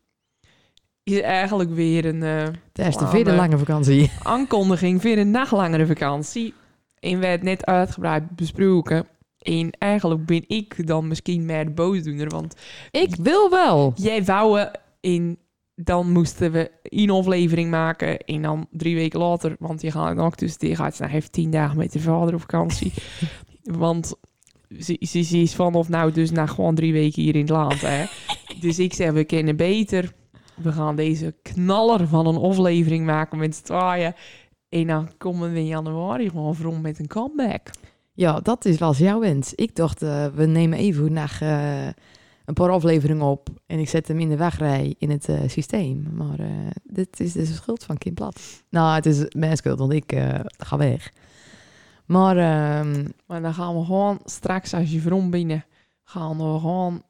Is 1.05 1.21
eigenlijk 1.21 1.69
weer 1.69 2.05
een 2.05 2.23
eh, 2.23 2.45
De 2.71 2.83
eerste 2.83 3.03
Lange. 3.03 3.15
vierde 3.15 3.33
lange 3.35 3.57
vakantie. 3.57 4.11
aankondiging 4.23 5.01
voor 5.01 5.11
een 5.11 5.31
naglangere 5.31 5.85
vakantie. 5.85 6.53
en 6.99 7.19
werd 7.19 7.43
net 7.43 7.65
uitgebreid 7.65 8.35
besproken. 8.35 9.07
En 9.39 9.71
eigenlijk 9.71 10.25
ben 10.25 10.43
ik 10.47 10.87
dan 10.87 11.07
misschien 11.07 11.45
meer 11.45 11.65
de 11.65 11.71
boosdoener. 11.71 12.29
Want 12.29 12.55
Ik 12.91 13.15
wil 13.15 13.49
wel. 13.49 13.93
jij 13.95 14.23
wou 14.23 14.67
in... 15.01 15.37
Dan 15.75 16.11
moesten 16.11 16.51
we 16.51 16.71
een 16.83 17.09
aflevering 17.09 17.69
maken. 17.69 18.19
En 18.19 18.41
dan 18.41 18.67
drie 18.71 18.95
weken 18.95 19.19
later... 19.19 19.55
Want 19.59 19.81
je 19.81 19.91
gaat 19.91 20.17
ook 20.17 20.37
dus 20.37 20.57
die 20.57 20.75
gaat 20.75 20.99
nou 20.99 21.11
heeft 21.11 21.31
tien 21.31 21.51
dagen 21.51 21.77
met 21.77 21.93
je 21.93 21.99
vader 21.99 22.33
op 22.33 22.39
vakantie. 22.39 22.93
want 23.63 24.13
ze, 24.79 24.97
ze, 25.01 25.21
ze 25.21 25.37
is 25.37 25.55
vanaf 25.55 25.89
nou 25.89 26.11
dus 26.11 26.31
na 26.31 26.45
gewoon 26.45 26.75
drie 26.75 26.93
weken 26.93 27.21
hier 27.21 27.35
in 27.35 27.41
het 27.41 27.49
land. 27.49 27.81
Hè. 27.81 28.05
dus 28.65 28.79
ik 28.79 28.93
zeg, 28.93 29.11
we 29.11 29.23
kennen 29.23 29.55
beter. 29.55 30.13
We 30.55 30.71
gaan 30.71 30.95
deze 30.95 31.35
knaller 31.41 32.07
van 32.07 32.27
een 32.27 32.37
aflevering 32.37 33.05
maken 33.05 33.37
met 33.37 33.55
z'n 33.55 33.63
tweeën. 33.63 34.13
En 34.69 34.87
dan 34.87 35.09
komen 35.17 35.51
we 35.51 35.59
in 35.59 35.65
januari 35.65 36.29
gewoon 36.29 36.55
rond 36.61 36.81
met 36.81 36.99
een 36.99 37.07
comeback. 37.07 37.69
Ja, 38.13 38.39
dat 38.39 38.65
is, 38.65 38.77
was 38.77 38.97
jouw 38.97 39.19
wens. 39.19 39.53
Ik 39.53 39.75
dacht, 39.75 40.01
eh, 40.01 40.25
we 40.27 40.45
nemen 40.45 40.77
even 40.77 41.13
naar 41.13 41.37
eh, 41.41 41.87
een 42.45 42.53
paar 42.53 42.69
afleveringen 42.69 43.25
op 43.25 43.49
en 43.65 43.79
ik 43.79 43.89
zet 43.89 44.07
hem 44.07 44.19
in 44.19 44.29
de 44.29 44.37
wachtrij 44.37 44.95
in 44.97 45.09
het 45.09 45.29
eh, 45.29 45.39
systeem. 45.47 46.07
Maar 46.13 46.39
dit 46.83 47.19
is 47.19 47.31
dus 47.31 47.47
de 47.47 47.53
schuld 47.53 47.83
van 47.83 47.97
Kim 47.97 48.13
Plat. 48.13 48.41
Nou, 48.69 48.95
het 48.95 49.05
is 49.05 49.25
mijn 49.37 49.57
schuld, 49.57 49.79
want 49.79 49.93
ik 49.93 50.13
ga 50.57 50.77
weg. 50.77 51.11
Maar 52.05 52.37
ehm, 52.37 53.05
Maar 53.25 53.41
dan 53.41 53.53
gaan 53.53 53.77
we 53.77 53.85
gewoon 53.85 54.19
straks 54.25 54.73
als 54.73 54.91
je 54.91 55.09
rond 55.09 55.31
binnen... 55.31 55.65
gaan 56.03 56.37
we 56.37 56.59
gewoon 56.59 57.03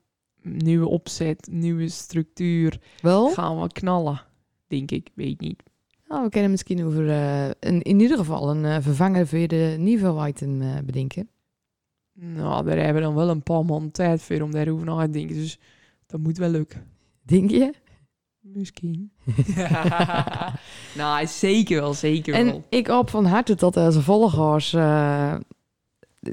nieuwe 0.46 0.88
opzet, 0.88 1.48
nieuwe 1.52 1.90
structuur... 1.90 2.80
wel, 3.02 3.30
gaan 3.30 3.62
we 3.62 3.68
knallen. 3.72 4.22
Denk 4.68 4.92
ik, 4.92 5.10
weet 5.14 5.40
niet. 5.40 5.64
nou, 6.08 6.24
we 6.24 6.30
kunnen 6.30 6.52
misschien 6.52 6.86
over 6.86 7.10
eh, 7.10 7.46
een, 7.46 7.82
in 7.82 8.00
ieder 8.00 8.18
geval 8.18 8.50
een 8.50 8.66
eh, 8.66 8.78
vervanger 8.82 9.28
voor 9.28 9.48
de 9.48 9.76
niveau-item 9.80 10.62
eh, 10.62 10.78
bedenken. 10.86 11.30
Nou, 12.14 12.66
daar 12.66 12.78
hebben 12.78 12.96
we 12.96 13.02
dan 13.02 13.16
wel 13.16 13.30
een 13.30 13.44
paar 13.44 13.66
maanden 13.66 13.92
tijd 13.92 14.22
voor 14.22 14.42
om 14.42 14.52
daarover 14.52 14.86
na 14.86 15.06
te 15.06 15.10
denken. 15.10 15.36
Dus 15.36 15.60
dat 16.06 16.20
moet 16.20 16.38
wel 16.38 16.50
lukken. 16.50 16.86
Denk 17.22 17.50
je? 17.50 17.74
Misschien. 18.40 19.12
nou, 20.96 21.28
zeker 21.28 21.82
wel, 21.82 21.94
zeker 21.94 22.34
wel. 22.34 22.54
En 22.54 22.64
ik 22.70 22.88
hoop 22.88 23.10
van 23.10 23.26
harte 23.26 23.56
dat 23.56 23.78
onze 23.78 24.02
volgers 24.02 24.72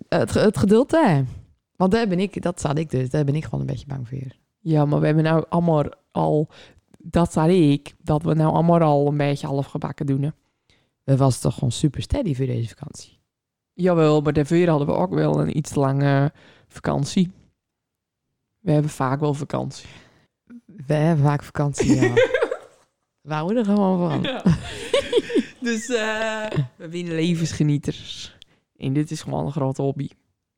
het, 0.09 0.35
het 0.35 0.59
geduld 0.59 0.90
hebben. 0.90 1.41
Want 1.82 1.94
daar 1.94 2.08
ben 2.08 2.20
ik, 2.20 2.42
dat 2.42 2.60
zat 2.60 2.78
ik 2.78 2.90
dus, 2.90 3.10
daar 3.10 3.24
ben 3.24 3.34
ik 3.34 3.44
gewoon 3.44 3.60
een 3.60 3.66
beetje 3.66 3.86
bang 3.86 4.08
voor. 4.08 4.18
Ja, 4.58 4.84
maar 4.84 5.00
we 5.00 5.06
hebben 5.06 5.24
nou 5.24 5.44
allemaal 5.48 5.84
al... 6.10 6.48
Dat 6.98 7.32
zei 7.32 7.72
ik, 7.72 7.94
dat 7.98 8.22
we 8.22 8.34
nou 8.34 8.52
allemaal 8.52 8.80
al 8.80 9.06
een 9.06 9.16
beetje 9.16 9.46
half 9.46 9.66
gebakken 9.66 10.06
doen. 10.06 10.22
hè. 10.22 10.28
We 11.04 11.16
was 11.16 11.40
toch 11.40 11.54
gewoon 11.54 11.72
super 11.72 12.02
steady 12.02 12.34
voor 12.34 12.46
deze 12.46 12.68
vakantie. 12.68 13.18
Jawel, 13.72 14.20
maar 14.20 14.32
daarvoor 14.32 14.66
hadden 14.66 14.86
we 14.86 14.92
ook 14.92 15.14
wel 15.14 15.40
een 15.40 15.56
iets 15.56 15.74
lange 15.74 16.32
vakantie. 16.68 17.30
We 18.58 18.72
hebben 18.72 18.90
vaak 18.90 19.20
wel 19.20 19.34
vakantie. 19.34 19.88
We 20.66 20.94
hebben 20.94 21.24
vaak 21.24 21.42
vakantie, 21.42 21.94
ja. 21.94 22.12
we 23.28 23.32
houden 23.32 23.56
er 23.56 23.64
gewoon 23.64 24.10
van. 24.10 24.22
dus 25.68 25.88
eh, 25.88 26.46
we 26.76 26.88
winnen 26.88 27.14
levensgenieters. 27.14 28.36
En 28.76 28.92
dit 28.92 29.10
is 29.10 29.22
gewoon 29.22 29.46
een 29.46 29.52
grote 29.52 29.82
hobby. 29.82 30.08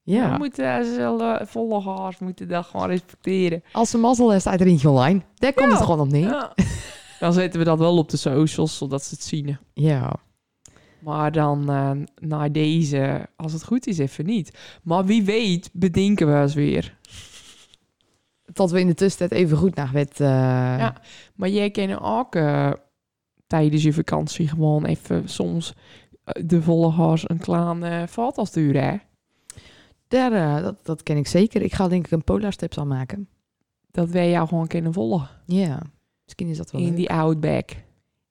We 0.05 0.13
Ja, 0.13 0.37
moeten 0.37 0.81
uh, 0.81 0.95
zullen 0.95 1.47
volgers 1.49 2.19
moeten 2.19 2.49
dat 2.49 2.65
gewoon 2.67 2.87
respecteren. 2.89 3.63
als 3.73 3.91
ze 3.91 3.99
mazzel 3.99 4.31
heeft, 4.31 4.41
staat 4.43 4.61
er 4.61 4.67
eentje 4.67 4.89
online. 4.91 5.21
Daar 5.35 5.53
komt 5.53 5.69
Ja. 5.71 5.75
het 5.75 5.85
gewoon 5.85 6.01
op 6.01 6.09
neer. 6.09 6.29
Ja. 6.29 6.53
Dan 7.21 7.33
zetten 7.33 7.59
we 7.59 7.65
dat 7.65 7.79
wel 7.79 7.97
op 7.99 8.09
de 8.09 8.17
socials, 8.17 8.77
zodat 8.77 9.05
ze 9.05 9.15
het 9.15 9.25
zien. 9.25 9.59
Ja. 9.75 10.13
Maar 10.99 11.33
dan 11.33 11.71
eh 11.71 11.91
na 12.29 12.49
deze, 12.49 13.27
als 13.37 13.53
het 13.53 13.65
goed 13.65 13.87
is, 13.87 13.99
even 13.99 14.27
niet. 14.27 14.59
Maar 14.83 15.05
wie 15.05 15.23
weet, 15.25 15.71
bedenken 15.73 16.33
we 16.35 16.41
eens 16.41 16.55
weer. 16.55 16.97
Tot 18.53 18.71
we 18.71 18.81
in 18.81 18.87
de 18.87 18.95
tussentijd 18.95 19.41
even 19.41 19.57
goed 19.57 19.75
naar 19.75 19.91
wet. 19.93 20.21
eh, 20.21 20.27
Ja. 20.79 20.95
Maar 21.35 21.49
jij 21.49 21.71
kan 21.71 22.01
ook 22.01 22.35
eh, 22.35 22.73
tijdens 23.47 23.83
je 23.83 23.93
vakantie 23.93 24.49
gewoon 24.49 24.85
even 24.85 25.29
soms 25.29 25.75
eh, 26.25 26.43
de 26.47 26.63
volgers 26.63 27.29
een 27.29 27.39
kleine 27.39 28.09
foto 28.09 28.45
sturen. 28.45 28.83
Hè? 28.85 28.97
Daar, 30.15 30.33
eh, 30.33 30.63
dat, 30.63 30.77
dat 30.87 31.03
ken 31.03 31.17
ik 31.17 31.27
zeker. 31.27 31.63
Ik 31.63 31.75
ga 31.75 31.89
denk 31.89 32.05
ik 32.07 32.13
een 32.13 32.25
polarsteps 32.25 32.79
al 32.79 32.87
maken. 32.87 33.29
Dat 33.91 34.09
wij 34.11 34.31
jou 34.31 34.49
gewoon 34.49 34.67
kunnen 34.67 34.93
volgen. 34.93 35.29
Ja, 35.47 35.83
misschien 36.25 36.49
is 36.49 36.57
dat 36.57 36.71
wel 36.71 36.81
In 36.81 36.87
leuk. 36.87 36.97
die 36.97 37.11
outback. 37.11 37.71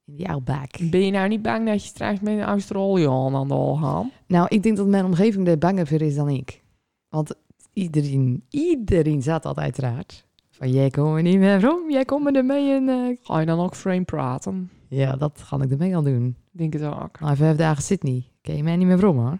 In 0.04 0.16
die 0.16 0.28
outback. 0.28 0.70
Ben 0.90 1.04
je 1.04 1.10
nou 1.10 1.28
niet 1.28 1.42
bang 1.42 1.66
dat 1.66 1.82
je 1.82 1.88
straks 1.88 2.20
met 2.20 2.32
een 2.32 2.42
Australië 2.42 3.06
aan 3.06 3.48
de 3.48 3.54
hal 3.54 3.76
gaat? 3.76 4.04
Nou, 4.26 4.46
ik 4.48 4.62
denk 4.62 4.76
dat 4.76 4.86
mijn 4.86 5.04
omgeving 5.04 5.48
er 5.48 5.58
banger 5.58 5.86
voor 5.86 6.00
is 6.00 6.14
dan 6.14 6.28
ik. 6.28 6.62
Want 7.08 7.34
iedereen, 7.72 8.44
iedereen 8.50 9.22
zat 9.22 9.42
dat 9.42 9.58
uiteraard. 9.58 10.26
Van, 10.50 10.70
jij 10.70 10.90
komt 10.90 11.16
er 11.16 11.22
niet 11.22 11.38
meer 11.38 11.72
om, 11.74 11.90
jij 11.90 12.04
komt 12.04 12.36
er 12.36 12.44
mee 12.44 12.72
en... 12.74 12.88
eh, 12.88 13.16
Ga 13.22 13.40
je 13.40 13.46
dan 13.46 13.60
ook 13.60 13.74
frame 13.76 14.04
praten? 14.04 14.70
Ja, 14.88 15.16
dat 15.16 15.40
ga 15.44 15.60
ik 15.62 15.70
ermee 15.70 15.96
al 15.96 16.02
doen. 16.02 16.36
Denk 16.50 16.72
het 16.72 16.82
ook. 16.82 17.20
Nou, 17.20 17.36
vijf 17.36 17.56
dagen 17.56 17.82
Sydney. 17.82 18.24
Ken 18.40 18.56
je 18.56 18.62
mij 18.62 18.76
niet 18.76 18.86
meer 18.86 19.06
om, 19.08 19.16
hoor. 19.18 19.38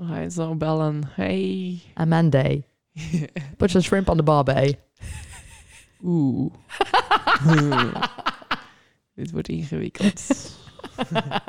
Dan 0.00 0.08
ga 0.08 0.18
je 0.18 0.30
zo 0.30 0.54
bellen. 0.54 1.02
Hey. 1.14 1.78
A 1.98 2.04
Monday. 2.04 2.62
Put 3.56 3.70
some 3.70 3.82
shrimp 3.84 4.08
on 4.08 4.16
the 4.16 4.22
barbie. 4.22 4.76
Oeh. 6.04 6.52
Dit 9.14 9.30
wordt 9.30 9.48
ingewikkeld. 9.48 10.22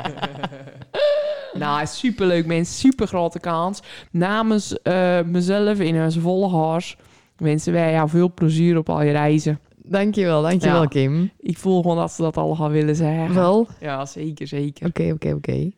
nou, 1.54 1.86
superleuk 1.88 2.46
mensen. 2.46 2.76
Super 2.76 3.08
grote 3.08 3.40
kans. 3.40 3.82
Namens 4.12 4.82
eh, 4.82 5.22
mezelf 5.22 5.80
en 5.80 6.04
onze 6.04 6.20
volgers 6.20 6.98
wensen 7.36 7.74
wij 7.74 7.92
jou 7.92 8.10
veel 8.10 8.34
plezier 8.34 8.78
op 8.78 8.90
al 8.90 9.02
je 9.02 9.12
reizen. 9.12 9.60
Dankjewel, 9.76 10.42
dankjewel 10.42 10.82
Ja. 10.82 10.88
Kim. 10.88 11.32
Ik 11.40 11.58
voel 11.58 11.82
gewoon 11.82 11.98
dat 11.98 12.12
ze 12.12 12.22
dat 12.22 12.38
al 12.38 12.56
gaan 12.56 12.72
willen 12.72 12.96
zeggen. 12.96 13.34
Wel, 13.34 13.60
oké, 13.60 13.74
Ja, 13.80 14.06
zeker, 14.06 14.48
zeker. 14.48 14.88
oké, 14.88 15.34
oké. 15.34 15.72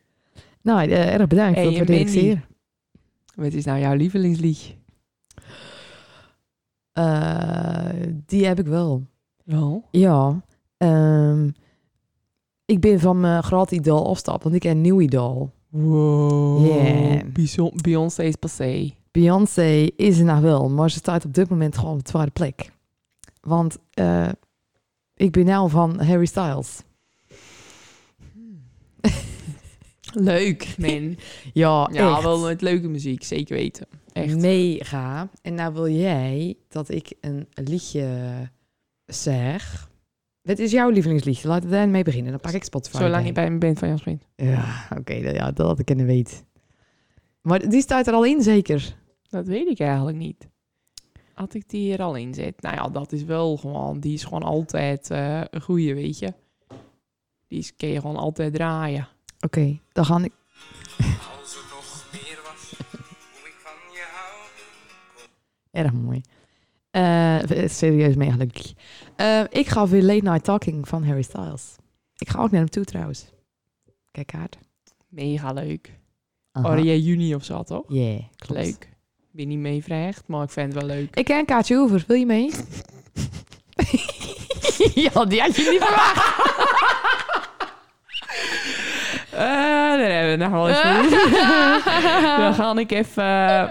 Nou, 0.62 0.88
eh, 0.90 1.14
erg 1.14 1.26
bedankt. 1.26 1.56
Hey, 1.58 1.72
ik 1.72 1.88
Mandy? 1.88 2.06
zeer. 2.06 2.46
Wat 3.34 3.52
is 3.52 3.64
nou 3.64 3.80
jouw 3.80 3.94
lievelingsliedje? 3.94 4.74
Eh, 6.92 7.88
die 8.26 8.46
heb 8.46 8.58
ik 8.58 8.66
wel. 8.66 9.06
Wel. 9.44 9.88
Ja. 9.90 10.42
ehm, 10.76 11.50
ik 12.64 12.80
ben 12.80 13.00
van 13.00 13.20
mijn 13.20 13.42
grote 13.42 13.74
idool 13.74 14.08
afstap, 14.08 14.42
want 14.42 14.54
ik 14.54 14.62
heb 14.62 14.72
een 14.72 14.80
nieuw 14.80 15.00
idool. 15.00 15.52
Wow. 15.68 16.66
Yeah. 16.66 17.72
Beyoncé 17.82 18.22
is 18.22 18.36
passé. 18.36 18.94
Beyoncé 19.10 19.88
is 19.96 20.18
er 20.18 20.24
nog 20.24 20.40
wel, 20.40 20.68
maar 20.68 20.90
ze 20.90 20.98
staat 20.98 21.24
op 21.24 21.34
dit 21.34 21.50
moment 21.50 21.78
gewoon 21.78 21.92
op 21.92 22.04
de 22.04 22.10
tweede 22.10 22.30
plek. 22.30 22.72
Want 23.40 23.78
eh, 23.90 24.28
ik 25.14 25.32
ben 25.32 25.44
nou 25.44 25.70
van 25.70 26.00
Harry 26.00 26.26
Styles. 26.26 26.82
Leuk, 30.14 30.74
man. 30.78 31.16
Ja, 31.52 31.88
Ja, 31.92 32.12
echt. 32.14 32.22
wel 32.22 32.40
met 32.40 32.60
leuke 32.60 32.88
muziek, 32.88 33.24
zeker 33.24 33.56
weten. 33.56 33.86
Echt. 34.12 34.36
Mega. 34.36 35.28
En 35.42 35.54
nou 35.54 35.72
wil 35.74 35.88
jij 35.88 36.56
dat 36.68 36.88
ik 36.90 37.12
een 37.20 37.48
liedje 37.54 38.32
zeg. 39.06 39.90
Wat 40.42 40.58
is 40.58 40.70
jouw 40.70 40.88
lievelingsliedje? 40.90 41.48
Laten 41.48 41.68
we 41.68 41.74
daarmee 41.74 42.02
beginnen. 42.04 42.30
Dan 42.30 42.40
pak 42.40 42.52
ik 42.52 42.64
Spotify. 42.64 42.96
Zolang 42.96 43.26
je 43.26 43.32
bij 43.32 43.50
me 43.50 43.58
bent 43.58 43.78
van 43.78 43.88
Jasmin. 43.88 44.20
Ja, 44.36 44.86
oké. 44.98 45.22
dat- 45.22 45.34
ja, 45.34 45.52
dat 45.52 45.66
had 45.66 45.78
ik 45.78 45.84
kunnen 45.84 46.06
weten. 46.06 46.36
Maar 47.40 47.68
die 47.68 47.80
staat 47.80 48.06
er 48.06 48.14
al 48.14 48.24
in, 48.24 48.42
zeker? 48.42 48.96
Dat 49.28 49.46
weet 49.46 49.68
ik 49.68 49.78
eigenlijk 49.80 50.16
niet. 50.16 50.48
Had 51.34 51.54
ik 51.54 51.68
die 51.68 51.80
hier 51.80 52.02
al 52.02 52.14
in 52.14 52.34
zet? 52.34 52.60
Nou 52.62 52.74
ja, 52.74 52.88
dat 52.88 53.12
is 53.12 53.24
wel 53.24 53.56
gewoon... 53.56 54.00
Die 54.00 54.14
is 54.14 54.24
gewoon 54.24 54.42
altijd 54.42 55.10
eh, 55.10 55.40
een 55.50 55.60
goeie, 55.60 55.94
weet 55.94 56.18
je. 56.18 56.32
Die 57.48 57.58
is, 57.58 57.76
kun 57.76 57.88
je 57.88 58.00
gewoon 58.00 58.16
altijd 58.16 58.54
draaien. 58.54 59.08
Oké, 59.44 59.78
dan 59.92 60.04
ga 60.04 60.18
ik... 60.22 60.32
Als 61.40 61.56
er 61.56 61.64
nog 61.70 62.06
meer 62.12 62.38
was, 62.42 62.78
hoe 63.32 63.48
ik 63.48 63.54
van 63.58 63.92
je 63.92 64.04
hou. 64.12 64.50
Erg 65.70 65.92
mooi. 65.92 66.20
Eh, 66.90 67.68
serieus 67.68 68.14
mega 68.14 68.36
leuk. 68.36 68.72
Eh, 69.16 69.42
ik 69.50 69.68
ga 69.68 69.88
weer 69.88 70.02
Late 70.02 70.22
Night 70.22 70.44
Talking 70.44 70.88
van 70.88 71.04
Harry 71.04 71.22
Styles. 71.22 71.76
Ik 72.16 72.28
ga 72.28 72.40
ook 72.42 72.50
naar 72.50 72.60
hem 72.60 72.70
toe 72.70 72.84
trouwens. 72.84 73.24
Kijk 74.10 74.26
kaart. 74.26 74.58
Mega 75.08 75.52
leuk. 75.52 75.92
Aha. 76.52 76.78
Juni 76.78 77.34
of 77.34 77.44
zo, 77.44 77.62
toch? 77.62 77.84
Yeah, 77.88 78.22
klopt. 78.36 78.62
Leuk. 78.62 78.88
Ik 79.18 79.30
ben 79.30 79.48
niet 79.48 79.58
meevraagd, 79.58 80.28
maar 80.28 80.42
ik 80.42 80.50
vind 80.50 80.72
het 80.72 80.82
wel 80.82 80.96
leuk. 80.96 81.16
Ik 81.16 81.24
ken 81.24 81.38
een 81.38 81.44
kaartje 81.44 81.78
over. 81.78 82.04
Wil 82.06 82.16
je 82.16 82.26
mee? 82.26 82.50
ja, 85.04 85.24
die 85.24 85.40
had 85.40 85.56
je 85.56 85.70
niet 85.70 85.82
verwacht. 85.82 86.42
Eh, 89.34 89.94
eens 90.42 90.80
voor. 90.80 91.18
Dan 92.38 92.54
ga 92.54 92.76
ik 92.76 92.92
even 92.92 93.24
eh, 93.24 93.62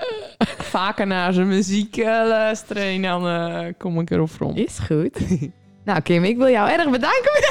vaker 0.58 1.08
naar 1.08 1.34
zijn 1.34 1.48
muziek 1.48 1.98
eh, 1.98 2.06
luisteren 2.06 2.84
en 2.84 3.02
dan 3.02 3.28
eh, 3.28 3.74
kom 3.78 4.00
ik 4.00 4.10
erop 4.10 4.30
rond. 4.40 4.58
Is 4.58 4.80
goed. 4.88 5.20
nou, 5.86 6.02
Kim, 6.02 6.24
ik 6.24 6.38
wil 6.38 6.50
jou 6.50 6.70
erg 6.70 6.90
bedanken. 6.90 7.42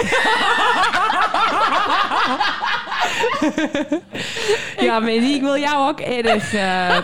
Ja, 4.80 5.00
Mandy, 5.00 5.26
ik 5.26 5.40
wil 5.40 5.58
jou 5.58 5.88
ook 5.88 6.00
erg, 6.00 6.54
eh, 6.54 6.98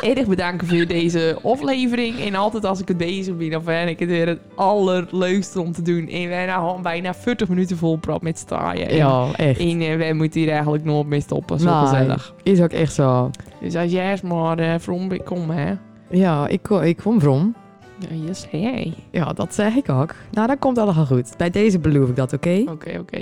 erg 0.00 0.26
bedanken 0.26 0.66
voor 0.66 0.86
deze 0.86 1.38
aflevering. 1.42 2.20
En 2.20 2.34
altijd 2.34 2.64
als 2.64 2.80
ik 2.80 2.88
het 2.88 2.96
bezig 2.96 3.36
ben, 3.36 3.50
dan 3.50 3.62
vind 3.62 3.88
ik 3.88 3.98
het 3.98 4.08
weer 4.08 4.26
het 4.26 4.38
allerleukste 4.54 5.60
om 5.60 5.72
te 5.72 5.82
doen. 5.82 6.08
En 6.08 6.28
wij 6.28 6.46
nou 6.46 6.66
gewoon 6.66 6.82
bijna 6.82 7.14
40 7.14 7.48
minuten 7.48 7.76
vol 7.76 7.96
prap 7.96 8.22
met 8.22 8.38
staaien. 8.38 8.88
En- 8.88 8.96
Ja, 8.96 9.26
echt. 9.36 9.60
En 9.60 9.80
eh, 9.80 9.96
wij 9.96 10.12
moeten 10.12 10.40
hier 10.40 10.50
eigenlijk 10.50 10.84
nooit 10.84 11.06
mee 11.06 11.20
stoppen. 11.20 11.58
Zo 11.60 11.70
Nee. 11.70 11.86
gezellig. 11.86 12.34
Is 12.42 12.60
ook 12.60 12.72
echt 12.72 12.92
zo. 12.94 13.30
Dus 13.60 13.76
als 13.76 13.90
jij 13.92 14.10
eens 14.10 14.20
maar 14.22 14.58
eh 14.58 14.74
from 14.80 15.22
komt, 15.24 15.52
hè. 15.52 15.72
Ja, 16.10 16.48
ik, 16.48 16.62
ko- 16.62 16.78
ik 16.80 16.96
kom 16.96 17.20
from. 17.20 17.54
Ja, 17.98 18.26
yes, 18.26 18.46
hey. 18.50 18.92
Ja, 19.10 19.32
dat 19.32 19.54
zeg 19.54 19.74
ik 19.74 19.88
ook. 19.88 20.14
Nou, 20.30 20.46
dan 20.46 20.58
komt 20.58 20.78
allemaal 20.78 21.06
goed. 21.06 21.36
Bij 21.36 21.50
deze 21.50 21.78
beloof 21.78 22.08
ik 22.08 22.16
dat, 22.16 22.32
oké? 22.32 22.62
Oké, 22.68 22.98
oké. 22.98 23.20